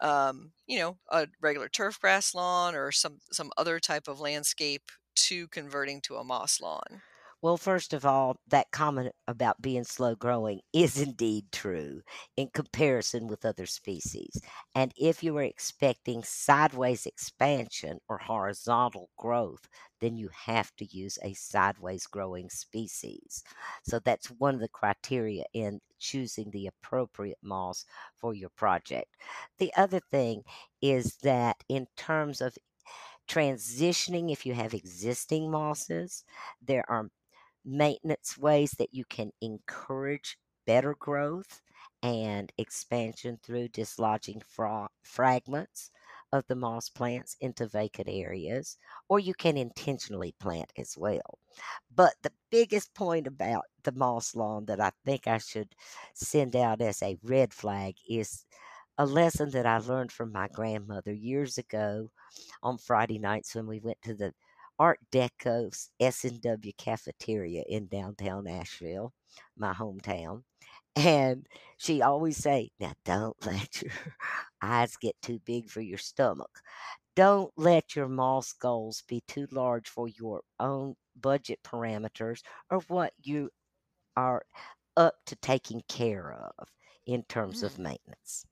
um, 0.00 0.52
you 0.66 0.78
know, 0.78 0.98
a 1.10 1.28
regular 1.40 1.68
turf 1.68 2.00
grass 2.00 2.34
lawn 2.34 2.74
or 2.74 2.92
some 2.92 3.18
some 3.32 3.50
other 3.58 3.80
type 3.80 4.08
of 4.08 4.20
landscape 4.20 4.90
to 5.16 5.48
converting 5.48 6.00
to 6.02 6.16
a 6.16 6.24
moss 6.24 6.60
lawn? 6.60 7.02
Well, 7.44 7.58
first 7.58 7.92
of 7.92 8.06
all, 8.06 8.38
that 8.48 8.70
comment 8.70 9.12
about 9.28 9.60
being 9.60 9.84
slow 9.84 10.14
growing 10.14 10.62
is 10.72 10.98
indeed 10.98 11.52
true 11.52 12.00
in 12.38 12.48
comparison 12.54 13.28
with 13.28 13.44
other 13.44 13.66
species. 13.66 14.40
And 14.74 14.92
if 14.96 15.22
you 15.22 15.36
are 15.36 15.42
expecting 15.42 16.22
sideways 16.22 17.04
expansion 17.04 17.98
or 18.08 18.16
horizontal 18.16 19.10
growth, 19.18 19.68
then 20.00 20.16
you 20.16 20.30
have 20.46 20.74
to 20.76 20.86
use 20.86 21.18
a 21.22 21.34
sideways 21.34 22.06
growing 22.06 22.48
species. 22.48 23.44
So 23.82 23.98
that's 23.98 24.28
one 24.30 24.54
of 24.54 24.60
the 24.62 24.68
criteria 24.68 25.44
in 25.52 25.80
choosing 25.98 26.50
the 26.50 26.66
appropriate 26.68 27.38
moss 27.42 27.84
for 28.16 28.32
your 28.32 28.50
project. 28.56 29.14
The 29.58 29.70
other 29.76 30.00
thing 30.00 30.44
is 30.80 31.16
that 31.22 31.58
in 31.68 31.88
terms 31.94 32.40
of 32.40 32.56
transitioning 33.28 34.32
if 34.32 34.44
you 34.44 34.54
have 34.54 34.74
existing 34.74 35.50
mosses 35.50 36.24
there 36.62 36.84
are 36.90 37.08
maintenance 37.64 38.36
ways 38.38 38.72
that 38.72 38.92
you 38.94 39.04
can 39.04 39.32
encourage 39.40 40.38
better 40.66 40.94
growth 40.94 41.62
and 42.02 42.52
expansion 42.58 43.38
through 43.42 43.68
dislodging 43.68 44.40
fra- 44.40 44.88
fragments 45.02 45.90
of 46.32 46.46
the 46.46 46.56
moss 46.56 46.88
plants 46.88 47.36
into 47.40 47.66
vacant 47.66 48.08
areas, 48.08 48.76
or 49.08 49.18
you 49.18 49.34
can 49.34 49.56
intentionally 49.56 50.32
plant 50.40 50.72
as 50.76 50.96
well. 50.96 51.38
But 51.94 52.14
the 52.22 52.32
biggest 52.50 52.94
point 52.94 53.26
about 53.26 53.64
the 53.84 53.92
moss 53.92 54.34
lawn 54.34 54.66
that 54.66 54.80
I 54.80 54.92
think 55.04 55.26
I 55.26 55.38
should 55.38 55.74
send 56.14 56.54
out 56.56 56.80
as 56.82 57.02
a 57.02 57.18
red 57.22 57.54
flag 57.54 57.96
is 58.08 58.44
a 58.98 59.06
lesson 59.06 59.50
that 59.50 59.66
I 59.66 59.78
learned 59.78 60.12
from 60.12 60.32
my 60.32 60.48
grandmother 60.48 61.12
years 61.12 61.58
ago 61.58 62.10
on 62.62 62.78
Friday 62.78 63.18
nights 63.18 63.54
when 63.54 63.66
we 63.66 63.80
went 63.80 64.02
to 64.02 64.14
the 64.14 64.34
Art 64.78 65.00
Deco's 65.10 65.90
S&W 66.00 66.72
cafeteria 66.78 67.64
in 67.68 67.88
downtown 67.88 68.46
Asheville, 68.46 69.12
my 69.56 69.72
hometown. 69.74 70.44
And 70.96 71.46
she 71.78 72.02
always 72.02 72.38
say, 72.38 72.70
"Now 72.80 72.94
don't 73.04 73.36
let 73.46 73.82
your 73.82 73.92
eyes 74.62 74.96
get 74.96 75.20
too 75.22 75.40
big 75.40 75.70
for 75.70 75.80
your 75.82 75.98
stomach. 75.98 76.62
Don't 77.16 77.52
let 77.56 77.96
your 77.96 78.08
moss 78.08 78.52
goals 78.52 79.02
be 79.02 79.22
too 79.22 79.48
large 79.52 79.88
for 79.88 80.08
your 80.08 80.42
own 80.60 80.96
budget 81.16 81.62
parameters 81.64 82.42
or 82.70 82.80
what 82.88 83.14
you 83.18 83.50
are 84.16 84.44
up 84.96 85.16
to 85.26 85.36
taking 85.36 85.82
care 85.88 86.32
of 86.32 86.72
in 87.06 87.24
terms 87.24 87.62
of 87.62 87.78
Mm. 87.78 87.80
maintenance." 87.80 88.46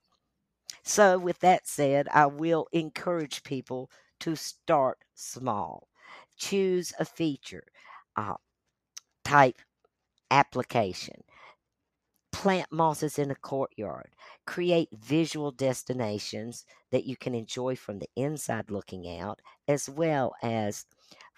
So, 0.85 1.19
with 1.19 1.41
that 1.41 1.67
said, 1.67 2.07
I 2.11 2.27
will 2.27 2.69
encourage 2.71 3.43
people 3.43 3.91
to 4.21 4.37
start 4.37 5.05
small. 5.13 5.89
Choose 6.37 6.93
a 6.99 7.05
feature, 7.05 7.67
uh, 8.17 8.37
type 9.25 9.61
application, 10.31 11.25
plant 12.33 12.73
mosses 12.73 13.17
in 13.19 13.31
a 13.31 13.35
courtyard, 13.37 14.17
create 14.45 14.89
visual 14.93 15.53
destinations 15.53 16.65
that 16.91 17.05
you 17.05 17.17
can 17.17 17.33
enjoy 17.35 17.77
from 17.77 18.01
the 18.01 18.09
inside 18.17 18.71
looking 18.73 19.09
out, 19.09 19.41
as 19.69 19.89
well 19.89 20.35
as 20.43 20.85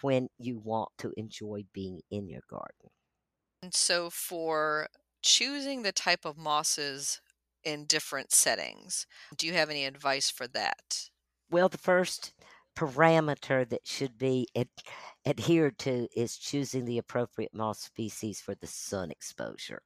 when 0.01 0.28
you 0.38 0.59
want 0.59 0.90
to 0.99 1.12
enjoy 1.18 1.64
being 1.74 2.01
in 2.11 2.28
your 2.28 2.42
garden. 2.49 2.88
And 3.62 3.74
so, 3.74 4.11
for 4.11 4.88
choosing 5.22 5.82
the 5.82 5.90
type 5.92 6.24
of 6.24 6.36
mosses 6.36 7.20
in 7.64 7.86
different 7.86 8.30
settings, 8.32 9.07
do 9.36 9.47
you 9.47 9.55
have 9.55 9.70
any 9.70 9.84
advice 9.86 10.30
for 10.30 10.47
that? 10.49 11.11
Well, 11.49 11.70
the 11.70 11.78
first 11.78 12.34
parameter 12.75 13.68
that 13.68 13.87
should 13.87 14.18
be 14.18 14.49
ad- 14.57 14.68
adhered 15.27 15.79
to 15.81 16.09
is 16.16 16.37
choosing 16.37 16.85
the 16.85 16.99
appropriate 16.99 17.55
moss 17.55 17.81
species 17.81 18.41
for 18.41 18.55
the 18.55 18.66
sun 18.66 19.11
exposure. 19.11 19.83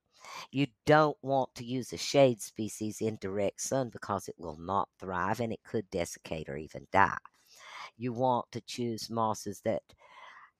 You 0.51 0.69
don't 0.87 1.17
want 1.23 1.55
to 1.57 1.65
use 1.65 1.93
a 1.93 1.97
shade 1.97 2.43
species 2.43 3.01
in 3.01 3.19
direct 3.21 3.61
sun 3.63 3.91
because 3.91 4.29
it 4.29 4.37
will 4.39 4.59
not 4.59 4.89
thrive 4.99 5.41
and 5.41 5.53
it 5.53 5.63
could 5.65 5.91
desiccate 5.91 6.49
or 6.49 6.57
even 6.57 6.87
die. 6.93 7.19
You 7.97 8.13
want 8.13 8.51
to 8.53 8.61
choose 8.61 9.11
mosses 9.11 9.61
that 9.65 9.83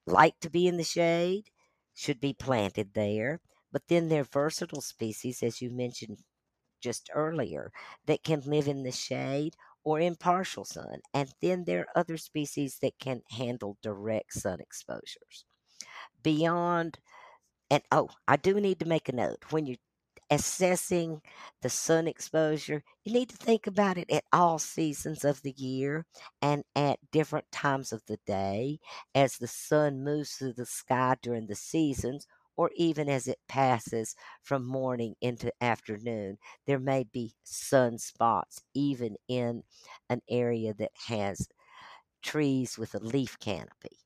like 0.07 0.41
to 0.41 0.51
be 0.51 0.67
in 0.67 0.77
the 0.77 0.85
shade, 0.85 1.51
should 1.95 2.21
be 2.21 2.33
planted 2.33 2.95
there, 2.95 3.41
but 3.73 3.87
then 3.89 4.09
they're 4.09 4.25
versatile 4.25 4.81
species, 4.81 5.43
as 5.43 5.61
you 5.61 5.71
mentioned 5.71 6.19
just 6.81 7.11
earlier, 7.15 7.73
that 8.07 8.25
can 8.25 8.41
live 8.43 8.69
in 8.69 8.83
the 8.85 8.93
shade 8.93 9.57
or 9.89 9.99
in 9.99 10.15
partial 10.15 10.67
sun. 10.67 11.01
And 11.15 11.33
then 11.41 11.65
there 11.65 11.81
are 11.81 12.01
other 12.01 12.19
species 12.19 12.77
that 12.83 12.99
can 13.01 13.23
handle 13.31 13.79
direct 13.83 14.35
sun 14.35 14.61
exposures. 14.61 15.47
Beyond, 16.23 16.99
and 17.71 17.83
oh, 17.91 18.11
I 18.27 18.37
do 18.37 18.61
need 18.61 18.81
to 18.81 18.87
make 18.87 19.09
a 19.09 19.15
note 19.15 19.47
when 19.49 19.65
you're 19.65 19.79
assessing 20.31 21.23
the 21.63 21.71
sun 21.71 22.07
exposure, 22.07 22.85
you 23.07 23.15
need 23.15 23.31
to 23.31 23.37
think 23.39 23.67
about 23.67 23.97
it 23.97 24.11
at 24.11 24.25
all 24.31 24.59
seasons 24.59 25.25
of 25.25 25.41
the 25.41 25.55
year 25.57 26.05
and 26.43 26.65
at 26.77 26.99
different 27.11 27.51
times 27.51 27.91
of 27.91 28.03
the 28.07 28.19
day 28.27 28.79
as 29.15 29.39
the 29.39 29.47
sun 29.47 30.05
moves 30.05 30.33
through 30.33 30.53
the 30.53 30.67
sky 30.67 31.17
during 31.23 31.47
the 31.47 31.55
seasons 31.55 32.27
or 32.59 32.71
even 32.77 33.09
as 33.09 33.29
it 33.29 33.41
passes 33.49 34.17
from 34.43 34.67
morning 34.67 35.17
into 35.23 35.53
afternoon. 35.63 36.39
There 36.67 36.81
may 36.81 37.05
be 37.05 37.35
sunspots 37.47 38.63
even 38.75 39.17
in 39.29 39.65
an 40.11 40.23
area 40.29 40.75
that 40.75 40.93
has 41.09 41.49
trees 42.23 42.79
with 42.79 42.95
a 42.95 43.01
leaf 43.01 43.39
canopy. 43.41 43.99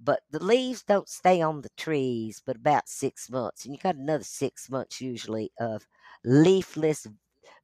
But 0.00 0.22
the 0.30 0.42
leaves 0.42 0.82
don't 0.82 1.08
stay 1.08 1.40
on 1.40 1.60
the 1.62 1.70
trees 1.76 2.42
but 2.44 2.56
about 2.56 2.88
six 2.88 3.30
months. 3.30 3.64
And 3.64 3.74
you 3.74 3.80
got 3.80 3.96
another 3.96 4.24
six 4.24 4.68
months 4.70 5.00
usually 5.00 5.52
of 5.60 5.86
leafless, 6.24 7.06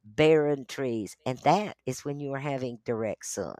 barren 0.04 0.66
trees. 0.66 1.16
And 1.26 1.38
that 1.40 1.78
is 1.86 2.04
when 2.04 2.20
you 2.20 2.32
are 2.34 2.40
having 2.40 2.80
direct 2.84 3.26
sun. 3.26 3.56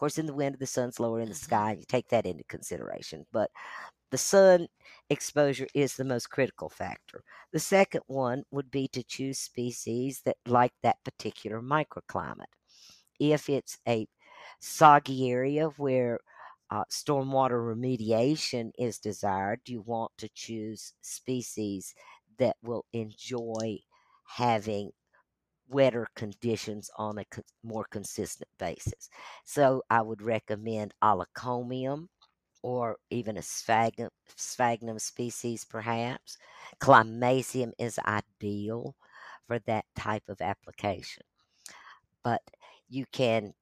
Of 0.00 0.06
course, 0.06 0.18
in 0.18 0.26
the 0.26 0.34
winter, 0.34 0.58
the 0.58 0.66
sun's 0.66 0.98
lower 0.98 1.20
in 1.20 1.28
the 1.28 1.34
Mhm. 1.34 1.36
sky. 1.36 1.72
You 1.74 1.84
take 1.86 2.08
that 2.08 2.26
into 2.26 2.44
consideration. 2.44 3.26
But 3.32 3.50
the 4.10 4.18
sun 4.18 4.68
exposure 5.10 5.68
is 5.74 5.96
the 5.96 6.04
most 6.04 6.30
critical 6.30 6.70
factor. 6.70 7.24
The 7.52 7.60
second 7.60 8.02
one 8.06 8.44
would 8.50 8.70
be 8.70 8.88
to 8.88 9.04
choose 9.04 9.38
species 9.40 10.22
that 10.22 10.38
like 10.46 10.74
that 10.82 11.04
particular 11.04 11.62
microclimate. 11.62 12.52
If 13.20 13.48
it's 13.48 13.78
a 13.86 14.08
soggy 14.60 15.30
area 15.30 15.68
where 15.68 16.20
uh, 16.70 16.84
stormwater 16.90 17.60
remediation 17.60 18.72
is 18.78 18.98
desired, 18.98 19.62
you 19.68 19.82
want 19.82 20.12
to 20.18 20.28
choose 20.30 20.94
species 21.02 21.94
that 22.38 22.56
will 22.62 22.86
enjoy 22.92 23.80
having 24.36 24.92
wetter 25.70 26.06
conditions 26.16 26.90
on 26.96 27.18
a 27.18 27.24
more 27.62 27.86
consistent 27.90 28.48
basis. 28.58 29.08
So 29.44 29.82
I 29.90 30.02
would 30.02 30.22
recommend 30.22 30.94
Aulacomnium 31.02 32.08
or 32.62 32.96
even 33.10 33.36
a 33.38 33.42
sphagnum, 33.42 34.10
sphagnum 34.36 34.98
species, 34.98 35.64
perhaps. 35.64 36.36
Climacium 36.80 37.72
is 37.78 37.98
ideal 38.06 38.94
for 39.46 39.58
that 39.60 39.84
type 39.96 40.24
of 40.28 40.40
application. 40.40 41.22
But 42.22 42.42
you 42.88 43.06
can 43.12 43.54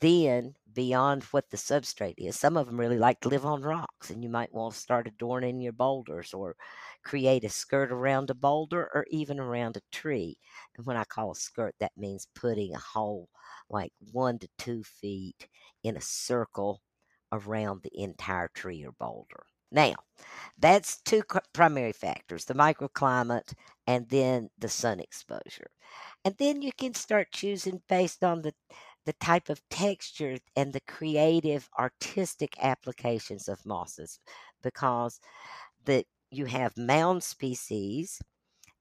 then, 0.00 0.54
beyond 0.72 1.24
what 1.24 1.50
the 1.50 1.56
substrate 1.56 2.14
is, 2.18 2.38
some 2.38 2.56
of 2.56 2.66
them 2.66 2.78
really 2.80 2.98
like 2.98 3.20
to 3.20 3.28
live 3.28 3.44
on 3.46 3.62
rocks, 3.62 4.10
and 4.10 4.22
you 4.22 4.30
might 4.30 4.52
want 4.52 4.74
to 4.74 4.80
start 4.80 5.06
adorning 5.08 5.60
your 5.60 5.72
boulders 5.72 6.32
or 6.34 6.56
create 7.04 7.44
a 7.44 7.48
skirt 7.48 7.92
around 7.92 8.30
a 8.30 8.34
boulder 8.34 8.90
or 8.94 9.06
even 9.10 9.38
around 9.40 9.76
a 9.76 9.82
tree. 9.92 10.38
And 10.76 10.86
when 10.86 10.96
I 10.96 11.04
call 11.04 11.32
a 11.32 11.36
skirt, 11.36 11.74
that 11.80 11.96
means 11.96 12.26
putting 12.34 12.74
a 12.74 12.78
hole 12.78 13.28
like 13.68 13.92
one 14.12 14.38
to 14.40 14.48
two 14.58 14.82
feet 14.84 15.48
in 15.82 15.96
a 15.96 16.00
circle 16.00 16.82
around 17.32 17.82
the 17.82 17.96
entire 18.00 18.48
tree 18.48 18.84
or 18.84 18.92
boulder. 18.92 19.44
Now, 19.72 19.94
that's 20.58 21.00
two 21.02 21.22
primary 21.52 21.92
factors 21.92 22.44
the 22.44 22.54
microclimate 22.54 23.54
and 23.86 24.08
then 24.08 24.50
the 24.58 24.68
sun 24.68 25.00
exposure. 25.00 25.70
And 26.24 26.36
then 26.38 26.62
you 26.62 26.72
can 26.72 26.94
start 26.94 27.32
choosing 27.32 27.82
based 27.88 28.24
on 28.24 28.42
the 28.42 28.54
the 29.10 29.26
type 29.26 29.48
of 29.48 29.60
texture 29.70 30.38
and 30.54 30.72
the 30.72 30.80
creative 30.82 31.68
artistic 31.76 32.54
applications 32.62 33.48
of 33.48 33.66
mosses 33.66 34.20
because 34.62 35.18
the 35.84 36.04
you 36.30 36.44
have 36.44 36.76
mound 36.76 37.20
species 37.20 38.22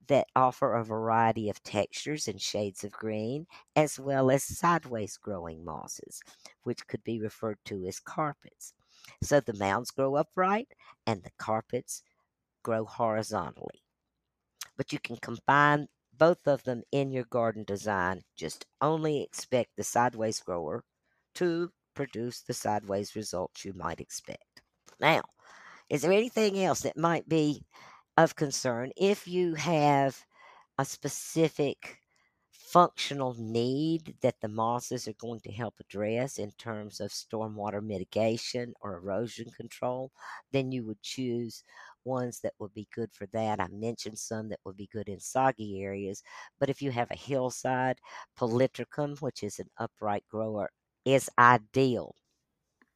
that 0.07 0.27
offer 0.35 0.75
a 0.75 0.83
variety 0.83 1.49
of 1.49 1.63
textures 1.63 2.27
and 2.27 2.39
shades 2.39 2.83
of 2.83 2.91
green 2.91 3.47
as 3.75 3.99
well 3.99 4.29
as 4.29 4.43
sideways 4.43 5.17
growing 5.17 5.65
mosses 5.65 6.21
which 6.61 6.85
could 6.85 7.03
be 7.03 7.19
referred 7.19 7.57
to 7.65 7.87
as 7.87 7.99
carpets. 7.99 8.75
So 9.23 9.39
the 9.39 9.55
mounds 9.55 9.89
grow 9.89 10.13
upright 10.13 10.67
and 11.07 11.23
the 11.23 11.31
carpets 11.39 12.03
grow 12.61 12.85
horizontally. 12.85 13.81
But 14.77 14.93
you 14.93 14.99
can 14.99 15.15
combine 15.15 15.87
both 16.19 16.47
of 16.47 16.63
them 16.65 16.83
in 16.91 17.11
your 17.11 17.25
garden 17.25 17.65
design. 17.65 18.23
Just 18.37 18.67
only 18.81 19.23
expect 19.23 19.77
the 19.77 19.85
sideways 19.85 20.41
grower 20.41 20.85
to 21.35 21.73
produce 21.95 22.41
the 22.41 22.53
sideways 22.53 23.15
results 23.15 23.65
you 23.65 23.73
might 23.73 24.01
expect. 24.01 24.61
Now, 24.99 25.23
is 25.89 26.01
there 26.01 26.11
anything 26.11 26.59
else 26.59 26.81
that 26.81 26.97
might 26.97 27.27
be 27.29 27.65
of 28.17 28.35
concern 28.35 28.91
if 28.97 29.27
you 29.27 29.55
have 29.55 30.25
a 30.77 30.85
specific 30.85 31.99
functional 32.51 33.33
need 33.35 34.17
that 34.21 34.39
the 34.41 34.47
mosses 34.49 35.07
are 35.07 35.13
going 35.13 35.39
to 35.41 35.51
help 35.51 35.75
address 35.79 36.37
in 36.39 36.51
terms 36.53 36.99
of 36.99 37.11
stormwater 37.11 37.83
mitigation 37.83 38.73
or 38.81 38.97
erosion 38.97 39.49
control, 39.51 40.11
then 40.51 40.71
you 40.71 40.85
would 40.85 41.01
choose 41.01 41.63
ones 42.05 42.39
that 42.41 42.53
would 42.59 42.73
be 42.73 42.87
good 42.93 43.13
for 43.13 43.27
that. 43.27 43.59
I 43.59 43.67
mentioned 43.69 44.19
some 44.19 44.49
that 44.49 44.59
would 44.65 44.77
be 44.77 44.87
good 44.87 45.09
in 45.09 45.19
soggy 45.19 45.81
areas, 45.83 46.23
but 46.59 46.69
if 46.69 46.81
you 46.81 46.91
have 46.91 47.11
a 47.11 47.15
hillside, 47.15 47.99
polytrichum, 48.37 49.21
which 49.21 49.43
is 49.43 49.59
an 49.59 49.69
upright 49.77 50.25
grower, 50.29 50.69
is 51.05 51.29
ideal. 51.37 52.15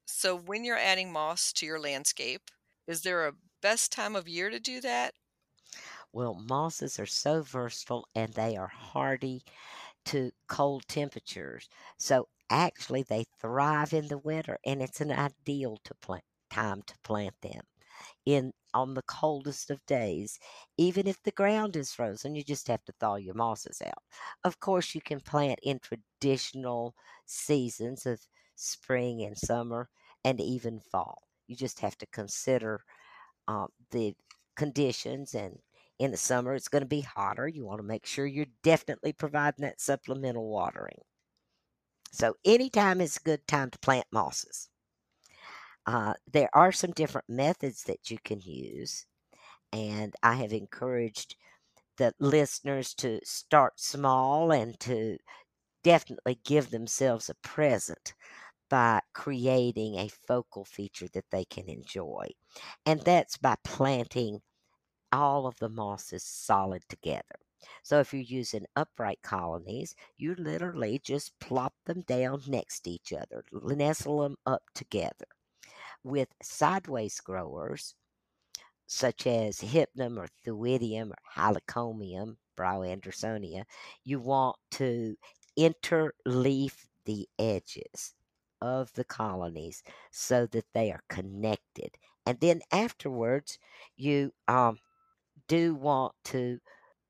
So, 0.07 0.33
when 0.33 0.63
you're 0.63 0.77
adding 0.77 1.11
moss 1.11 1.51
to 1.53 1.65
your 1.65 1.77
landscape, 1.77 2.49
is 2.87 3.01
there 3.01 3.27
a 3.27 3.35
best 3.61 3.91
time 3.91 4.15
of 4.15 4.29
year 4.29 4.49
to 4.49 4.57
do 4.59 4.79
that? 4.79 5.13
Well, 6.13 6.33
mosses 6.35 6.97
are 6.97 7.05
so 7.05 7.41
versatile 7.41 8.07
and 8.15 8.33
they 8.33 8.55
are 8.55 8.67
hardy 8.69 9.43
to 10.05 10.31
cold 10.47 10.87
temperatures. 10.87 11.69
So 11.99 12.29
actually 12.49 13.03
they 13.03 13.25
thrive 13.39 13.93
in 13.93 14.07
the 14.09 14.17
winter 14.19 14.59
and 14.65 14.81
it's 14.81 15.01
an 15.01 15.11
ideal 15.11 15.77
to 15.85 15.95
plant 15.95 16.25
time 16.49 16.83
to 16.83 16.97
plant 17.03 17.41
them 17.41 17.63
in 18.25 18.53
on 18.73 18.93
the 18.93 19.01
coldest 19.03 19.69
of 19.71 19.85
days. 19.85 20.39
Even 20.77 21.07
if 21.07 21.21
the 21.23 21.31
ground 21.31 21.75
is 21.75 21.93
frozen, 21.93 22.35
you 22.35 22.43
just 22.43 22.67
have 22.67 22.83
to 22.85 22.93
thaw 22.99 23.15
your 23.15 23.35
mosses 23.35 23.81
out. 23.81 24.03
Of 24.43 24.59
course, 24.59 24.95
you 24.95 25.01
can 25.01 25.19
plant 25.21 25.59
in 25.63 25.79
traditional 25.79 26.95
seasons 27.25 28.05
of 28.05 28.27
spring 28.55 29.21
and 29.23 29.37
summer 29.37 29.89
and 30.23 30.39
even 30.39 30.79
fall. 30.79 31.23
You 31.47 31.55
just 31.55 31.79
have 31.81 31.97
to 31.99 32.05
consider 32.07 32.83
um, 33.47 33.69
the 33.91 34.15
conditions 34.55 35.33
and 35.35 35.59
In 35.99 36.11
the 36.11 36.17
summer, 36.17 36.53
it's 36.55 36.67
going 36.69 36.81
to 36.83 36.87
be 36.87 37.01
hotter. 37.01 37.47
You 37.47 37.65
want 37.65 37.79
to 37.79 37.83
make 37.87 38.05
sure 38.05 38.25
you're 38.25 38.47
definitely 38.63 39.13
providing 39.13 39.63
that 39.63 39.79
supplemental 39.81 40.49
watering. 40.49 41.01
So, 42.13 42.37
anytime 42.45 43.01
is 43.01 43.17
a 43.17 43.19
good 43.19 43.45
time 43.45 43.69
to 43.71 43.77
plant 43.79 44.07
mosses. 44.09 44.69
Uh, 45.85 46.13
there 46.31 46.49
are 46.53 46.71
some 46.73 46.91
different 46.91 47.29
methods 47.29 47.83
that 47.83 48.11
you 48.11 48.17
can 48.23 48.41
use, 48.41 49.05
and 49.73 50.15
I 50.23 50.35
have 50.35 50.53
encouraged 50.53 51.35
the 51.97 52.13
listeners 52.19 52.93
to 52.95 53.19
start 53.25 53.79
small 53.79 54.51
and 54.51 54.79
to 54.81 55.17
definitely 55.83 56.39
give 56.43 56.71
themselves 56.71 57.29
a 57.29 57.35
present 57.35 58.13
by 58.69 59.01
creating 59.13 59.95
a 59.97 60.09
focal 60.09 60.65
feature 60.65 61.07
that 61.13 61.29
they 61.31 61.45
can 61.45 61.69
enjoy. 61.69 62.29
And 62.85 63.01
that's 63.01 63.37
by 63.37 63.55
planting 63.63 64.41
all 65.13 65.47
of 65.47 65.59
the 65.59 65.69
mosses 65.69 66.23
solid 66.23 66.83
together. 66.89 67.39
So 67.83 67.99
if 67.99 68.13
you're 68.13 68.21
using 68.23 68.65
upright 68.75 69.21
colonies, 69.23 69.95
you 70.17 70.35
literally 70.35 70.99
just 70.99 71.39
plop 71.39 71.73
them 71.85 72.01
down 72.01 72.43
next 72.47 72.81
to 72.81 72.91
each 72.91 73.13
other, 73.13 73.45
nestle 73.53 74.21
them 74.21 74.37
up 74.45 74.63
together. 74.75 75.27
With 76.03 76.29
sideways 76.41 77.19
growers, 77.19 77.95
such 78.85 79.25
as 79.25 79.59
hypnum 79.59 80.19
or 80.19 80.27
thuidium 80.45 81.11
or 81.11 81.17
heliconium, 81.35 82.37
Andersonia, 82.57 83.65
you 84.03 84.19
want 84.19 84.57
to 84.71 85.15
interleaf 85.57 86.85
the 87.05 87.27
edges 87.39 88.13
of 88.61 88.91
the 88.93 89.03
colonies 89.03 89.83
so 90.11 90.45
that 90.47 90.65
they 90.73 90.91
are 90.91 91.03
connected. 91.09 91.91
And 92.25 92.39
then 92.39 92.61
afterwards, 92.71 93.57
you 93.95 94.33
um, 94.47 94.79
do 95.47 95.75
want 95.75 96.13
to 96.25 96.59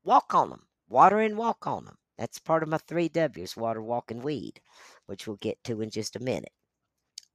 walk 0.02 0.34
on 0.34 0.50
them, 0.50 0.66
water 0.88 1.20
and 1.20 1.36
walk 1.36 1.66
on 1.66 1.84
them. 1.84 1.98
That's 2.18 2.38
part 2.38 2.62
of 2.62 2.68
my 2.68 2.78
three 2.78 3.08
W's 3.08 3.56
water, 3.56 3.82
walk, 3.82 4.10
and 4.10 4.22
weed, 4.22 4.60
which 5.06 5.26
we'll 5.26 5.36
get 5.36 5.62
to 5.64 5.80
in 5.80 5.90
just 5.90 6.16
a 6.16 6.20
minute. 6.20 6.52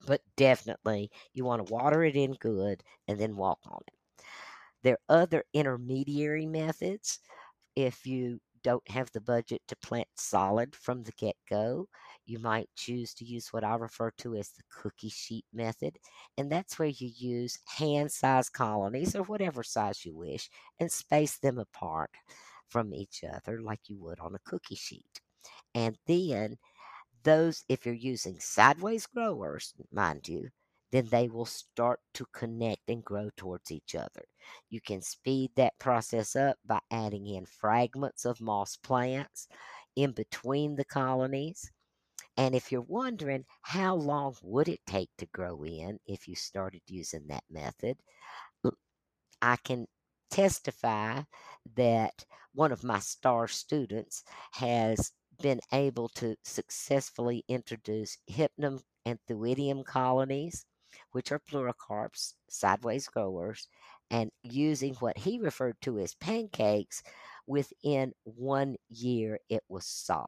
But 0.06 0.22
definitely, 0.38 1.12
you 1.34 1.46
want 1.46 1.66
to 1.66 1.74
water 1.74 2.04
it 2.04 2.16
in 2.16 2.34
good 2.34 2.84
and 3.08 3.20
then 3.20 3.36
walk 3.36 3.60
on 3.66 3.82
it. 3.88 4.24
There 4.84 4.98
are 5.10 5.22
other 5.22 5.44
intermediary 5.54 6.46
methods. 6.46 7.20
If 7.76 8.06
you 8.06 8.40
don't 8.64 8.90
have 8.90 9.12
the 9.12 9.22
budget 9.22 9.62
to 9.68 9.76
plant 9.78 10.08
solid 10.16 10.76
from 10.76 11.04
the 11.04 11.12
get 11.14 11.36
go, 11.50 11.88
you 12.26 12.40
might 12.40 12.70
choose 12.76 13.14
to 13.16 13.26
use 13.26 13.52
what 13.52 13.64
I 13.64 13.76
refer 13.76 14.12
to 14.20 14.36
as 14.36 14.50
the 14.52 14.64
cookie 14.70 15.10
sheet 15.10 15.46
method. 15.54 15.98
And 16.38 16.52
that's 16.52 16.78
where 16.78 16.90
you 16.90 17.10
use 17.16 17.60
hand 17.66 18.12
sized 18.12 18.54
colonies 18.54 19.16
or 19.16 19.24
whatever 19.24 19.64
size 19.64 20.06
you 20.06 20.16
wish 20.16 20.50
and 20.80 20.92
space 20.92 21.38
them 21.40 21.58
apart 21.58 22.12
from 22.68 22.94
each 22.94 23.24
other 23.24 23.62
like 23.62 23.82
you 23.88 23.98
would 24.00 24.20
on 24.20 24.36
a 24.36 24.40
cookie 24.50 24.76
sheet. 24.76 25.22
And 25.74 25.98
then 26.08 26.58
those, 27.24 27.64
if 27.70 27.86
you're 27.86 27.96
using 27.96 28.40
sideways 28.40 29.06
growers, 29.06 29.74
mind 29.92 30.28
you, 30.28 30.50
then 30.92 31.08
they 31.12 31.28
will 31.28 31.46
start 31.46 32.00
to 32.16 32.26
connect 32.34 32.90
and 32.90 33.04
grow 33.04 33.30
towards 33.38 33.72
each 33.72 33.94
other. 33.96 34.26
You 34.70 34.82
can 34.82 35.02
speed 35.02 35.52
that 35.56 35.78
process 35.80 36.36
up 36.36 36.58
by 36.66 36.80
adding 36.90 37.28
in 37.28 37.46
fragments 37.46 38.26
of 38.26 38.42
moss 38.42 38.76
plants 38.78 39.48
in 39.96 40.12
between 40.12 40.76
the 40.76 40.86
colonies. 40.86 41.72
And 42.38 42.56
if 42.56 42.72
you're 42.72 42.82
wondering 42.82 43.46
how 43.62 43.96
long 43.96 44.36
would 44.42 44.68
it 44.68 44.80
take 44.88 45.10
to 45.18 45.26
grow 45.28 45.64
in 45.64 46.00
if 46.08 46.28
you 46.28 46.36
started 46.36 46.82
using 46.88 47.28
that 47.28 47.44
method, 47.50 47.98
I 49.42 49.58
can 49.58 49.88
testify 50.32 51.22
that 51.76 52.26
one 52.54 52.72
of 52.72 52.84
my 52.84 53.00
star 53.00 53.48
students 53.48 54.24
has 54.54 55.12
been 55.42 55.60
able 55.74 56.10
to 56.10 56.36
successfully 56.44 57.44
introduce 57.48 58.18
hypnum 58.28 58.82
and 59.06 59.20
thuidium 59.28 59.84
colonies 59.86 60.66
which 61.12 61.32
are 61.32 61.40
pleurocarps, 61.40 62.34
sideways 62.50 63.08
growers, 63.08 63.68
and 64.12 64.32
using 64.44 64.94
what 64.96 65.18
he 65.18 65.40
referred 65.40 65.80
to 65.82 66.00
as 66.00 66.16
pancakes, 66.16 67.04
within 67.48 68.14
one 68.24 68.76
year 68.90 69.40
it 69.50 69.64
was 69.70 69.86
solid. 69.86 70.28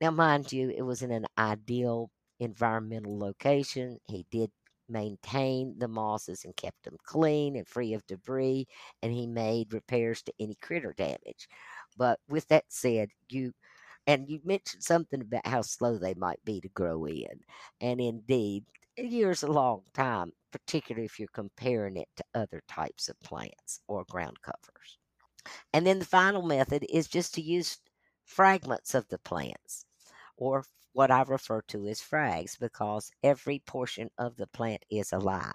Now, 0.00 0.10
mind 0.10 0.52
you, 0.52 0.70
it 0.70 0.82
was 0.82 1.02
in 1.02 1.10
an 1.10 1.26
ideal 1.38 2.10
environmental 2.40 3.18
location. 3.18 3.98
He 4.06 4.26
did 4.30 4.50
maintain 4.88 5.78
the 5.78 5.88
mosses 5.88 6.44
and 6.44 6.56
kept 6.56 6.82
them 6.84 6.96
clean 7.04 7.56
and 7.56 7.66
free 7.66 7.94
of 7.94 8.06
debris, 8.06 8.66
and 9.02 9.12
he 9.12 9.26
made 9.26 9.72
repairs 9.72 10.22
to 10.22 10.32
any 10.40 10.56
critter 10.60 10.92
damage. 10.96 11.48
But 11.96 12.18
with 12.28 12.48
that 12.48 12.64
said, 12.68 13.10
you 13.28 13.52
and 14.06 14.28
you 14.28 14.40
mentioned 14.44 14.82
something 14.84 15.20
about 15.20 15.46
how 15.46 15.62
slow 15.62 15.98
they 15.98 16.14
might 16.14 16.44
be 16.44 16.60
to 16.60 16.68
grow 16.68 17.06
in. 17.06 17.44
And 17.80 18.00
indeed, 18.00 18.64
a 18.98 19.04
year's 19.04 19.42
a 19.42 19.48
long 19.48 19.84
time, 19.94 20.32
particularly 20.52 21.06
if 21.06 21.18
you're 21.18 21.28
comparing 21.28 21.96
it 21.96 22.08
to 22.16 22.24
other 22.34 22.62
types 22.68 23.08
of 23.08 23.20
plants 23.20 23.80
or 23.88 24.04
ground 24.04 24.40
covers. 24.42 24.98
And 25.72 25.86
then 25.86 25.98
the 25.98 26.04
final 26.06 26.42
method 26.42 26.84
is 26.88 27.08
just 27.08 27.34
to 27.34 27.42
use 27.42 27.78
fragments 28.24 28.94
of 28.94 29.08
the 29.08 29.18
plants 29.18 29.84
or 30.36 30.64
what 30.92 31.10
I 31.10 31.22
refer 31.22 31.62
to 31.68 31.86
as 31.88 32.00
frags 32.00 32.58
because 32.58 33.10
every 33.22 33.60
portion 33.60 34.10
of 34.18 34.36
the 34.36 34.46
plant 34.48 34.84
is 34.90 35.12
alive. 35.12 35.54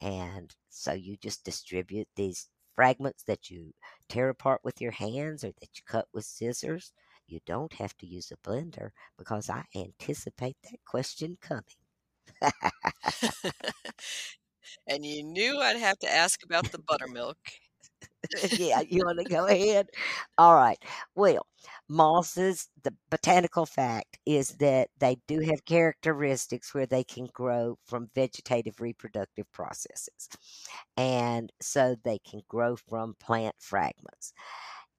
And 0.00 0.54
so 0.70 0.92
you 0.94 1.16
just 1.18 1.44
distribute 1.44 2.08
these 2.16 2.48
fragments 2.74 3.22
that 3.24 3.50
you 3.50 3.74
tear 4.08 4.30
apart 4.30 4.62
with 4.64 4.80
your 4.80 4.92
hands 4.92 5.44
or 5.44 5.52
that 5.60 5.76
you 5.76 5.82
cut 5.86 6.08
with 6.14 6.24
scissors. 6.24 6.92
You 7.28 7.40
don't 7.46 7.72
have 7.74 7.96
to 7.98 8.06
use 8.06 8.30
a 8.32 8.36
blender 8.36 8.90
because 9.18 9.48
I 9.50 9.64
anticipate 9.74 10.56
that 10.64 10.84
question 10.84 11.38
coming. 11.40 11.64
and 14.88 15.04
you 15.04 15.22
knew 15.22 15.60
I'd 15.60 15.76
have 15.76 15.98
to 16.00 16.12
ask 16.12 16.42
about 16.44 16.70
the 16.72 16.78
buttermilk. 16.78 17.38
yeah, 18.56 18.82
you 18.88 19.04
want 19.04 19.18
to 19.18 19.24
go 19.24 19.46
ahead? 19.46 19.88
All 20.38 20.54
right. 20.54 20.78
Well, 21.14 21.46
mosses, 21.88 22.68
the 22.82 22.94
botanical 23.10 23.66
fact 23.66 24.18
is 24.26 24.50
that 24.58 24.88
they 24.98 25.16
do 25.26 25.40
have 25.40 25.64
characteristics 25.64 26.74
where 26.74 26.86
they 26.86 27.04
can 27.04 27.26
grow 27.32 27.78
from 27.84 28.10
vegetative 28.14 28.80
reproductive 28.80 29.50
processes. 29.52 30.28
And 30.96 31.52
so 31.60 31.96
they 32.04 32.18
can 32.18 32.40
grow 32.48 32.76
from 32.76 33.14
plant 33.20 33.54
fragments 33.58 34.32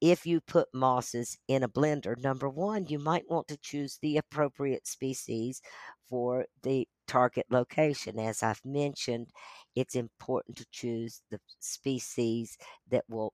if 0.00 0.26
you 0.26 0.40
put 0.40 0.68
mosses 0.72 1.36
in 1.48 1.62
a 1.62 1.68
blender, 1.68 2.16
number 2.22 2.48
one, 2.48 2.86
you 2.86 2.98
might 2.98 3.28
want 3.28 3.48
to 3.48 3.56
choose 3.56 3.98
the 4.00 4.16
appropriate 4.16 4.86
species 4.86 5.60
for 6.08 6.46
the 6.62 6.86
target 7.06 7.46
location. 7.50 8.18
As 8.18 8.42
I've 8.42 8.64
mentioned, 8.64 9.28
it's 9.74 9.94
important 9.94 10.56
to 10.58 10.66
choose 10.70 11.22
the 11.30 11.40
species 11.58 12.56
that 12.90 13.04
will 13.08 13.32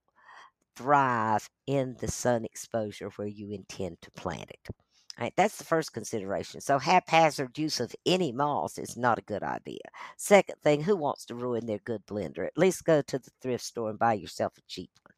thrive 0.77 1.49
in 1.67 1.97
the 2.01 2.11
sun 2.11 2.45
exposure 2.45 3.11
where 3.17 3.29
you 3.29 3.51
intend 3.51 4.01
to 4.03 4.11
plant 4.13 4.51
it. 4.51 4.75
All 5.17 5.25
right, 5.25 5.33
that's 5.37 5.59
the 5.59 5.65
first 5.65 5.93
consideration. 5.93 6.61
So, 6.61 6.77
haphazard 6.79 7.57
use 7.57 7.79
of 7.79 7.95
any 8.05 8.33
moss 8.33 8.79
is 8.79 8.97
not 8.97 9.19
a 9.19 9.23
good 9.23 9.45
idea. 9.45 9.79
Second 10.17 10.57
thing, 10.63 10.83
who 10.83 10.97
wants 10.97 11.25
to 11.27 11.37
ruin 11.37 11.67
their 11.67 11.79
good 11.85 12.05
blender? 12.07 12.45
At 12.45 12.59
least 12.59 12.85
go 12.85 13.01
to 13.03 13.19
the 13.21 13.31
thrift 13.41 13.65
store 13.65 13.91
and 13.91 13.99
buy 13.99 14.15
yourself 14.15 14.55
a 14.59 14.63
cheap 14.67 14.91
one. 15.05 15.15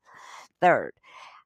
Third, 0.60 0.92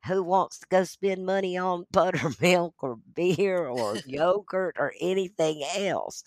who 0.06 0.22
wants 0.22 0.58
to 0.58 0.66
go 0.70 0.84
spend 0.84 1.26
money 1.26 1.56
on 1.56 1.86
buttermilk 1.92 2.74
or 2.82 2.96
beer 3.14 3.66
or 3.66 3.96
yogurt 4.06 4.76
or 4.78 4.92
anything 5.00 5.62
else 5.76 6.22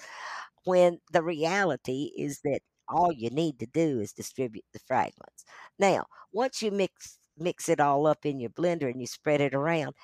when 0.65 0.99
the 1.11 1.23
reality 1.23 2.11
is 2.17 2.39
that 2.43 2.61
all 2.89 3.11
you 3.11 3.29
need 3.29 3.59
to 3.59 3.65
do 3.67 3.99
is 3.99 4.13
distribute 4.13 4.65
the 4.73 4.79
fragments. 4.79 5.45
Now, 5.79 6.05
once 6.31 6.61
you 6.61 6.71
mix 6.71 7.17
mix 7.37 7.67
it 7.69 7.79
all 7.79 8.05
up 8.05 8.25
in 8.25 8.39
your 8.39 8.51
blender 8.51 8.91
and 8.91 9.01
you 9.01 9.07
spread 9.07 9.41
it 9.41 9.55
around, 9.55 9.95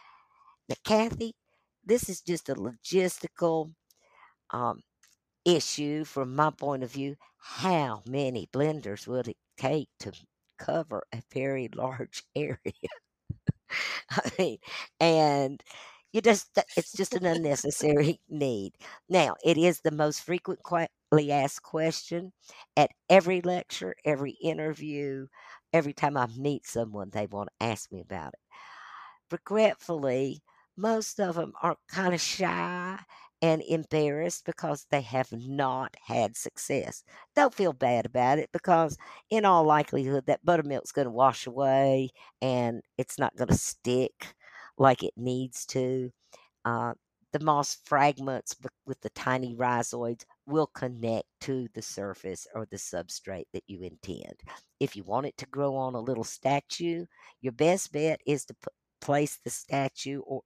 now 0.69 0.75
Kathy, 0.83 1.35
this 1.85 2.09
is 2.09 2.21
just 2.21 2.49
a 2.49 2.55
logistical 2.55 3.73
um, 4.51 4.81
issue 5.45 6.05
from 6.05 6.35
my 6.35 6.51
point 6.51 6.83
of 6.83 6.91
view. 6.91 7.15
How 7.37 8.03
many 8.07 8.47
blenders 8.53 9.07
would 9.07 9.27
it 9.29 9.37
take 9.57 9.89
to 10.01 10.13
cover 10.59 11.03
a 11.13 11.23
very 11.33 11.69
large 11.75 12.23
area? 12.35 12.57
I 14.11 14.31
mean, 14.37 14.57
and 14.99 15.63
you 16.11 16.21
just 16.21 16.57
it's 16.75 16.93
just 16.93 17.15
an 17.15 17.25
unnecessary 17.25 18.19
need. 18.29 18.73
Now, 19.09 19.35
it 19.43 19.57
is 19.57 19.81
the 19.81 19.91
most 19.91 20.21
frequently 20.21 21.31
asked 21.31 21.63
question 21.63 22.33
at 22.77 22.91
every 23.09 23.41
lecture, 23.41 23.95
every 24.05 24.31
interview, 24.31 25.27
every 25.73 25.93
time 25.93 26.17
I 26.17 26.27
meet 26.37 26.65
someone, 26.67 27.09
they 27.11 27.27
want 27.27 27.49
to 27.59 27.65
ask 27.65 27.91
me 27.91 28.01
about 28.01 28.33
it. 28.33 28.39
Regretfully, 29.31 30.43
most 30.77 31.19
of 31.19 31.35
them 31.35 31.53
are 31.61 31.77
kind 31.89 32.13
of 32.13 32.21
shy 32.21 32.99
and 33.41 33.61
embarrassed 33.63 34.45
because 34.45 34.85
they 34.91 35.01
have 35.01 35.31
not 35.31 35.95
had 36.05 36.35
success. 36.35 37.03
Don't 37.35 37.53
feel 37.53 37.73
bad 37.73 38.05
about 38.05 38.39
it 38.39 38.49
because, 38.51 38.97
in 39.29 39.45
all 39.45 39.63
likelihood, 39.63 40.25
that 40.27 40.45
buttermilk's 40.45 40.91
going 40.91 41.05
to 41.05 41.11
wash 41.11 41.47
away 41.47 42.09
and 42.41 42.81
it's 42.97 43.17
not 43.19 43.35
going 43.37 43.47
to 43.49 43.55
stick 43.55 44.35
like 44.77 45.03
it 45.03 45.13
needs 45.17 45.65
to. 45.67 46.11
Uh, 46.65 46.93
the 47.31 47.39
moss 47.39 47.77
fragments 47.85 48.55
with 48.85 48.99
the 49.01 49.09
tiny 49.11 49.55
rhizoids 49.55 50.25
will 50.47 50.67
connect 50.67 51.27
to 51.41 51.67
the 51.75 51.81
surface 51.81 52.47
or 52.55 52.65
the 52.65 52.77
substrate 52.77 53.45
that 53.53 53.63
you 53.67 53.81
intend. 53.83 54.33
If 54.79 54.95
you 54.95 55.03
want 55.03 55.27
it 55.27 55.37
to 55.37 55.45
grow 55.47 55.75
on 55.75 55.93
a 55.95 55.99
little 56.01 56.23
statue, 56.23 57.05
your 57.41 57.53
best 57.53 57.91
bet 57.91 58.19
is 58.25 58.45
to 58.45 58.55
place 59.01 59.37
the 59.43 59.49
statue 59.49 60.21
or 60.21 60.41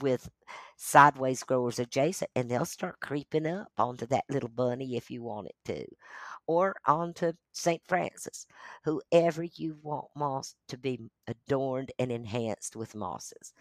with 0.00 0.28
sideways 0.76 1.42
growers 1.42 1.78
adjacent 1.78 2.30
and 2.36 2.50
they'll 2.50 2.64
start 2.64 3.00
creeping 3.00 3.46
up 3.46 3.68
onto 3.78 4.06
that 4.06 4.24
little 4.30 4.48
bunny 4.48 4.96
if 4.96 5.10
you 5.10 5.22
want 5.22 5.46
it 5.48 5.56
to 5.64 5.84
or 6.46 6.74
onto 6.86 7.32
st 7.52 7.82
francis 7.86 8.46
whoever 8.84 9.42
you 9.44 9.78
want 9.82 10.06
moss 10.16 10.54
to 10.68 10.76
be 10.78 10.98
adorned 11.26 11.90
and 11.98 12.10
enhanced 12.12 12.76
with 12.76 12.94
mosses 12.94 13.52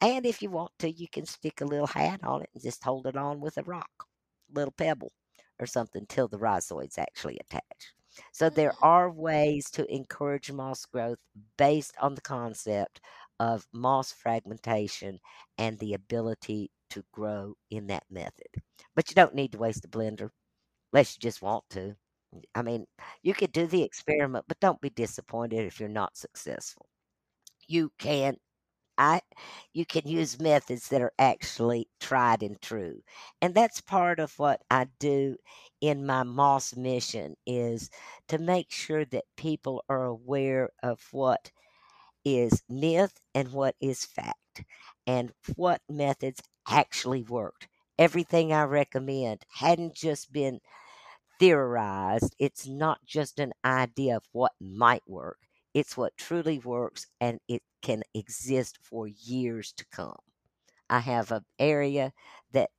and 0.00 0.26
if 0.26 0.42
you 0.42 0.50
want 0.50 0.72
to 0.78 0.90
you 0.90 1.08
can 1.08 1.26
stick 1.26 1.60
a 1.60 1.64
little 1.64 1.86
hat 1.86 2.20
on 2.24 2.42
it 2.42 2.50
and 2.54 2.62
just 2.62 2.84
hold 2.84 3.06
it 3.06 3.16
on 3.16 3.40
with 3.40 3.56
a 3.58 3.62
rock 3.64 4.06
little 4.54 4.72
pebble 4.72 5.12
or 5.60 5.66
something 5.66 6.06
till 6.08 6.28
the 6.28 6.38
rhizoids 6.38 6.98
actually 6.98 7.38
attach 7.40 7.94
so 8.32 8.48
there 8.50 8.72
Mm. 8.72 8.82
are 8.82 9.10
ways 9.10 9.70
to 9.70 9.92
encourage 9.94 10.50
moss 10.50 10.84
growth 10.86 11.18
based 11.56 11.94
on 12.00 12.14
the 12.14 12.20
concept 12.20 13.00
of 13.40 13.66
moss 13.72 14.12
fragmentation 14.12 15.20
and 15.58 15.78
the 15.78 15.94
ability 15.94 16.70
to 16.90 17.04
grow 17.12 17.54
in 17.70 17.86
that 17.88 18.04
method. 18.10 18.48
But 18.96 19.10
you 19.10 19.14
don't 19.14 19.34
need 19.34 19.52
to 19.52 19.58
waste 19.58 19.84
a 19.84 19.88
blender 19.88 20.30
unless 20.92 21.16
you 21.16 21.20
just 21.20 21.42
want 21.42 21.64
to. 21.70 21.96
I 22.54 22.62
mean, 22.62 22.86
you 23.22 23.34
could 23.34 23.52
do 23.52 23.66
the 23.66 23.82
experiment, 23.84 24.46
but 24.48 24.60
don't 24.60 24.80
be 24.80 24.90
disappointed 24.90 25.66
if 25.66 25.80
you're 25.80 25.88
not 25.88 26.16
successful. 26.16 26.86
You 27.68 27.92
can 27.98 28.38
I 28.98 29.22
you 29.74 29.86
can 29.86 30.08
use 30.08 30.40
methods 30.40 30.88
that 30.88 31.02
are 31.02 31.12
actually 31.18 31.88
tried 32.00 32.42
and 32.42 32.60
true. 32.62 33.02
And 33.42 33.54
that's 33.54 33.80
part 33.80 34.20
of 34.20 34.38
what 34.38 34.62
I 34.70 34.86
do 35.00 35.36
in 35.80 36.06
my 36.06 36.24
moss 36.24 36.76
mission 36.76 37.36
is 37.46 37.90
to 38.28 38.38
make 38.38 38.70
sure 38.72 39.04
that 39.06 39.24
people 39.36 39.84
are 39.88 40.04
aware 40.06 40.70
of 40.82 41.06
what 41.12 41.52
is 42.36 42.62
myth 42.68 43.14
and 43.34 43.52
what 43.52 43.74
is 43.80 44.04
fact 44.04 44.64
and 45.06 45.32
what 45.56 45.80
methods 45.88 46.42
actually 46.68 47.22
worked. 47.22 47.68
Everything 47.98 48.52
I 48.52 48.64
recommend 48.64 49.42
hadn't 49.54 49.94
just 49.94 50.32
been 50.32 50.60
theorized, 51.40 52.34
it's 52.38 52.66
not 52.66 53.04
just 53.06 53.38
an 53.38 53.52
idea 53.64 54.16
of 54.16 54.24
what 54.32 54.52
might 54.60 55.02
work. 55.06 55.38
It's 55.74 55.96
what 55.96 56.16
truly 56.16 56.58
works 56.58 57.06
and 57.20 57.40
it 57.48 57.62
can 57.82 58.02
exist 58.14 58.78
for 58.82 59.06
years 59.06 59.72
to 59.74 59.84
come. 59.92 60.18
I 60.90 61.00
have 61.00 61.32
an 61.32 61.44
area 61.58 62.12
that 62.52 62.70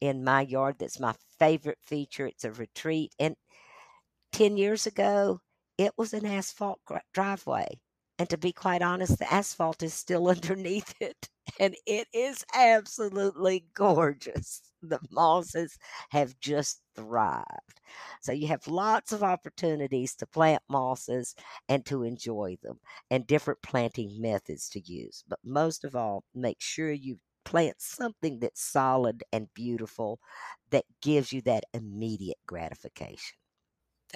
in 0.00 0.24
my 0.24 0.42
yard 0.42 0.76
that's 0.78 1.00
my 1.00 1.14
favorite 1.38 1.78
feature. 1.82 2.26
It's 2.26 2.44
a 2.44 2.52
retreat. 2.52 3.14
And 3.18 3.36
10 4.32 4.56
years 4.56 4.86
ago, 4.86 5.40
it 5.78 5.92
was 5.96 6.14
an 6.14 6.26
asphalt 6.26 6.80
driveway. 7.12 7.80
And 8.18 8.28
to 8.30 8.36
be 8.38 8.52
quite 8.52 8.82
honest, 8.82 9.18
the 9.18 9.32
asphalt 9.32 9.82
is 9.82 9.94
still 9.94 10.28
underneath 10.30 10.94
it. 11.00 11.30
And 11.58 11.74
it 11.86 12.08
is 12.12 12.44
absolutely 12.54 13.68
gorgeous. 13.74 14.60
The 14.82 15.00
mosses 15.10 15.78
have 16.10 16.38
just 16.38 16.82
thrived. 16.94 17.80
So 18.20 18.32
you 18.32 18.48
have 18.48 18.66
lots 18.68 19.12
of 19.12 19.22
opportunities 19.22 20.14
to 20.16 20.26
plant 20.26 20.62
mosses 20.68 21.34
and 21.68 21.86
to 21.86 22.02
enjoy 22.02 22.58
them 22.62 22.80
and 23.10 23.26
different 23.26 23.62
planting 23.62 24.20
methods 24.20 24.68
to 24.70 24.80
use. 24.80 25.24
But 25.26 25.40
most 25.44 25.84
of 25.84 25.96
all, 25.96 26.24
make 26.34 26.60
sure 26.60 26.92
you 26.92 27.18
plant 27.44 27.80
something 27.80 28.40
that's 28.40 28.60
solid 28.62 29.24
and 29.32 29.52
beautiful 29.54 30.20
that 30.70 30.84
gives 31.00 31.32
you 31.32 31.40
that 31.42 31.64
immediate 31.72 32.38
gratification. 32.46 33.38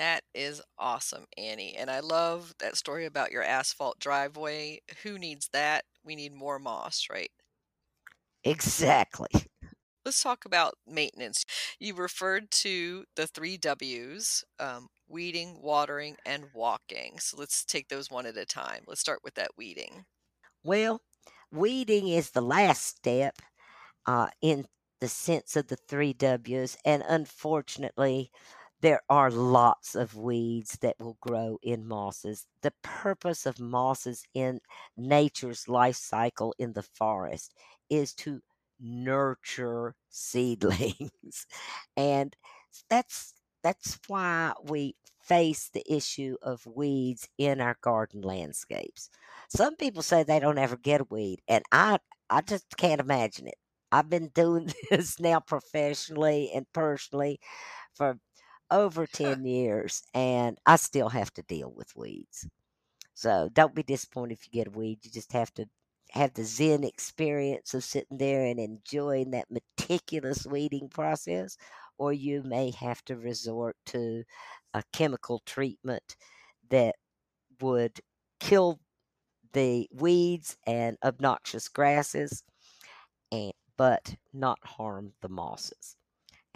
That 0.00 0.24
is 0.34 0.62
awesome, 0.78 1.26
Annie. 1.36 1.76
And 1.76 1.90
I 1.90 2.00
love 2.00 2.54
that 2.58 2.76
story 2.78 3.04
about 3.04 3.32
your 3.32 3.42
asphalt 3.44 4.00
driveway. 4.00 4.80
Who 5.02 5.18
needs 5.18 5.48
that? 5.52 5.84
We 6.02 6.16
need 6.16 6.32
more 6.32 6.58
moss, 6.58 7.08
right? 7.10 7.30
Exactly. 8.44 9.28
Let's 10.04 10.22
talk 10.22 10.44
about 10.46 10.78
maintenance. 10.86 11.44
You 11.78 11.94
referred 11.94 12.50
to 12.52 13.04
the 13.16 13.26
three 13.26 13.58
W's 13.58 14.44
um, 14.58 14.88
weeding, 15.08 15.60
watering, 15.60 16.16
and 16.24 16.46
walking. 16.54 17.18
So 17.18 17.36
let's 17.38 17.64
take 17.64 17.88
those 17.88 18.10
one 18.10 18.26
at 18.26 18.36
a 18.36 18.46
time. 18.46 18.84
Let's 18.86 19.00
start 19.00 19.20
with 19.24 19.34
that 19.34 19.50
weeding. 19.56 20.06
Well, 20.64 21.02
weeding 21.52 22.08
is 22.08 22.30
the 22.30 22.40
last 22.42 22.86
step 22.86 23.36
uh, 24.06 24.28
in 24.40 24.66
the 25.00 25.08
sense 25.08 25.56
of 25.56 25.68
the 25.68 25.76
three 25.76 26.12
W's. 26.14 26.76
And 26.84 27.02
unfortunately, 27.08 28.30
there 28.80 29.02
are 29.08 29.30
lots 29.30 29.94
of 29.94 30.16
weeds 30.16 30.78
that 30.80 30.96
will 30.98 31.18
grow 31.20 31.58
in 31.62 31.86
mosses. 31.86 32.46
The 32.62 32.72
purpose 32.82 33.46
of 33.46 33.60
mosses 33.60 34.24
in 34.34 34.60
nature's 34.96 35.68
life 35.68 35.96
cycle 35.96 36.54
in 36.58 36.72
the 36.72 36.82
forest 36.82 37.54
is 37.90 38.14
to 38.14 38.40
nurture 38.80 39.94
seedlings. 40.10 41.46
and 41.96 42.36
that's 42.88 43.34
that's 43.62 43.98
why 44.08 44.52
we 44.64 44.96
face 45.22 45.68
the 45.68 45.84
issue 45.92 46.36
of 46.42 46.64
weeds 46.66 47.28
in 47.38 47.60
our 47.60 47.76
garden 47.82 48.22
landscapes. 48.22 49.10
Some 49.48 49.76
people 49.76 50.02
say 50.02 50.22
they 50.22 50.40
don't 50.40 50.58
ever 50.58 50.76
get 50.76 51.02
a 51.02 51.06
weed, 51.10 51.40
and 51.48 51.64
I 51.72 51.98
I 52.30 52.40
just 52.42 52.76
can't 52.76 53.00
imagine 53.00 53.48
it. 53.48 53.56
I've 53.92 54.08
been 54.08 54.28
doing 54.34 54.72
this 54.90 55.20
now 55.20 55.40
professionally 55.40 56.50
and 56.54 56.66
personally 56.72 57.40
for 57.94 58.18
over 58.70 59.06
10 59.06 59.44
years, 59.44 60.02
and 60.14 60.58
I 60.66 60.76
still 60.76 61.08
have 61.08 61.32
to 61.34 61.42
deal 61.42 61.72
with 61.72 61.96
weeds. 61.96 62.48
So 63.14 63.50
don't 63.52 63.74
be 63.74 63.82
disappointed 63.82 64.34
if 64.34 64.46
you 64.46 64.52
get 64.52 64.68
a 64.68 64.78
weed. 64.78 65.00
You 65.04 65.10
just 65.10 65.32
have 65.32 65.52
to 65.54 65.66
have 66.12 66.34
the 66.34 66.44
Zen 66.44 66.84
experience 66.84 67.74
of 67.74 67.84
sitting 67.84 68.18
there 68.18 68.44
and 68.44 68.58
enjoying 68.60 69.30
that 69.32 69.50
meticulous 69.50 70.46
weeding 70.46 70.88
process, 70.88 71.56
or 71.98 72.12
you 72.12 72.42
may 72.42 72.70
have 72.72 73.04
to 73.06 73.16
resort 73.16 73.76
to 73.86 74.24
a 74.74 74.82
chemical 74.92 75.40
treatment 75.46 76.16
that 76.70 76.96
would 77.60 78.00
kill 78.40 78.80
the 79.52 79.88
weeds 79.92 80.56
and 80.66 80.96
obnoxious 81.04 81.68
grasses 81.68 82.42
and 83.32 83.52
but 83.76 84.16
not 84.32 84.58
harm 84.64 85.14
the 85.22 85.28
mosses 85.28 85.96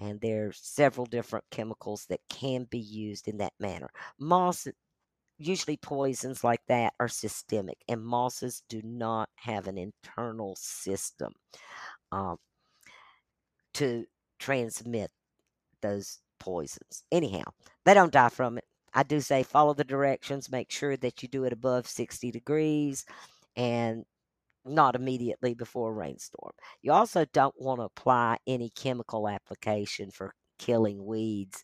and 0.04 0.20
there's 0.20 0.58
several 0.62 1.06
different 1.06 1.44
chemicals 1.50 2.04
that 2.08 2.20
can 2.28 2.64
be 2.64 2.78
used 2.78 3.26
in 3.26 3.38
that 3.38 3.54
manner. 3.58 3.88
Moss, 4.18 4.68
usually 5.38 5.78
poisons 5.78 6.44
like 6.44 6.60
that 6.68 6.92
are 7.00 7.08
systemic, 7.08 7.78
and 7.88 8.04
mosses 8.04 8.62
do 8.68 8.82
not 8.84 9.30
have 9.36 9.66
an 9.66 9.78
internal 9.78 10.54
system 10.56 11.32
um, 12.12 12.36
to 13.74 14.04
transmit 14.38 15.10
those 15.80 16.18
poisons. 16.38 17.04
Anyhow, 17.10 17.44
they 17.84 17.94
don't 17.94 18.12
die 18.12 18.28
from 18.28 18.58
it. 18.58 18.64
I 18.92 19.04
do 19.04 19.20
say 19.20 19.42
follow 19.42 19.74
the 19.74 19.84
directions, 19.84 20.50
make 20.52 20.70
sure 20.70 20.96
that 20.98 21.22
you 21.22 21.28
do 21.28 21.44
it 21.44 21.52
above 21.52 21.88
60 21.88 22.30
degrees, 22.30 23.06
and 23.56 24.04
not 24.64 24.94
immediately 24.94 25.54
before 25.54 25.90
a 25.90 25.94
rainstorm. 25.94 26.52
You 26.82 26.92
also 26.92 27.24
don't 27.32 27.54
want 27.58 27.80
to 27.80 27.84
apply 27.84 28.38
any 28.46 28.70
chemical 28.70 29.28
application 29.28 30.10
for 30.10 30.34
killing 30.58 31.04
weeds 31.04 31.62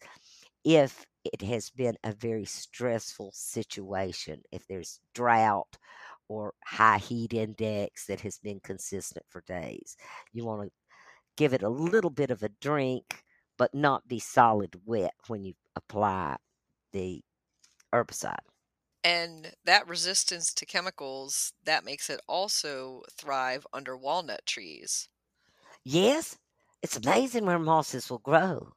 if 0.65 1.07
it 1.25 1.43
has 1.43 1.71
been 1.71 1.97
a 2.05 2.13
very 2.13 2.45
stressful 2.45 3.31
situation, 3.35 4.43
if 4.53 4.67
there's 4.67 5.01
drought 5.15 5.79
or 6.29 6.55
high 6.65 6.99
heat 6.99 7.33
index 7.33 8.07
that 8.07 8.21
has 8.21 8.39
been 8.39 8.61
consistent 8.61 9.25
for 9.29 9.43
days. 9.47 9.97
You 10.33 10.45
want 10.45 10.63
to 10.63 10.71
give 11.37 11.53
it 11.53 11.63
a 11.63 11.69
little 11.69 12.11
bit 12.11 12.31
of 12.31 12.43
a 12.43 12.51
drink, 12.61 13.25
but 13.59 13.75
not 13.75 14.07
be 14.09 14.19
solid 14.19 14.81
wet 14.85 15.15
when 15.29 15.45
you 15.45 15.55
apply 15.77 16.37
the 16.93 17.23
herbicide. 17.93 18.50
And 19.05 19.55
that 19.65 19.87
resistance 19.87 20.55
to 20.55 20.65
chemicals, 20.65 21.53
that 21.63 21.85
makes 21.85 22.09
it 22.09 22.21
also 22.27 23.03
thrive 23.11 23.67
under 23.75 23.95
walnut 23.95 24.47
trees. 24.47 25.11
Yes, 25.85 26.39
it's 26.83 26.97
amazing 26.97 27.45
where 27.47 27.59
mosses 27.59 28.09
will 28.11 28.19
grow. 28.19 28.73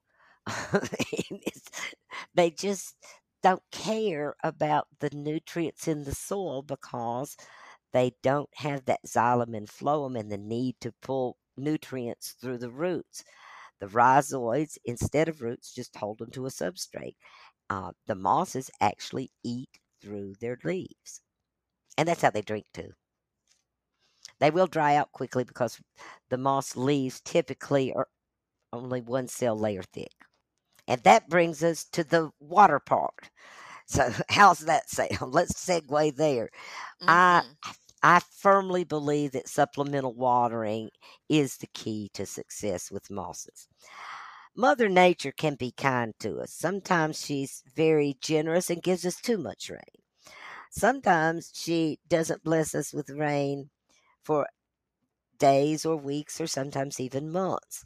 they 2.33 2.51
just 2.51 2.95
don't 3.41 3.63
care 3.71 4.35
about 4.43 4.87
the 4.99 5.09
nutrients 5.11 5.87
in 5.87 6.03
the 6.03 6.15
soil 6.15 6.61
because 6.61 7.35
they 7.93 8.13
don't 8.23 8.49
have 8.55 8.85
that 8.85 9.01
xylem 9.07 9.55
and 9.57 9.67
phloem 9.69 10.19
and 10.19 10.31
the 10.31 10.37
need 10.37 10.79
to 10.81 10.93
pull 11.01 11.37
nutrients 11.57 12.33
through 12.33 12.57
the 12.59 12.71
roots. 12.71 13.23
The 13.79 13.87
rhizoids, 13.87 14.77
instead 14.85 15.29
of 15.29 15.41
roots, 15.41 15.73
just 15.73 15.95
hold 15.97 16.19
them 16.19 16.31
to 16.31 16.45
a 16.47 16.49
substrate. 16.49 17.15
Uh, 17.69 17.93
the 18.07 18.15
mosses 18.15 18.71
actually 18.81 19.31
eat 19.43 19.79
through 20.03 20.35
their 20.39 20.57
leaves. 20.63 21.21
And 21.97 22.07
that's 22.07 22.21
how 22.21 22.31
they 22.31 22.41
drink 22.41 22.65
too. 22.73 22.91
They 24.39 24.51
will 24.51 24.67
dry 24.67 24.95
out 24.95 25.11
quickly 25.13 25.43
because 25.43 25.79
the 26.29 26.37
moss 26.37 26.75
leaves 26.75 27.21
typically 27.21 27.93
are 27.93 28.07
only 28.73 29.01
one 29.01 29.27
cell 29.27 29.57
layer 29.57 29.83
thick. 29.83 30.11
And 30.87 31.01
that 31.03 31.29
brings 31.29 31.63
us 31.63 31.85
to 31.93 32.03
the 32.03 32.31
water 32.39 32.79
part. 32.79 33.29
So, 33.85 34.11
how's 34.29 34.59
that 34.59 34.89
sound? 34.89 35.11
Let's 35.21 35.53
segue 35.53 36.15
there. 36.15 36.49
Mm-hmm. 37.01 37.09
I 37.09 37.43
I 38.05 38.19
firmly 38.19 38.83
believe 38.83 39.31
that 39.31 39.47
supplemental 39.47 40.13
watering 40.13 40.89
is 41.29 41.57
the 41.57 41.67
key 41.67 42.09
to 42.15 42.25
success 42.25 42.91
with 42.91 43.09
mosses. 43.09 43.67
Mother 44.55 44.89
Nature 44.89 45.31
can 45.31 45.55
be 45.55 45.71
kind 45.71 46.13
to 46.19 46.39
us. 46.39 46.53
Sometimes 46.53 47.19
she's 47.23 47.63
very 47.75 48.17
generous 48.21 48.69
and 48.69 48.81
gives 48.83 49.05
us 49.05 49.19
too 49.21 49.37
much 49.37 49.69
rain. 49.69 50.01
Sometimes 50.71 51.51
she 51.53 51.99
doesn't 52.07 52.43
bless 52.43 52.75
us 52.75 52.93
with 52.93 53.09
rain 53.09 53.69
for 54.23 54.47
days 55.39 55.85
or 55.85 55.97
weeks 55.97 56.39
or 56.41 56.47
sometimes 56.47 56.99
even 56.99 57.31
months. 57.31 57.85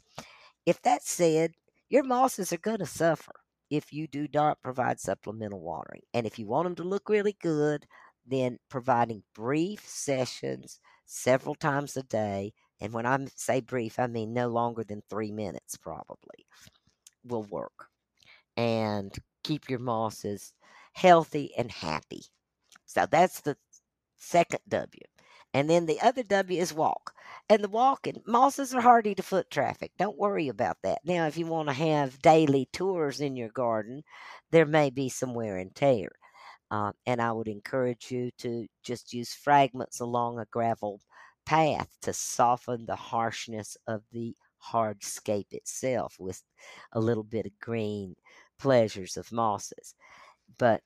If 0.66 0.82
that's 0.82 1.10
said, 1.10 1.52
your 1.88 2.04
mosses 2.04 2.52
are 2.52 2.58
going 2.58 2.78
to 2.78 2.86
suffer 2.86 3.32
if 3.70 3.92
you 3.92 4.06
do 4.06 4.28
not 4.32 4.62
provide 4.62 5.00
supplemental 5.00 5.60
watering. 5.60 6.02
And 6.14 6.26
if 6.26 6.38
you 6.38 6.46
want 6.46 6.66
them 6.66 6.76
to 6.76 6.84
look 6.84 7.08
really 7.08 7.36
good, 7.40 7.86
then 8.26 8.58
providing 8.68 9.22
brief 9.34 9.86
sessions 9.88 10.80
several 11.06 11.54
times 11.54 11.96
a 11.96 12.02
day. 12.02 12.52
And 12.80 12.92
when 12.92 13.06
I 13.06 13.18
say 13.34 13.60
brief, 13.60 13.98
I 13.98 14.06
mean 14.06 14.32
no 14.32 14.48
longer 14.48 14.84
than 14.84 15.02
three 15.08 15.32
minutes, 15.32 15.76
probably, 15.76 16.46
will 17.24 17.44
work. 17.44 17.88
And 18.56 19.14
keep 19.42 19.68
your 19.68 19.78
mosses 19.78 20.52
healthy 20.92 21.52
and 21.56 21.70
happy. 21.70 22.22
So 22.86 23.06
that's 23.06 23.40
the 23.40 23.56
second 24.16 24.60
W. 24.68 25.02
And 25.54 25.70
then 25.70 25.86
the 25.86 26.00
other 26.00 26.22
W 26.22 26.60
is 26.60 26.74
walk. 26.74 27.14
And 27.48 27.64
the 27.64 27.68
walking, 27.68 28.22
mosses 28.26 28.74
are 28.74 28.80
hardy 28.80 29.14
to 29.14 29.22
foot 29.22 29.50
traffic. 29.50 29.92
Don't 29.98 30.18
worry 30.18 30.48
about 30.48 30.76
that. 30.82 30.98
Now, 31.04 31.26
if 31.26 31.38
you 31.38 31.46
want 31.46 31.68
to 31.68 31.74
have 31.74 32.20
daily 32.20 32.68
tours 32.72 33.20
in 33.20 33.36
your 33.36 33.48
garden, 33.48 34.02
there 34.50 34.66
may 34.66 34.90
be 34.90 35.08
some 35.08 35.34
wear 35.34 35.56
and 35.56 35.74
tear. 35.74 36.10
Uh, 36.70 36.92
and 37.06 37.22
I 37.22 37.32
would 37.32 37.48
encourage 37.48 38.10
you 38.10 38.30
to 38.38 38.66
just 38.82 39.14
use 39.14 39.32
fragments 39.32 40.00
along 40.00 40.38
a 40.38 40.44
gravel 40.50 41.00
path 41.48 41.88
to 42.02 42.12
soften 42.12 42.86
the 42.86 42.96
harshness 42.96 43.76
of 43.86 44.02
the 44.12 44.36
hardscape 44.72 45.52
itself 45.52 46.16
with 46.20 46.42
a 46.92 47.00
little 47.00 47.24
bit 47.24 47.46
of 47.46 47.58
green 47.60 48.14
pleasures 48.58 49.16
of 49.16 49.32
mosses. 49.32 49.94
But 50.58 50.82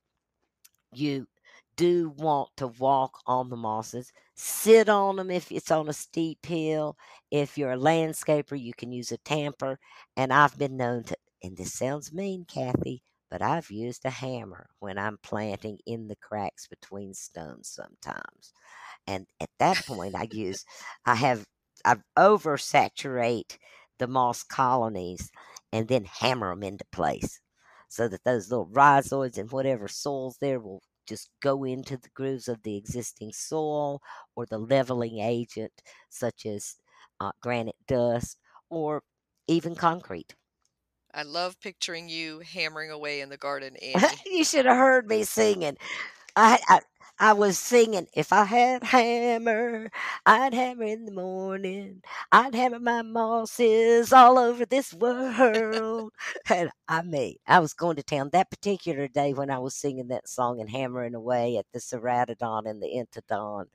you 0.94 1.26
do 1.76 2.10
want 2.10 2.50
to 2.58 2.68
walk 2.68 3.20
on 3.26 3.48
the 3.50 3.56
mosses, 3.56 4.12
sit 4.34 4.88
on 4.88 5.16
them 5.16 5.30
if 5.30 5.50
it's 5.50 5.70
on 5.70 5.88
a 5.88 5.92
steep 5.92 6.44
hill. 6.46 6.96
If 7.30 7.56
you're 7.58 7.72
a 7.72 7.76
landscaper, 7.78 8.60
you 8.60 8.72
can 8.74 8.92
use 8.92 9.12
a 9.12 9.18
tamper. 9.18 9.78
And 10.16 10.32
I've 10.32 10.58
been 10.58 10.76
known 10.76 11.04
to, 11.04 11.16
and 11.42 11.56
this 11.56 11.72
sounds 11.74 12.12
mean, 12.12 12.44
Kathy, 12.46 13.02
but 13.30 13.42
I've 13.42 13.70
used 13.70 14.04
a 14.04 14.10
hammer 14.10 14.68
when 14.80 14.98
I'm 14.98 15.18
planting 15.22 15.78
in 15.86 16.08
the 16.08 16.16
cracks 16.16 16.66
between 16.68 17.14
stones 17.14 17.68
sometimes. 17.68 18.52
And 19.06 19.26
at 19.40 19.50
that 19.58 19.84
point, 19.86 20.14
I 20.14 20.28
use, 20.30 20.64
I 21.06 21.14
have, 21.16 21.46
I 21.84 21.96
oversaturate 22.18 23.58
the 23.98 24.06
moss 24.06 24.42
colonies 24.42 25.30
and 25.72 25.88
then 25.88 26.04
hammer 26.04 26.50
them 26.54 26.62
into 26.62 26.84
place 26.92 27.40
so 27.88 28.08
that 28.08 28.24
those 28.24 28.50
little 28.50 28.66
rhizoids 28.66 29.38
and 29.38 29.50
whatever 29.50 29.88
soils 29.88 30.38
there 30.40 30.60
will 30.60 30.82
just 31.06 31.30
go 31.40 31.64
into 31.64 31.96
the 31.96 32.08
grooves 32.14 32.48
of 32.48 32.62
the 32.62 32.76
existing 32.76 33.32
soil 33.32 34.00
or 34.36 34.46
the 34.46 34.58
leveling 34.58 35.18
agent, 35.18 35.82
such 36.08 36.46
as 36.46 36.76
uh, 37.20 37.32
granite 37.42 37.76
dust 37.86 38.38
or 38.70 39.02
even 39.48 39.74
concrete. 39.74 40.34
I 41.14 41.22
love 41.22 41.58
picturing 41.58 42.10
you 42.10 42.40
hammering 42.40 42.90
away 42.90 43.22
in 43.22 43.30
the 43.30 43.38
garden, 43.38 43.76
Annie. 43.82 44.26
you 44.26 44.44
should 44.44 44.66
have 44.66 44.76
heard 44.76 45.06
me 45.08 45.24
singing. 45.24 45.76
I, 46.36 46.60
I 46.68 46.80
I 47.18 47.32
was 47.34 47.56
singing, 47.58 48.08
if 48.14 48.32
I 48.32 48.44
had 48.44 48.82
hammer, 48.82 49.90
I'd 50.26 50.52
hammer 50.54 50.82
in 50.84 51.04
the 51.04 51.12
morning. 51.12 52.02
I'd 52.32 52.54
hammer 52.54 52.80
my 52.80 53.02
mosses 53.02 54.12
all 54.12 54.38
over 54.38 54.66
this 54.66 54.92
world. 54.92 56.12
and 56.50 56.70
I 56.88 57.02
mean, 57.02 57.36
I 57.46 57.60
was 57.60 57.74
going 57.74 57.96
to 57.96 58.02
town 58.02 58.30
that 58.32 58.50
particular 58.50 59.06
day 59.08 59.32
when 59.34 59.50
I 59.50 59.58
was 59.60 59.74
singing 59.76 60.08
that 60.08 60.28
song 60.28 60.60
and 60.60 60.68
hammering 60.68 61.14
away 61.14 61.56
at 61.58 61.66
the 61.72 61.78
Ceratodon 61.78 62.68
and 62.68 62.82
the 62.82 62.88
Entodon. 62.98 63.66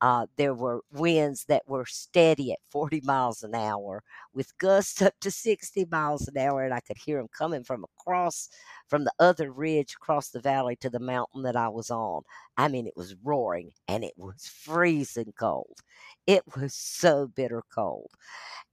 Uh, 0.00 0.26
there 0.36 0.54
were 0.54 0.82
winds 0.92 1.44
that 1.46 1.62
were 1.66 1.86
steady 1.86 2.52
at 2.52 2.58
40 2.70 3.00
miles 3.04 3.42
an 3.42 3.54
hour 3.54 4.02
with 4.34 4.56
gusts 4.58 5.02
up 5.02 5.14
to 5.20 5.30
60 5.30 5.86
miles 5.90 6.28
an 6.28 6.36
hour, 6.38 6.64
and 6.64 6.74
I 6.74 6.80
could 6.80 6.98
hear 6.98 7.18
them 7.18 7.28
coming 7.36 7.64
from 7.64 7.84
across 7.84 8.48
from 8.88 9.04
the 9.04 9.12
other 9.18 9.50
ridge 9.50 9.94
across 9.94 10.28
the 10.30 10.40
valley 10.40 10.76
to 10.76 10.90
the 10.90 11.00
mountain 11.00 11.42
that 11.42 11.56
I 11.56 11.68
was 11.68 11.90
on. 11.90 12.22
I 12.56 12.68
mean, 12.68 12.86
it 12.86 12.96
was 12.96 13.16
roaring 13.22 13.72
and 13.88 14.04
it 14.04 14.14
was 14.16 14.46
freezing 14.46 15.32
cold. 15.38 15.78
It 16.26 16.42
was 16.56 16.74
so 16.74 17.26
bitter 17.26 17.62
cold. 17.74 18.10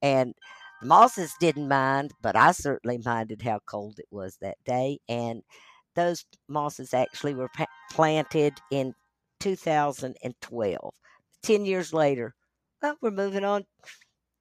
And 0.01 0.33
the 0.81 0.87
mosses 0.87 1.33
didn't 1.39 1.67
mind, 1.67 2.11
but 2.21 2.35
I 2.35 2.51
certainly 2.51 2.99
minded 3.03 3.41
how 3.41 3.59
cold 3.65 3.99
it 3.99 4.07
was 4.11 4.37
that 4.41 4.57
day. 4.65 4.99
And 5.09 5.43
those 5.95 6.25
mosses 6.47 6.93
actually 6.93 7.35
were 7.35 7.49
pa- 7.49 7.67
planted 7.91 8.53
in 8.71 8.93
2012. 9.39 10.95
10 11.43 11.65
years 11.65 11.93
later, 11.93 12.35
well, 12.81 12.97
we're 13.01 13.11
moving 13.11 13.43
on 13.43 13.65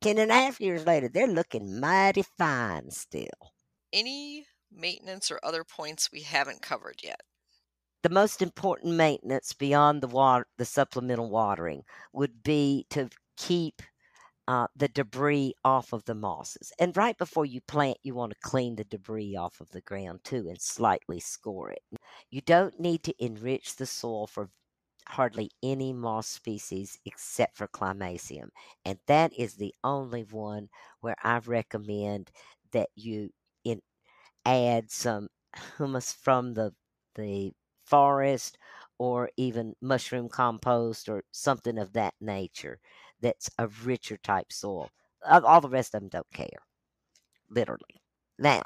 10 0.01 0.19
and 0.19 0.31
a 0.31 0.35
half 0.35 0.61
years 0.61 0.87
later. 0.87 1.09
They're 1.09 1.27
looking 1.27 1.81
mighty 1.81 2.23
fine 2.39 2.91
still. 2.91 3.53
Any 3.93 4.47
maintenance 4.71 5.31
or 5.31 5.41
other 5.43 5.65
points 5.65 6.11
we 6.13 6.23
haven't 6.23 6.63
covered 6.63 7.01
yet? 7.03 7.21
The 8.03 8.11
most 8.11 8.43
important 8.43 8.95
maintenance 8.95 9.53
beyond 9.53 10.03
the 10.03 10.09
water, 10.09 10.47
the 10.59 10.65
supplemental 10.65 11.31
watering, 11.31 11.83
would 12.13 12.43
be 12.43 12.87
to 12.91 13.09
keep 13.37 13.81
uh, 14.49 14.67
the 14.75 14.89
debris 14.89 15.55
off 15.65 15.93
of 15.93 16.05
the 16.05 16.15
mosses. 16.15 16.73
And 16.79 16.97
right 16.97 17.17
before 17.17 17.47
you 17.47 17.61
plant, 17.61 17.99
you 18.03 18.15
want 18.15 18.33
to 18.33 18.39
clean 18.49 18.75
the 18.77 18.85
debris 18.85 19.37
off 19.37 19.61
of 19.61 19.71
the 19.71 19.81
ground 19.83 20.21
too 20.25 20.49
and 20.49 20.61
slightly 20.61 21.21
score 21.21 21.71
it. 21.71 21.83
You 22.31 22.41
don't 22.41 22.79
need 22.81 23.05
to 23.05 23.25
enrich 23.25 23.77
the 23.77 23.87
soil 23.87 24.27
for 24.27 24.51
hardly 25.07 25.51
any 25.63 25.93
moss 25.93 26.27
species 26.29 26.99
except 27.05 27.57
for 27.57 27.69
Climacium. 27.69 28.49
And 28.85 28.99
that 29.07 29.33
is 29.35 29.55
the 29.55 29.75
only 29.85 30.23
one 30.23 30.69
where 31.01 31.17
I 31.23 31.39
recommend 31.39 32.31
that 32.73 32.89
you 32.97 33.31
in, 33.65 33.81
add 34.45 34.91
some 34.91 35.29
humus 35.77 36.13
from 36.13 36.55
the 36.55 36.73
the 37.15 37.53
forest 37.93 38.57
or 38.99 39.31
even 39.37 39.75
mushroom 39.83 40.31
compost 40.31 41.11
or 41.11 41.25
something 41.31 41.79
of 41.79 41.93
that 41.93 42.15
nature 42.23 42.79
that's 43.21 43.51
a 43.59 43.69
richer 43.85 44.17
type 44.17 44.51
soil. 44.51 44.89
All 45.31 45.61
the 45.61 45.69
rest 45.69 45.95
of 45.95 46.01
them 46.01 46.09
don't 46.09 46.33
care, 46.33 46.63
literally. 47.51 48.01
Now, 48.39 48.63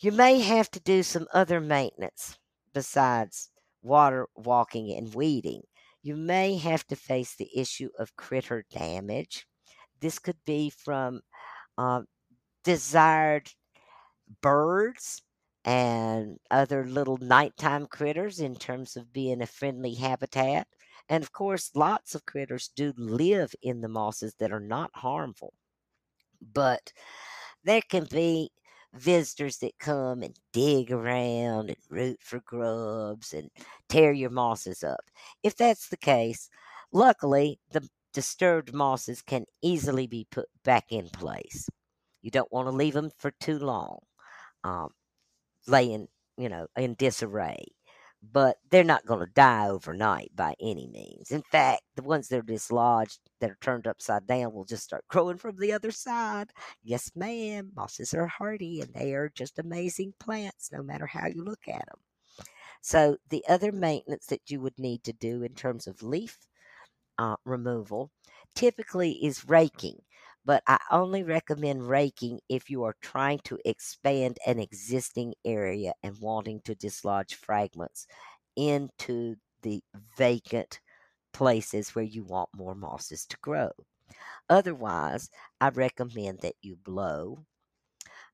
you 0.00 0.12
may 0.12 0.40
have 0.40 0.70
to 0.70 0.80
do 0.80 1.02
some 1.02 1.26
other 1.34 1.60
maintenance 1.60 2.38
besides 2.72 3.50
water 3.82 4.26
walking 4.34 4.96
and 4.96 5.14
weeding. 5.14 5.62
You 6.02 6.16
may 6.16 6.56
have 6.56 6.86
to 6.88 6.96
face 6.96 7.34
the 7.34 7.50
issue 7.54 7.90
of 7.98 8.16
critter 8.16 8.64
damage. 8.70 9.46
This 10.00 10.18
could 10.18 10.38
be 10.46 10.70
from 10.70 11.20
uh, 11.76 12.02
desired 12.64 13.50
birds 14.42 15.22
and 15.66 16.38
other 16.50 16.86
little 16.86 17.18
nighttime 17.18 17.86
critters 17.86 18.40
in 18.40 18.54
terms 18.54 18.96
of 18.96 19.12
being 19.12 19.42
a 19.42 19.46
friendly 19.46 19.94
habitat. 19.94 20.68
And 21.08 21.22
of 21.22 21.32
course, 21.32 21.72
lots 21.74 22.14
of 22.14 22.24
critters 22.24 22.70
do 22.74 22.94
live 22.96 23.54
in 23.62 23.80
the 23.80 23.88
mosses 23.88 24.34
that 24.38 24.52
are 24.52 24.60
not 24.60 24.90
harmful. 24.94 25.52
But 26.54 26.92
there 27.64 27.82
can 27.82 28.06
be 28.10 28.50
visitors 28.94 29.58
that 29.58 29.78
come 29.78 30.22
and 30.22 30.38
dig 30.52 30.92
around 30.92 31.68
and 31.68 31.78
root 31.90 32.18
for 32.22 32.40
grubs 32.40 33.34
and 33.34 33.50
tear 33.88 34.12
your 34.12 34.30
mosses 34.30 34.84
up. 34.84 35.00
If 35.42 35.56
that's 35.56 35.88
the 35.88 35.96
case, 35.96 36.48
luckily 36.92 37.58
the 37.72 37.88
disturbed 38.12 38.72
mosses 38.72 39.20
can 39.20 39.44
easily 39.62 40.06
be 40.06 40.26
put 40.30 40.46
back 40.64 40.86
in 40.90 41.08
place. 41.10 41.68
You 42.22 42.30
don't 42.30 42.52
want 42.52 42.68
to 42.68 42.72
leave 42.72 42.94
them 42.94 43.10
for 43.18 43.32
too 43.40 43.58
long, 43.58 43.98
um, 44.64 44.90
laying, 45.68 46.08
you 46.36 46.48
know, 46.48 46.66
in 46.76 46.94
disarray. 46.94 47.66
but 48.22 48.56
they're 48.70 48.84
not 48.84 49.06
going 49.06 49.20
to 49.20 49.32
die 49.34 49.68
overnight 49.68 50.30
by 50.34 50.54
any 50.60 50.88
means. 50.88 51.30
In 51.30 51.42
fact, 51.42 51.82
the 51.96 52.02
ones 52.02 52.28
that 52.28 52.38
are 52.38 52.42
dislodged, 52.42 53.20
that 53.40 53.50
are 53.50 53.58
turned 53.60 53.86
upside 53.86 54.26
down, 54.26 54.52
will 54.52 54.64
just 54.64 54.84
start 54.84 55.04
growing 55.08 55.36
from 55.38 55.56
the 55.58 55.72
other 55.72 55.90
side. 55.92 56.50
Yes, 56.82 57.12
ma'am. 57.14 57.70
Mosses 57.76 58.14
are 58.14 58.26
hardy 58.26 58.80
and 58.80 58.92
they 58.94 59.14
are 59.14 59.30
just 59.34 59.58
amazing 59.58 60.14
plants, 60.18 60.70
no 60.72 60.82
matter 60.82 61.06
how 61.06 61.26
you 61.28 61.44
look 61.44 61.68
at 61.68 61.86
them. 61.86 61.98
So, 62.80 63.18
the 63.28 63.44
other 63.48 63.72
maintenance 63.72 64.26
that 64.26 64.50
you 64.50 64.60
would 64.60 64.78
need 64.78 65.04
to 65.04 65.12
do 65.12 65.42
in 65.42 65.54
terms 65.54 65.86
of 65.86 66.02
leaf 66.02 66.38
uh, 67.18 67.36
removal 67.44 68.10
typically 68.54 69.12
is 69.24 69.48
raking 69.48 69.98
but 70.46 70.62
I 70.68 70.78
only 70.92 71.24
recommend 71.24 71.88
raking 71.88 72.40
if 72.48 72.70
you 72.70 72.84
are 72.84 72.96
trying 73.02 73.40
to 73.44 73.58
expand 73.66 74.38
an 74.46 74.60
existing 74.60 75.34
area 75.44 75.92
and 76.04 76.18
wanting 76.20 76.62
to 76.62 76.76
dislodge 76.76 77.34
fragments 77.34 78.06
into 78.56 79.36
the 79.62 79.82
vacant 80.16 80.80
places 81.32 81.94
where 81.94 82.04
you 82.04 82.24
want 82.24 82.50
more 82.56 82.76
mosses 82.76 83.26
to 83.26 83.36
grow. 83.42 83.70
Otherwise, 84.48 85.30
I 85.60 85.70
recommend 85.70 86.40
that 86.42 86.56
you 86.62 86.76
blow 86.76 87.44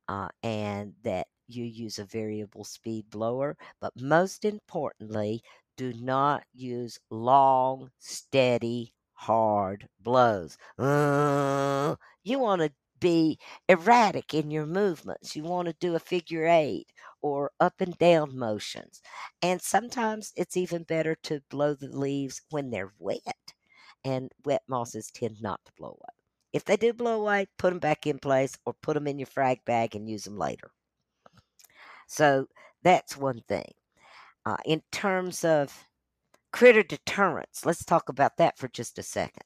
uh, 0.09 0.29
and 0.43 0.95
that 1.05 1.27
you 1.49 1.65
use 1.65 1.99
a 1.99 2.05
variable 2.05 2.65
speed 2.65 3.11
blower. 3.11 3.57
But 3.81 3.93
most 4.01 4.45
importantly, 4.45 5.43
do 5.77 5.93
not 5.95 6.45
use 6.53 6.99
long, 7.11 7.91
steady 7.99 8.93
hard 9.23 9.89
blows. 10.01 10.59
Uh, 10.79 11.95
you 12.25 12.39
want 12.39 12.61
to 12.63 12.73
be 12.99 13.39
erratic 13.69 14.35
in 14.35 14.51
your 14.51 14.67
movements. 14.67 15.37
You 15.37 15.45
want 15.45 15.69
to 15.69 15.75
do 15.81 15.95
a 15.95 16.01
figure 16.01 16.47
eight 16.47 16.87
or 17.21 17.53
up 17.61 17.75
and 17.81 17.97
down 17.99 18.37
motions. 18.37 19.01
And 19.41 19.63
sometimes 19.63 20.33
it's 20.37 20.57
even 20.57 20.83
better 20.85 21.17
to 21.25 21.43
blow 21.51 21.75
the 21.75 21.89
leaves 21.89 22.43
when 22.51 22.71
they're 22.71 22.93
wet. 22.99 23.55
And 24.05 24.33
wet 24.45 24.63
mosses 24.69 25.11
tend 25.13 25.41
not 25.41 25.61
to 25.67 25.73
blow 25.77 25.91
away. 25.91 26.15
If 26.53 26.65
they 26.65 26.77
do 26.77 26.93
blow 26.93 27.21
away, 27.21 27.47
put 27.59 27.71
them 27.71 27.79
back 27.79 28.07
in 28.07 28.19
place 28.19 28.59
or 28.67 28.75
put 28.83 28.95
them 28.95 29.07
in 29.07 29.19
your 29.19 29.27
frag 29.27 29.65
bag 29.65 29.95
and 29.95 30.09
use 30.09 30.25
them 30.25 30.37
later. 30.37 30.71
So 32.09 32.47
that's 32.83 33.17
one 33.17 33.43
thing. 33.49 33.73
Uh, 34.45 34.57
in 34.65 34.83
terms 34.91 35.45
of 35.45 35.87
Critter 36.53 36.83
deterrence. 36.83 37.65
Let's 37.67 37.85
talk 37.85 38.09
about 38.09 38.37
that 38.37 38.59
for 38.59 38.69
just 38.69 38.99
a 38.99 39.03
second. 39.03 39.45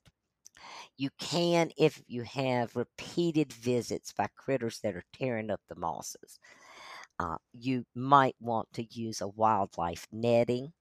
You 0.97 1.11
can, 1.19 1.71
if 1.79 2.03
you 2.07 2.23
have 2.23 2.77
repeated 2.77 3.53
visits 3.53 4.13
by 4.13 4.29
critters 4.37 4.81
that 4.81 4.97
are 4.97 5.05
tearing 5.13 5.51
up 5.51 5.61
the 5.69 5.77
mosses, 5.77 6.39
uh, 7.19 7.37
you 7.53 7.85
might 7.95 8.37
want 8.41 8.73
to 8.75 8.85
use 8.95 9.21
a 9.21 9.29
wildlife 9.29 10.07
netting 10.13 10.73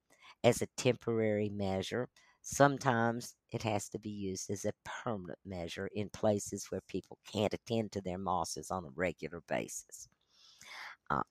as 0.43 0.61
a 0.61 0.67
temporary 0.77 1.49
measure. 1.49 2.09
Sometimes 2.41 3.35
it 3.51 3.63
has 3.63 3.89
to 3.89 3.99
be 3.99 4.09
used 4.09 4.49
as 4.49 4.65
a 4.65 4.73
permanent 4.83 5.39
measure 5.45 5.89
in 5.93 6.09
places 6.09 6.67
where 6.69 6.81
people 6.87 7.17
can't 7.31 7.53
attend 7.53 7.91
to 7.93 8.01
their 8.01 8.17
mosses 8.19 8.71
on 8.71 8.85
a 8.85 8.89
regular 8.95 9.41
basis. 9.47 10.07
Uh, 11.09 11.23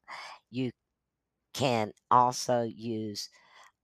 you 0.51 0.71
can 1.55 1.93
also 2.11 2.63
use 2.63 3.29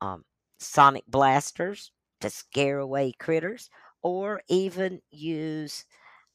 um, 0.00 0.24
sonic 0.60 1.04
blasters 1.08 1.90
to 2.20 2.30
scare 2.30 2.78
away 2.78 3.12
critters, 3.18 3.70
or 4.02 4.42
even 4.48 5.00
use 5.10 5.84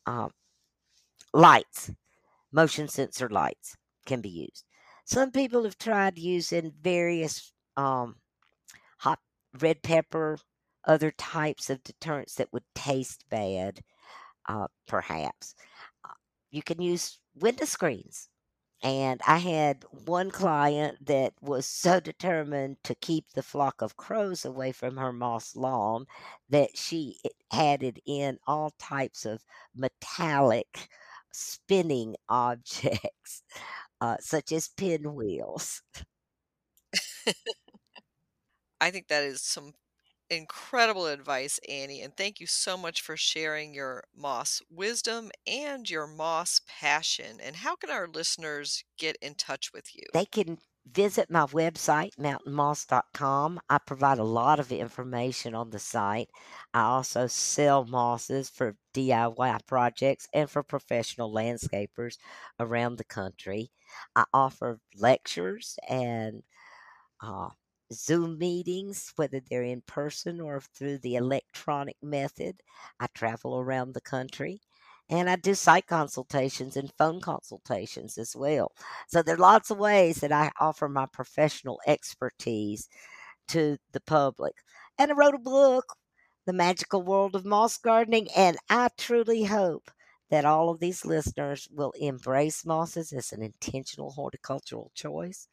um, 0.06 0.32
lights, 1.34 1.92
motion 2.52 2.88
sensor 2.88 3.30
lights 3.30 3.78
can 4.06 4.22
be 4.22 4.30
used. 4.30 4.66
Some 5.06 5.32
people 5.32 5.64
have 5.64 5.78
tried 5.78 6.18
using 6.18 6.74
various 6.82 7.54
um, 7.78 8.16
hot 8.98 9.20
red 9.60 9.84
pepper, 9.84 10.40
other 10.86 11.12
types 11.12 11.70
of 11.70 11.84
deterrents 11.84 12.36
that 12.36 12.52
would 12.52 12.64
taste 12.74 13.24
bad, 13.30 13.82
uh, 14.48 14.68
perhaps. 14.88 15.56
Uh, 16.04 16.14
you 16.52 16.64
can 16.64 16.82
use 16.82 17.20
window 17.36 17.66
screens 17.66 18.30
and 18.86 19.22
I 19.28 19.40
had 19.40 19.86
one 20.06 20.32
client 20.32 21.08
that 21.08 21.34
was 21.42 21.68
so 21.68 22.00
determined 22.02 22.78
to 22.86 22.96
keep 22.96 23.26
the 23.34 23.44
flock 23.44 23.82
of 23.84 23.98
crows 23.98 24.46
away 24.46 24.74
from 24.74 24.98
her 24.98 25.14
moss 25.14 25.58
lawn 25.58 26.08
that 26.52 26.78
she 26.78 27.20
had 27.52 27.84
it 27.84 28.00
in 28.08 28.40
all 28.48 28.72
types 28.80 29.26
of 29.26 29.44
metallic 29.76 30.90
spinning 31.34 32.16
objects, 32.30 33.44
uh, 34.02 34.18
such 34.22 34.52
as 34.54 34.70
pinwheels. 34.78 35.84
I 38.82 38.92
think 38.92 39.08
that 39.10 39.24
is 39.24 39.42
some 39.42 39.74
incredible 40.30 41.08
advice, 41.08 41.60
Annie, 41.70 42.02
and 42.02 42.16
thank 42.16 42.40
you 42.40 42.48
so 42.48 42.78
much 42.78 43.02
for 43.02 43.18
sharing 43.18 43.74
your 43.74 44.04
moss 44.16 44.62
wisdom 44.70 45.32
and 45.48 45.90
your 45.90 46.08
moss 46.08 46.62
passion. 46.68 47.40
And 47.42 47.58
how 47.58 47.76
can 47.76 47.90
our 47.90 48.08
listeners 48.08 48.84
get 48.98 49.18
in 49.22 49.36
touch 49.36 49.72
with 49.74 49.96
you? 49.96 50.04
They 50.14 50.26
can 50.26 50.58
visit 50.92 51.32
my 51.32 51.46
website, 51.46 52.12
mountainmoss.com. 52.18 53.60
I 53.70 53.78
provide 53.80 54.20
a 54.20 54.24
lot 54.24 54.60
of 54.60 54.72
information 54.72 55.56
on 55.56 55.72
the 55.72 55.80
site. 55.80 56.30
I 56.74 56.82
also 56.82 57.28
sell 57.28 57.86
mosses 57.86 58.50
for 58.50 58.78
DIY 58.94 59.66
projects 59.66 60.28
and 60.34 60.50
for 60.50 60.64
professional 60.64 61.34
landscapers 61.34 62.18
around 62.60 62.98
the 62.98 63.04
country. 63.04 63.72
I 64.16 64.26
offer 64.34 64.80
lectures 64.96 65.78
and 65.88 66.44
uh, 67.22 67.50
Zoom 67.94 68.38
meetings, 68.38 69.12
whether 69.16 69.40
they're 69.40 69.64
in 69.64 69.82
person 69.82 70.42
or 70.42 70.62
through 70.62 71.00
the 71.00 71.16
electronic 71.16 71.98
method. 72.02 72.62
I 73.00 73.08
travel 73.14 73.58
around 73.60 73.94
the 73.94 74.02
country 74.02 74.62
and 75.10 75.30
I 75.30 75.36
do 75.36 75.54
site 75.54 75.88
consultations 75.88 76.76
and 76.78 76.92
phone 76.98 77.22
consultations 77.22 78.18
as 78.18 78.36
well. 78.36 78.72
So 79.08 79.22
there 79.22 79.36
are 79.36 79.40
lots 79.40 79.70
of 79.70 79.78
ways 79.78 80.18
that 80.18 80.32
I 80.32 80.52
offer 80.60 80.90
my 80.90 81.06
professional 81.06 81.80
expertise 81.86 82.90
to 83.50 83.78
the 83.92 84.02
public. 84.02 84.56
And 84.98 85.12
I 85.12 85.16
wrote 85.16 85.36
a 85.36 85.40
book, 85.40 85.96
The 86.46 86.54
Magical 86.54 87.04
World 87.04 87.36
of 87.36 87.46
Moss 87.46 87.78
Gardening, 87.78 88.30
and 88.36 88.58
I 88.70 88.90
truly 88.98 89.44
hope 89.44 89.92
that 90.32 90.46
all 90.46 90.70
of 90.70 90.80
these 90.80 91.06
listeners 91.06 91.68
will 91.72 91.94
embrace 92.00 92.66
mosses 92.66 93.14
as 93.14 93.32
an 93.32 93.44
intentional 93.44 94.12
horticultural 94.12 94.92
choice 94.96 95.48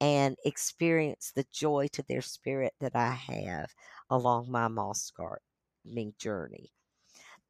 and 0.00 0.36
experience 0.44 1.32
the 1.34 1.46
joy 1.52 1.88
to 1.92 2.02
their 2.02 2.22
spirit 2.22 2.74
that 2.80 2.94
I 2.94 3.10
have 3.10 3.74
along 4.10 4.50
my 4.50 4.68
moss 4.68 5.10
gardening 5.16 6.14
journey. 6.18 6.72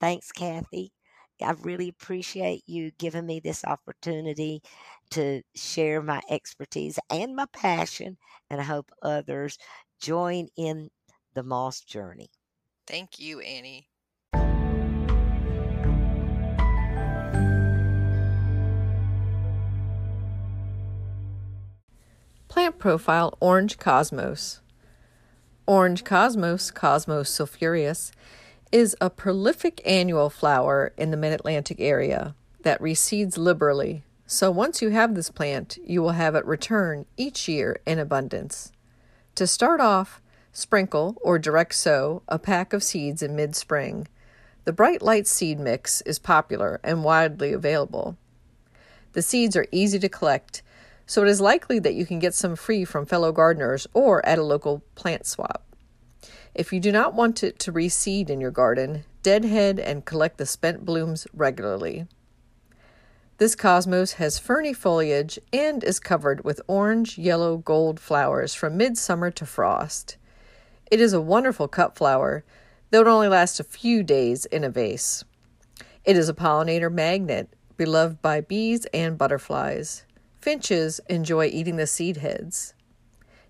Thanks, 0.00 0.32
Kathy. 0.32 0.92
I 1.42 1.52
really 1.62 1.88
appreciate 1.88 2.62
you 2.66 2.92
giving 2.92 3.26
me 3.26 3.40
this 3.40 3.64
opportunity 3.64 4.62
to 5.10 5.42
share 5.54 6.00
my 6.02 6.20
expertise 6.30 6.98
and 7.10 7.34
my 7.34 7.46
passion, 7.52 8.18
and 8.50 8.60
I 8.60 8.64
hope 8.64 8.90
others 9.02 9.58
join 10.00 10.48
in 10.56 10.90
the 11.34 11.42
moss 11.42 11.80
journey. 11.80 12.30
Thank 12.86 13.18
you, 13.18 13.40
Annie. 13.40 13.88
Plant 22.64 22.78
profile 22.78 23.36
Orange 23.40 23.78
Cosmos. 23.78 24.62
Orange 25.66 26.02
Cosmos, 26.02 26.70
Cosmos 26.70 27.28
sulphureus, 27.28 28.10
is 28.72 28.96
a 29.02 29.10
prolific 29.10 29.82
annual 29.84 30.30
flower 30.30 30.94
in 30.96 31.10
the 31.10 31.18
mid 31.18 31.34
Atlantic 31.34 31.78
area 31.78 32.34
that 32.62 32.80
reseeds 32.80 33.36
liberally. 33.36 34.02
So 34.26 34.50
once 34.50 34.80
you 34.80 34.88
have 34.88 35.14
this 35.14 35.28
plant, 35.30 35.76
you 35.84 36.00
will 36.00 36.12
have 36.12 36.34
it 36.34 36.46
return 36.46 37.04
each 37.18 37.48
year 37.48 37.82
in 37.84 37.98
abundance. 37.98 38.72
To 39.34 39.46
start 39.46 39.82
off, 39.82 40.22
sprinkle 40.50 41.18
or 41.20 41.38
direct 41.38 41.74
sow 41.74 42.22
a 42.28 42.38
pack 42.38 42.72
of 42.72 42.82
seeds 42.82 43.22
in 43.22 43.36
mid 43.36 43.54
spring. 43.54 44.08
The 44.64 44.72
Bright 44.72 45.02
Light 45.02 45.26
seed 45.26 45.60
mix 45.60 46.00
is 46.06 46.18
popular 46.18 46.80
and 46.82 47.04
widely 47.04 47.52
available. 47.52 48.16
The 49.12 49.20
seeds 49.20 49.54
are 49.54 49.66
easy 49.70 49.98
to 49.98 50.08
collect 50.08 50.62
so 51.06 51.22
it 51.22 51.28
is 51.28 51.40
likely 51.40 51.78
that 51.78 51.94
you 51.94 52.06
can 52.06 52.18
get 52.18 52.34
some 52.34 52.56
free 52.56 52.84
from 52.84 53.06
fellow 53.06 53.32
gardeners 53.32 53.86
or 53.92 54.24
at 54.26 54.38
a 54.38 54.42
local 54.42 54.82
plant 54.94 55.26
swap. 55.26 55.62
If 56.54 56.72
you 56.72 56.80
do 56.80 56.92
not 56.92 57.14
want 57.14 57.42
it 57.42 57.58
to 57.60 57.72
reseed 57.72 58.30
in 58.30 58.40
your 58.40 58.50
garden, 58.50 59.04
deadhead 59.22 59.80
and 59.80 60.04
collect 60.04 60.38
the 60.38 60.46
spent 60.46 60.84
blooms 60.84 61.26
regularly. 61.34 62.06
This 63.38 63.56
cosmos 63.56 64.12
has 64.14 64.38
ferny 64.38 64.72
foliage 64.72 65.40
and 65.52 65.82
is 65.82 65.98
covered 65.98 66.44
with 66.44 66.60
orange, 66.68 67.18
yellow, 67.18 67.56
gold 67.56 67.98
flowers 67.98 68.54
from 68.54 68.76
midsummer 68.76 69.32
to 69.32 69.44
frost. 69.44 70.16
It 70.88 71.00
is 71.00 71.12
a 71.12 71.20
wonderful 71.20 71.66
cut 71.66 71.96
flower, 71.96 72.44
though 72.90 73.00
it 73.00 73.08
only 73.08 73.26
lasts 73.26 73.58
a 73.58 73.64
few 73.64 74.04
days 74.04 74.46
in 74.46 74.62
a 74.62 74.70
vase. 74.70 75.24
It 76.04 76.16
is 76.16 76.28
a 76.28 76.34
pollinator 76.34 76.92
magnet, 76.92 77.52
beloved 77.76 78.22
by 78.22 78.40
bees 78.40 78.86
and 78.94 79.18
butterflies. 79.18 80.03
Finches 80.44 81.00
enjoy 81.08 81.46
eating 81.46 81.76
the 81.76 81.86
seed 81.86 82.18
heads. 82.18 82.74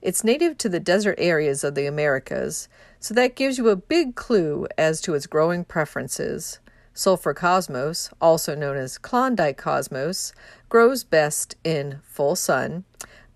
It's 0.01 0.23
native 0.23 0.57
to 0.59 0.69
the 0.69 0.79
desert 0.79 1.17
areas 1.19 1.65
of 1.65 1.75
the 1.75 1.87
Americas, 1.87 2.69
so 3.01 3.13
that 3.15 3.35
gives 3.35 3.59
you 3.59 3.69
a 3.69 3.75
big 3.75 4.15
clue 4.15 4.69
as 4.79 5.01
to 5.01 5.15
its 5.15 5.27
growing 5.27 5.65
preferences. 5.65 6.61
Sulphur 6.93 7.35
cosmos, 7.35 8.11
also 8.21 8.55
known 8.55 8.77
as 8.77 8.97
Klondike 8.97 9.57
cosmos, 9.57 10.33
grows 10.69 11.03
best 11.03 11.57
in 11.65 11.99
full 12.05 12.37
sun, 12.37 12.85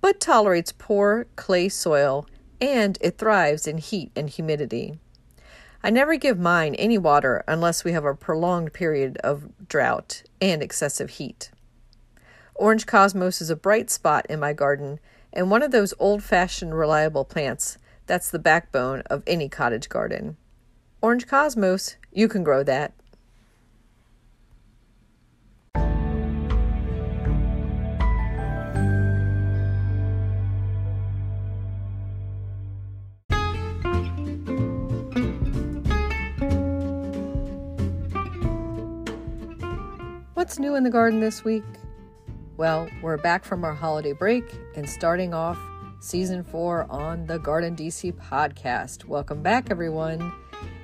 but 0.01 0.21
tolerates 0.21 0.71
poor 0.71 1.27
clay 1.35 1.69
soil 1.69 2.29
and 2.61 2.97
it 3.01 3.19
thrives 3.19 3.67
in 3.67 3.79
heat 3.79 4.13
and 4.15 4.31
humidity. 4.31 5.01
I 5.83 5.91
never 5.91 6.15
give 6.15 6.39
mine 6.39 6.77
any 6.77 6.97
water 6.97 7.43
unless 7.49 7.83
we 7.83 7.91
have 7.91 8.05
a 8.05 8.15
prolonged 8.15 8.73
period 8.73 9.17
of 9.25 9.51
drought 9.67 10.23
and 10.41 10.63
excessive 10.63 11.11
heat. 11.11 11.51
Orange 12.59 12.87
cosmos 12.87 13.41
is 13.41 13.51
a 13.51 13.57
bright 13.57 13.89
spot 13.89 14.27
in 14.29 14.41
my 14.41 14.53
garden 14.53 14.99
and 15.33 15.49
one 15.49 15.63
of 15.63 15.71
those 15.71 15.95
old 16.01 16.25
fashioned 16.25 16.77
reliable 16.77 17.25
plants 17.25 17.79
that's 18.07 18.33
the 18.33 18.39
backbone 18.41 19.03
of 19.03 19.23
any 19.29 19.49
cottage 19.49 19.89
garden. 19.89 20.37
Orange 21.01 21.29
cosmos, 21.29 21.95
you 22.11 22.27
can 22.27 22.43
grow 22.43 22.65
that. 22.65 22.95
What's 40.35 40.59
new 40.59 40.75
in 40.75 40.83
the 40.83 40.91
garden 40.91 41.21
this 41.21 41.45
week? 41.45 41.63
Well, 42.59 42.89
we're 43.03 43.19
back 43.19 43.45
from 43.45 43.65
our 43.65 43.73
holiday 43.73 44.13
break 44.13 44.45
and 44.75 44.91
starting 44.91 45.33
off 45.33 45.61
season 46.01 46.43
four 46.43 46.91
on 46.91 47.25
the 47.25 47.39
Garden 47.39 47.77
DC 47.77 48.13
podcast. 48.15 49.05
Welcome 49.05 49.45
back, 49.45 49.71
everyone. 49.71 50.33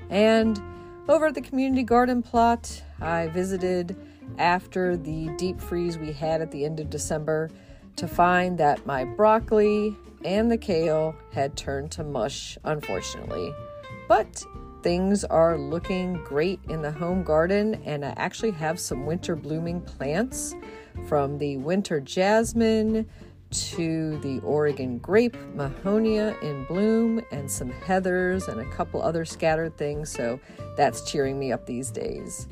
And 0.09 0.62
over 1.09 1.27
at 1.27 1.35
the 1.35 1.41
community 1.41 1.83
garden 1.83 2.22
plot, 2.22 2.81
I 3.01 3.27
visited 3.27 3.97
after 4.39 4.97
the 4.97 5.31
deep 5.37 5.61
freeze 5.61 5.99
we 5.99 6.12
had 6.12 6.41
at 6.41 6.53
the 6.53 6.64
end 6.64 6.79
of 6.79 6.91
December 6.91 7.51
to 7.97 8.07
find 8.07 8.57
that 8.59 8.87
my 8.87 9.05
broccoli 9.05 9.97
and 10.25 10.53
the 10.53 10.59
kale 10.59 11.16
had 11.33 11.57
turned 11.57 11.91
to 11.91 12.05
mush, 12.05 12.57
unfortunately. 12.62 13.53
But 14.07 14.45
things 14.85 15.25
are 15.25 15.59
looking 15.59 16.22
great 16.22 16.61
in 16.68 16.83
the 16.83 16.93
home 16.93 17.25
garden, 17.25 17.83
and 17.85 18.05
I 18.05 18.14
actually 18.16 18.53
have 18.53 18.79
some 18.79 19.07
winter 19.07 19.35
blooming 19.35 19.81
plants 19.81 20.55
from 21.09 21.38
the 21.38 21.57
winter 21.59 22.01
jasmine 22.01 23.07
to 23.51 24.18
the 24.18 24.40
Oregon 24.40 24.99
grape, 24.99 25.36
mahonia 25.55 26.40
in 26.42 26.64
bloom, 26.64 27.20
and 27.30 27.51
some 27.51 27.70
heathers 27.70 28.49
and 28.49 28.61
a 28.61 28.64
couple 28.72 29.01
other 29.01 29.24
scattered 29.24 29.76
things. 29.76 30.11
So 30.11 30.40
that's 30.76 31.11
cheering 31.11 31.38
me 31.38 31.53
up 31.53 31.66
these 31.66 31.90
days. 31.90 32.49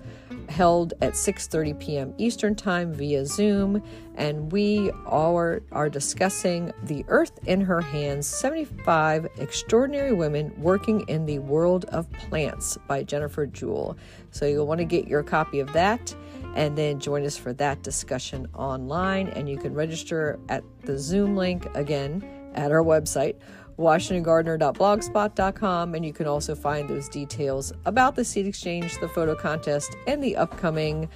held 0.50 0.94
at 1.02 1.14
6:30 1.14 1.80
p.m. 1.80 2.14
Eastern 2.18 2.56
Time 2.56 2.94
via 2.94 3.26
Zoom, 3.26 3.82
and 4.16 4.52
we 4.52 4.92
are 5.06 5.62
are 5.72 5.90
discussing 5.90 6.72
The 6.84 7.06
Earth 7.08 7.40
in 7.46 7.62
Her 7.62 7.82
Hands: 7.82 8.26
75 8.26 9.28
Extraordinary 9.38 10.14
Women 10.14 10.54
Working 10.58 11.02
in 11.08 11.26
the 11.26 11.40
World 11.40 11.86
of 11.86 12.12
Plants 12.12 12.78
by 12.88 13.04
Jennifer 13.04 13.46
Jewell. 13.46 13.98
So 14.32 14.46
you'll 14.46 14.68
want 14.68 14.80
to 14.80 14.86
get 14.86 15.08
your 15.08 15.24
copy 15.24 15.60
of 15.60 15.72
that 15.74 16.16
and 16.56 16.76
then 16.78 17.00
join 17.00 17.26
us 17.26 17.38
for 17.38 17.54
that 17.54 17.82
discussion 17.84 18.48
online. 18.56 19.28
And 19.30 19.48
you 19.50 19.58
can 19.58 19.74
register 19.74 20.40
at 20.50 20.64
the 20.84 20.98
Zoom 20.98 21.36
link 21.36 21.68
again 21.76 22.24
at 22.56 22.72
our 22.72 22.82
website, 22.82 23.36
washingtongardener.blogspot.com. 23.78 25.96
And 25.96 26.06
you 26.06 26.14
can 26.14 26.28
also 26.28 26.56
find 26.56 26.90
those 26.90 27.10
details 27.10 27.74
about 27.86 28.16
the 28.16 28.24
seed 28.24 28.48
exchange, 28.48 28.98
the 29.00 29.10
photo 29.10 29.36
contest, 29.36 29.98
and 30.08 30.24
the 30.24 30.38
upcoming 30.38 31.10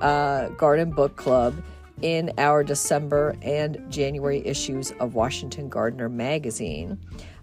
uh, 0.00 0.48
Garden 0.50 0.90
Book 0.90 1.16
Club 1.16 1.62
in 2.00 2.32
our 2.38 2.64
December 2.64 3.36
and 3.42 3.84
January 3.90 4.40
issues 4.46 4.92
of 4.92 5.14
Washington 5.14 5.68
Gardener 5.68 6.08
magazine. 6.08 6.98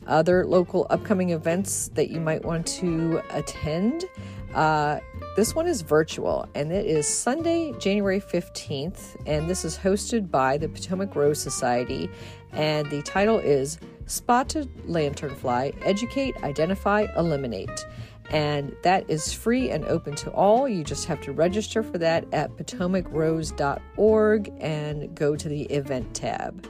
Other 0.08 0.44
local 0.46 0.88
upcoming 0.90 1.30
events 1.32 1.90
that 1.90 2.10
you 2.10 2.20
might 2.20 2.44
want 2.44 2.66
to 2.68 3.22
attend 3.30 4.06
uh, 4.56 5.00
this 5.38 5.54
one 5.54 5.68
is 5.68 5.82
virtual 5.84 6.50
and 6.56 6.72
it 6.72 6.88
is 6.88 7.08
Sunday, 7.08 7.72
January 7.74 8.20
15th, 8.20 9.16
and 9.28 9.48
this 9.48 9.64
is 9.64 9.78
hosted 9.78 10.32
by 10.32 10.58
the 10.58 10.68
Potomac 10.68 11.16
Rose 11.16 11.40
Society. 11.40 12.10
And 12.54 12.90
the 12.90 13.04
title 13.04 13.38
is 13.38 13.78
Spotted 14.08 14.68
Lanternfly 14.88 15.76
Educate, 15.84 16.36
Identify, 16.42 17.06
Eliminate. 17.16 17.86
And 18.32 18.76
that 18.82 19.08
is 19.12 19.32
free 19.32 19.70
and 19.70 19.86
open 19.86 20.16
to 20.16 20.32
all. 20.32 20.68
You 20.68 20.84
just 20.84 21.06
have 21.06 21.22
to 21.22 21.32
register 21.32 21.84
for 21.84 22.00
that 22.00 22.26
at 22.34 22.50
potomacrose.org 22.58 24.54
and 24.60 25.16
go 25.16 25.36
to 25.36 25.48
the 25.48 25.62
event 25.66 26.16
tab. 26.16 26.68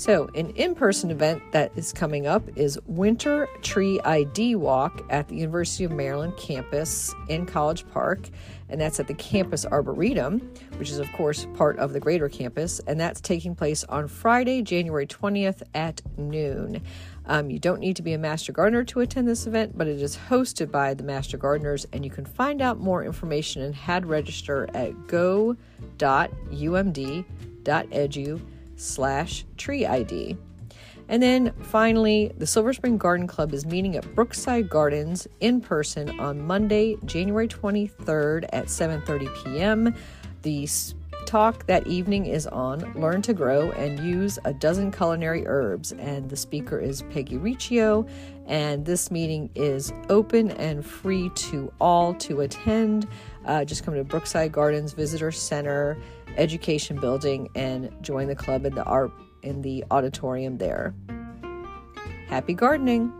So, 0.00 0.30
an 0.34 0.48
in 0.52 0.74
person 0.74 1.10
event 1.10 1.42
that 1.52 1.72
is 1.76 1.92
coming 1.92 2.26
up 2.26 2.42
is 2.56 2.78
Winter 2.86 3.46
Tree 3.60 4.00
ID 4.00 4.54
Walk 4.54 5.02
at 5.10 5.28
the 5.28 5.36
University 5.36 5.84
of 5.84 5.92
Maryland 5.92 6.38
campus 6.38 7.14
in 7.28 7.44
College 7.44 7.86
Park. 7.90 8.30
And 8.70 8.80
that's 8.80 8.98
at 8.98 9.08
the 9.08 9.14
Campus 9.14 9.66
Arboretum, 9.66 10.54
which 10.78 10.88
is, 10.88 11.00
of 11.00 11.12
course, 11.12 11.46
part 11.54 11.78
of 11.78 11.92
the 11.92 12.00
greater 12.00 12.30
campus. 12.30 12.80
And 12.86 12.98
that's 12.98 13.20
taking 13.20 13.54
place 13.54 13.84
on 13.84 14.08
Friday, 14.08 14.62
January 14.62 15.06
20th 15.06 15.64
at 15.74 16.00
noon. 16.16 16.80
Um, 17.26 17.50
you 17.50 17.58
don't 17.58 17.80
need 17.80 17.96
to 17.96 18.02
be 18.02 18.14
a 18.14 18.18
Master 18.18 18.52
Gardener 18.52 18.84
to 18.84 19.00
attend 19.00 19.28
this 19.28 19.46
event, 19.46 19.76
but 19.76 19.86
it 19.86 20.00
is 20.00 20.16
hosted 20.30 20.70
by 20.70 20.94
the 20.94 21.02
Master 21.02 21.36
Gardeners, 21.36 21.86
and 21.92 22.06
you 22.06 22.10
can 22.10 22.24
find 22.24 22.62
out 22.62 22.80
more 22.80 23.04
information 23.04 23.60
and 23.60 23.74
had 23.74 24.06
register 24.06 24.66
at 24.72 25.08
go.umd.edu 25.08 25.56
slash 28.80 29.44
tree 29.56 29.86
ID. 29.86 30.36
And 31.08 31.22
then 31.22 31.52
finally, 31.62 32.32
the 32.38 32.46
Silver 32.46 32.72
Spring 32.72 32.96
Garden 32.96 33.26
Club 33.26 33.52
is 33.52 33.66
meeting 33.66 33.96
at 33.96 34.14
Brookside 34.14 34.70
Gardens 34.70 35.26
in 35.40 35.60
person 35.60 36.20
on 36.20 36.40
Monday, 36.40 36.96
January 37.04 37.48
23rd 37.48 38.44
at 38.52 38.66
7:30 38.66 39.44
p.m. 39.44 39.94
The 40.42 40.66
talk 41.30 41.64
that 41.66 41.86
evening 41.86 42.26
is 42.26 42.44
on 42.48 42.80
Learn 43.00 43.22
to 43.22 43.32
Grow 43.32 43.70
and 43.70 44.00
Use 44.00 44.36
a 44.44 44.52
Dozen 44.52 44.90
Culinary 44.90 45.46
Herbs, 45.46 45.92
and 45.92 46.28
the 46.28 46.36
speaker 46.36 46.76
is 46.76 47.02
Peggy 47.10 47.36
Riccio, 47.36 48.04
And 48.48 48.84
this 48.84 49.12
meeting 49.12 49.48
is 49.54 49.92
open 50.08 50.50
and 50.50 50.84
free 50.84 51.30
to 51.36 51.72
all 51.80 52.14
to 52.14 52.40
attend. 52.40 53.06
Uh, 53.46 53.64
just 53.64 53.84
come 53.84 53.94
to 53.94 54.02
Brookside 54.02 54.50
Gardens 54.50 54.92
Visitor 54.92 55.30
Center 55.30 55.96
Education 56.36 56.98
Building 56.98 57.48
and 57.54 57.92
join 58.02 58.26
the 58.26 58.34
club 58.34 58.66
in 58.66 58.74
the 58.74 58.82
art 58.82 59.12
in 59.42 59.62
the 59.62 59.84
auditorium 59.92 60.58
there. 60.58 60.96
Happy 62.26 62.54
gardening! 62.54 63.12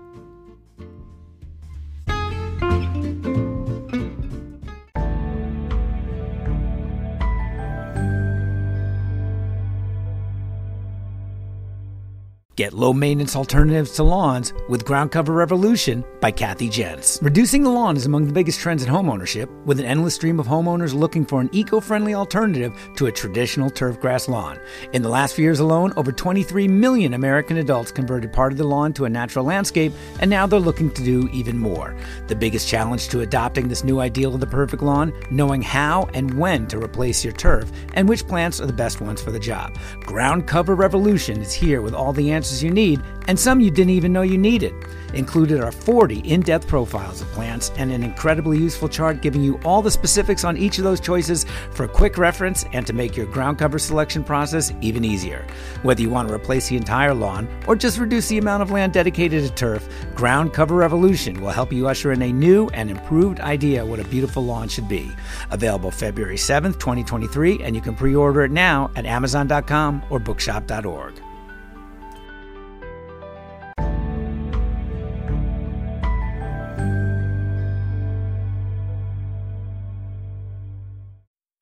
Get 12.61 12.74
low 12.74 12.93
maintenance 12.93 13.35
alternatives 13.35 13.93
to 13.93 14.03
lawns 14.03 14.53
with 14.69 14.85
Ground 14.85 15.12
Cover 15.12 15.32
Revolution 15.32 16.05
by 16.21 16.31
Kathy 16.31 16.69
Jentz. 16.69 17.19
Reducing 17.23 17.63
the 17.63 17.71
lawn 17.71 17.97
is 17.97 18.07
among 18.07 18.27
the 18.27 18.33
biggest 18.33 18.61
trends 18.61 18.83
in 18.83 18.93
homeownership, 18.93 19.49
with 19.65 19.81
an 19.81 19.87
endless 19.87 20.15
stream 20.15 20.39
of 20.39 20.47
homeowners 20.47 20.95
looking 20.95 21.25
for 21.25 21.41
an 21.41 21.49
eco 21.53 21.81
friendly 21.81 22.15
alternative 22.15 22.77
to 22.97 23.07
a 23.07 23.13
traditional 23.13 23.71
turf 23.71 23.99
grass 24.01 24.29
lawn. 24.29 24.59
In 24.93 25.03
the 25.03 25.09
last 25.09 25.35
few 25.35 25.45
years 25.45 25.61
alone, 25.61 25.93
over 25.97 26.13
23 26.13 26.69
million 26.69 27.15
American 27.15 27.57
adults 27.57 27.91
converted 27.91 28.33
part 28.33 28.53
of 28.53 28.59
the 28.59 28.65
lawn 28.65 28.93
to 28.95 29.07
a 29.07 29.09
natural 29.09 29.45
landscape, 29.45 29.93
and 30.21 30.31
now 30.31 30.47
they're 30.47 30.61
looking 30.61 30.91
to 30.91 31.03
do 31.03 31.29
even 31.33 31.59
more. 31.59 31.97
The 32.29 32.37
biggest 32.37 32.69
challenge 32.69 33.09
to 33.09 33.21
adopting 33.21 33.69
this 33.69 33.85
new 33.85 34.01
ideal 34.01 34.35
of 34.35 34.41
the 34.41 34.47
perfect 34.47 34.83
lawn 34.83 35.13
knowing 35.31 35.63
how 35.63 36.09
and 36.13 36.35
when 36.35 36.67
to 36.69 36.79
replace 36.79 37.25
your 37.25 37.33
turf 37.33 37.71
and 37.95 38.09
which 38.09 38.27
plants 38.27 38.61
are 38.61 38.67
the 38.67 38.73
best 38.73 39.01
ones 39.01 39.23
for 39.23 39.31
the 39.31 39.39
job. 39.39 39.77
Ground 40.01 40.47
Cover 40.47 40.75
Revolution 40.75 41.41
is 41.41 41.53
here 41.53 41.81
with 41.81 41.95
all 41.95 42.13
the 42.13 42.31
answers 42.31 42.63
you 42.63 42.71
need, 42.71 43.01
and 43.27 43.39
some 43.39 43.61
you 43.61 43.71
didn't 43.71 43.91
even 43.91 44.13
know 44.13 44.23
you 44.23 44.37
needed. 44.37 44.75
Included 45.15 45.61
are 45.61 45.73
40 45.73 46.20
in 46.20 46.41
depth 46.41 46.69
profiles 46.69 47.20
of 47.20 47.28
plants 47.28 47.73
and 47.77 47.91
an 47.91 48.03
incredibly 48.03 48.59
useful 48.59 48.89
chart 48.89 49.23
giving 49.23 49.43
you 49.43 49.59
all 49.65 49.82
the 49.82 49.91
specifics 49.91 50.45
on 50.45 50.57
each 50.57 50.78
of 50.78 50.85
those 50.85 51.01
choices 51.01 51.45
for 51.73 51.89
quick 51.89 52.19
reference 52.19 52.65
and 52.73 52.87
to 52.87 52.93
make 52.93 53.16
your 53.16 53.27
ground 53.27 53.59
cover 53.59 53.78
selection 53.78 54.23
process 54.23 54.73
even 54.81 55.05
easier. 55.05 55.47
Whether 55.82 56.03
you 56.03 56.11
want 56.11 56.28
to 56.28 56.35
replace 56.35 56.69
the 56.69 56.77
entire 56.77 57.15
lawn 57.15 57.49
or 57.66 57.77
just 57.77 57.99
reduce 57.99 58.28
the 58.28 58.39
amount 58.39 58.62
of 58.62 58.70
land 58.70 58.93
dedicated 58.93 59.45
to 59.45 59.55
turf, 59.55 59.89
Ground 60.15 60.53
Cover 60.53 60.77
Revolution 60.77 61.41
will 61.41 61.51
help 61.51 61.73
you 61.73 61.89
usher 61.89 62.12
in 62.12 62.23
a 62.23 62.32
new 62.32 62.69
and 62.69 62.91
improved 62.91 63.41
idea 63.41 63.85
what 63.85 64.01
a 64.01 64.05
beautiful 64.05 64.45
lawn 64.45 64.69
should 64.69 64.89
be. 64.89 65.11
Available 65.51 65.91
February 65.91 66.37
7th, 66.37 66.78
2023, 66.78 67.62
and 67.62 67.74
you 67.74 67.82
can 67.82 67.95
pre 67.95 68.15
order 68.15 68.43
it 68.43 68.51
now 68.51 68.91
at 68.97 69.07
Amazon.com 69.07 70.03
or 70.11 70.19
Bookshop.org. 70.19 71.30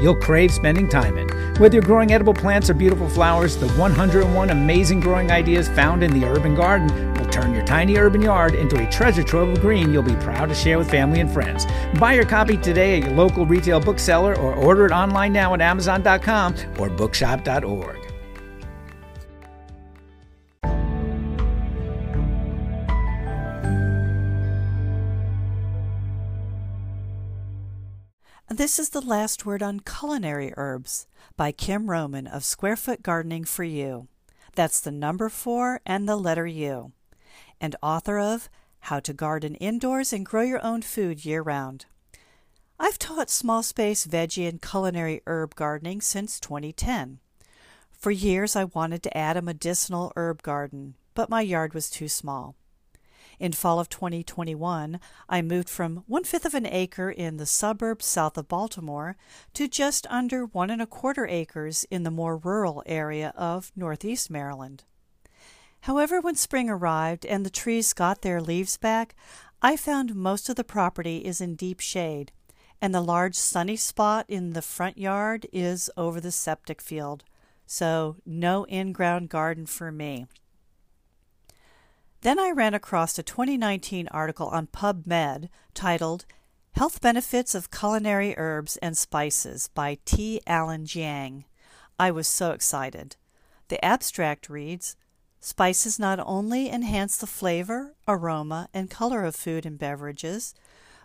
you'll 0.00 0.16
crave 0.16 0.52
spending 0.52 0.88
time 0.88 1.18
in. 1.18 1.28
Whether 1.60 1.74
you're 1.74 1.82
growing 1.82 2.12
edible 2.12 2.34
plants 2.34 2.70
or 2.70 2.74
beautiful 2.74 3.08
flowers, 3.08 3.56
the 3.56 3.68
101 3.70 4.50
amazing 4.50 5.00
growing 5.00 5.30
ideas 5.30 5.68
found 5.68 6.02
in 6.02 6.18
the 6.18 6.26
urban 6.26 6.54
garden 6.54 7.14
will 7.14 7.28
turn 7.30 7.54
your 7.54 7.64
tiny 7.64 7.96
urban 7.96 8.22
yard 8.22 8.54
into 8.54 8.76
a 8.76 8.90
treasure 8.90 9.22
trove 9.22 9.50
of 9.50 9.60
green 9.60 9.92
you'll 9.92 10.02
be 10.02 10.16
proud 10.16 10.48
to 10.48 10.54
share 10.54 10.78
with 10.78 10.90
family 10.90 11.20
and 11.20 11.30
friends. 11.30 11.66
Buy 11.98 12.14
your 12.14 12.24
copy 12.24 12.56
today 12.56 13.00
at 13.00 13.08
your 13.08 13.16
local 13.16 13.46
retail 13.46 13.80
bookseller 13.80 14.36
or 14.38 14.54
order 14.54 14.86
it 14.86 14.92
online 14.92 15.32
now 15.32 15.54
at 15.54 15.60
Amazon.com 15.60 16.54
or 16.78 16.88
Bookshop.org. 16.88 17.99
This 28.70 28.78
is 28.78 28.90
the 28.90 29.00
last 29.00 29.44
word 29.44 29.64
on 29.64 29.80
culinary 29.80 30.54
herbs 30.56 31.08
by 31.36 31.50
Kim 31.50 31.90
Roman 31.90 32.28
of 32.28 32.44
Squarefoot 32.44 33.02
Gardening 33.02 33.44
for 33.44 33.64
You. 33.64 34.06
That's 34.54 34.78
the 34.78 34.92
number 34.92 35.28
four 35.28 35.80
and 35.84 36.08
the 36.08 36.14
letter 36.14 36.46
U. 36.46 36.92
And 37.60 37.74
author 37.82 38.20
of 38.20 38.48
How 38.78 39.00
to 39.00 39.12
Garden 39.12 39.56
Indoors 39.56 40.12
and 40.12 40.24
Grow 40.24 40.42
Your 40.42 40.64
Own 40.64 40.82
Food 40.82 41.24
Year 41.24 41.42
Round. 41.42 41.86
I've 42.78 42.96
taught 42.96 43.28
small 43.28 43.64
space 43.64 44.06
veggie 44.06 44.48
and 44.48 44.62
culinary 44.62 45.20
herb 45.26 45.56
gardening 45.56 46.00
since 46.00 46.38
2010. 46.38 47.18
For 47.90 48.12
years, 48.12 48.54
I 48.54 48.66
wanted 48.66 49.02
to 49.02 49.18
add 49.18 49.36
a 49.36 49.42
medicinal 49.42 50.12
herb 50.14 50.44
garden, 50.44 50.94
but 51.16 51.28
my 51.28 51.40
yard 51.40 51.74
was 51.74 51.90
too 51.90 52.06
small. 52.06 52.54
In 53.40 53.52
fall 53.52 53.80
of 53.80 53.88
2021, 53.88 55.00
I 55.26 55.40
moved 55.40 55.70
from 55.70 56.04
one 56.06 56.24
fifth 56.24 56.44
of 56.44 56.52
an 56.52 56.66
acre 56.66 57.10
in 57.10 57.38
the 57.38 57.46
suburbs 57.46 58.04
south 58.04 58.36
of 58.36 58.48
Baltimore 58.48 59.16
to 59.54 59.66
just 59.66 60.06
under 60.10 60.44
one 60.44 60.68
and 60.68 60.82
a 60.82 60.86
quarter 60.86 61.26
acres 61.26 61.86
in 61.90 62.02
the 62.02 62.10
more 62.10 62.36
rural 62.36 62.82
area 62.84 63.32
of 63.34 63.72
northeast 63.74 64.28
Maryland. 64.28 64.84
However, 65.84 66.20
when 66.20 66.34
spring 66.34 66.68
arrived 66.68 67.24
and 67.24 67.46
the 67.46 67.50
trees 67.50 67.94
got 67.94 68.20
their 68.20 68.42
leaves 68.42 68.76
back, 68.76 69.16
I 69.62 69.74
found 69.74 70.14
most 70.14 70.50
of 70.50 70.56
the 70.56 70.62
property 70.62 71.24
is 71.24 71.40
in 71.40 71.54
deep 71.54 71.80
shade, 71.80 72.32
and 72.82 72.94
the 72.94 73.00
large 73.00 73.36
sunny 73.36 73.76
spot 73.76 74.26
in 74.28 74.52
the 74.52 74.60
front 74.60 74.98
yard 74.98 75.46
is 75.50 75.88
over 75.96 76.20
the 76.20 76.30
septic 76.30 76.82
field. 76.82 77.24
So, 77.64 78.16
no 78.26 78.64
in 78.64 78.92
ground 78.92 79.30
garden 79.30 79.64
for 79.64 79.90
me. 79.90 80.26
Then 82.22 82.38
I 82.38 82.50
ran 82.50 82.74
across 82.74 83.18
a 83.18 83.22
2019 83.22 84.06
article 84.08 84.48
on 84.48 84.66
PubMed 84.66 85.48
titled 85.72 86.26
Health 86.72 87.00
Benefits 87.00 87.54
of 87.54 87.70
Culinary 87.70 88.34
Herbs 88.36 88.76
and 88.82 88.96
Spices 88.96 89.70
by 89.72 89.96
T. 90.04 90.42
Alan 90.46 90.84
Jiang. 90.84 91.44
I 91.98 92.10
was 92.10 92.28
so 92.28 92.50
excited. 92.50 93.16
The 93.68 93.82
abstract 93.82 94.50
reads 94.50 94.96
Spices 95.40 95.98
not 95.98 96.20
only 96.20 96.68
enhance 96.68 97.16
the 97.16 97.26
flavor, 97.26 97.94
aroma, 98.06 98.68
and 98.74 98.90
color 98.90 99.24
of 99.24 99.34
food 99.34 99.64
and 99.64 99.78
beverages, 99.78 100.54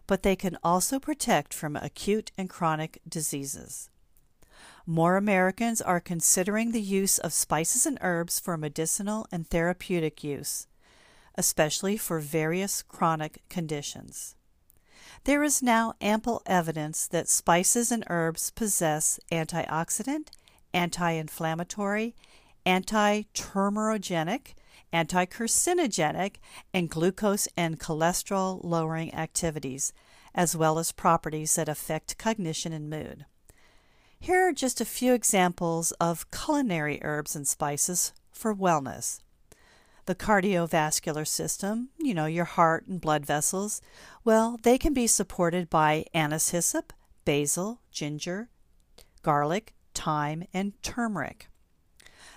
but 0.07 0.21
they 0.21 0.35
can 0.35 0.57
also 0.65 0.99
protect 0.99 1.53
from 1.53 1.77
acute 1.77 2.33
and 2.37 2.49
chronic 2.49 2.99
diseases. 3.07 3.89
More 4.85 5.15
Americans 5.15 5.81
are 5.81 6.01
considering 6.01 6.73
the 6.73 6.81
use 6.81 7.17
of 7.19 7.31
spices 7.31 7.85
and 7.85 7.97
herbs 8.01 8.37
for 8.37 8.57
medicinal 8.57 9.25
and 9.31 9.47
therapeutic 9.47 10.21
use 10.21 10.67
especially 11.38 11.98
for 11.98 12.20
various 12.20 12.82
chronic 12.82 13.41
conditions. 13.49 14.36
There 15.26 15.44
is 15.44 15.64
now 15.64 15.94
ample 16.02 16.41
evidence 16.45 17.07
that 17.07 17.28
spices 17.28 17.91
and 17.91 18.03
herbs 18.07 18.52
possess 18.52 19.20
antioxidant, 19.32 20.28
anti 20.74 21.12
inflammatory, 21.12 22.16
anti 22.66 23.24
tumorigenic, 23.34 24.53
anti 24.94 25.26
carcinogenic, 25.26 26.36
and 26.74 26.90
glucose 26.90 27.48
and 27.57 27.80
cholesterol 27.80 28.64
lowering 28.64 29.14
activities, 29.16 29.94
as 30.34 30.56
well 30.56 30.78
as 30.78 30.91
properties 30.91 31.56
that 31.56 31.70
affect 31.70 32.18
cognition 32.18 32.72
and 32.72 32.90
mood. 32.90 33.26
Here 34.20 34.48
are 34.48 34.53
just 34.53 34.80
a 34.80 34.86
few 34.86 35.14
examples 35.14 35.91
of 35.94 36.30
culinary 36.32 36.99
herbs 37.03 37.36
and 37.36 37.48
spices 37.48 38.14
for 38.32 38.56
wellness 38.56 39.22
the 40.06 40.15
cardiovascular 40.15 41.27
system, 41.27 41.90
you 41.98 42.14
know, 42.14 42.26
your 42.26 42.45
heart 42.45 42.86
and 42.88 43.02
blood 43.02 43.26
vessels, 43.26 43.82
well, 44.23 44.60
they 44.64 44.77
can 44.77 44.94
be 44.94 45.07
supported 45.07 45.69
by 45.69 46.06
anise 46.14 46.49
hyssop, 46.49 46.94
basil, 47.26 47.82
ginger, 47.91 48.49
garlic, 49.23 49.73
thyme, 49.94 50.45
and 50.53 50.73
turmeric. 50.84 51.48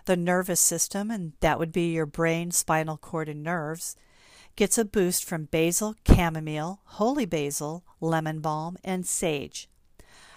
The 0.07 0.16
nervous 0.16 0.61
system, 0.61 1.11
and 1.11 1.35
that 1.40 1.59
would 1.59 1.73
be 1.73 1.93
your 1.93 2.07
brain, 2.07 2.51
spinal 2.51 2.97
cord, 2.97 3.28
and 3.28 3.43
nerves, 3.43 3.97
gets 4.57 4.78
a 4.78 4.85
boost 4.85 5.24
from 5.24 5.45
basil, 5.45 5.95
chamomile, 6.07 6.81
holy 6.85 7.27
basil, 7.27 7.85
lemon 8.01 8.40
balm, 8.40 8.78
and 8.82 9.07
sage. 9.07 9.69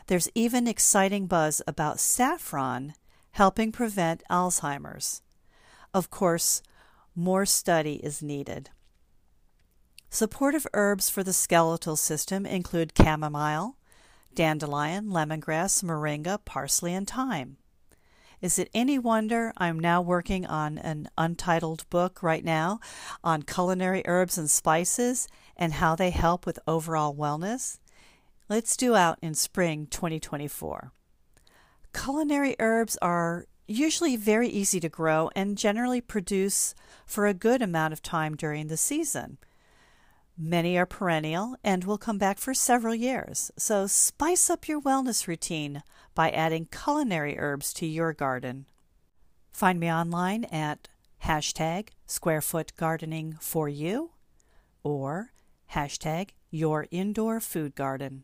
There's 0.08 0.30
even 0.36 0.68
exciting 0.68 1.28
buzz 1.28 1.62
about 1.66 2.00
saffron 2.00 2.96
helping 3.32 3.72
prevent 3.72 4.24
Alzheimer's. 4.30 5.22
Of 5.94 6.10
course, 6.10 6.62
more 7.16 7.46
study 7.46 7.96
is 7.96 8.22
needed. 8.22 8.70
Supportive 10.10 10.68
herbs 10.74 11.10
for 11.10 11.24
the 11.24 11.34
skeletal 11.34 11.96
system 11.96 12.46
include 12.46 12.94
chamomile, 12.98 13.78
dandelion, 14.36 15.08
lemongrass, 15.08 15.84
moringa, 15.84 16.40
parsley, 16.44 16.94
and 16.94 17.08
thyme. 17.08 17.58
Is 18.42 18.58
it 18.58 18.70
any 18.74 18.98
wonder 18.98 19.54
I'm 19.56 19.80
now 19.80 20.02
working 20.02 20.48
on 20.48 20.80
an 20.80 21.10
untitled 21.18 21.88
book 21.90 22.24
right 22.24 22.44
now 22.44 22.80
on 23.24 23.44
culinary 23.44 24.02
herbs 24.06 24.38
and 24.38 24.50
spices 24.50 25.28
and 25.56 25.74
how 25.74 25.96
they 25.96 26.10
help 26.10 26.46
with 26.46 26.60
overall 26.68 27.16
wellness? 27.16 27.78
Let's 28.50 28.76
due 28.76 28.96
out 28.96 29.20
in 29.22 29.36
spring 29.36 29.88
2024. 29.88 30.92
Culinary 31.94 32.56
herbs 32.60 32.98
are 33.02 33.46
usually 33.72 34.16
very 34.16 34.48
easy 34.50 34.80
to 34.80 34.90
grow 34.90 35.30
and 35.36 35.58
generally 35.58 36.02
produce 36.02 36.76
for 37.06 37.28
a 37.28 37.34
good 37.34 37.62
amount 37.62 37.94
of 37.94 38.02
time 38.02 38.36
during 38.36 38.68
the 38.68 38.78
season. 38.78 39.38
Many 40.38 40.78
are 40.78 40.86
perennial 40.86 41.56
and 41.64 41.84
will 41.84 41.98
come 41.98 42.18
back 42.18 42.40
for 42.40 42.54
several 42.54 42.96
years, 42.96 43.52
so 43.58 43.86
spice 43.86 44.50
up 44.50 44.68
your 44.68 44.82
wellness 44.82 45.28
routine 45.28 45.84
by 46.16 46.32
adding 46.32 46.68
culinary 46.72 47.38
herbs 47.38 47.74
to 47.74 47.86
your 47.86 48.14
garden. 48.14 48.66
Find 49.52 49.80
me 49.80 49.92
online 49.92 50.46
at 50.46 50.88
hashtag 51.26 51.90
squarefoot 52.08 52.72
or 54.84 55.34
hashtag 55.74 56.30
your 56.50 56.88
indoor 56.92 57.40
food 57.40 57.76
garden. 57.76 58.24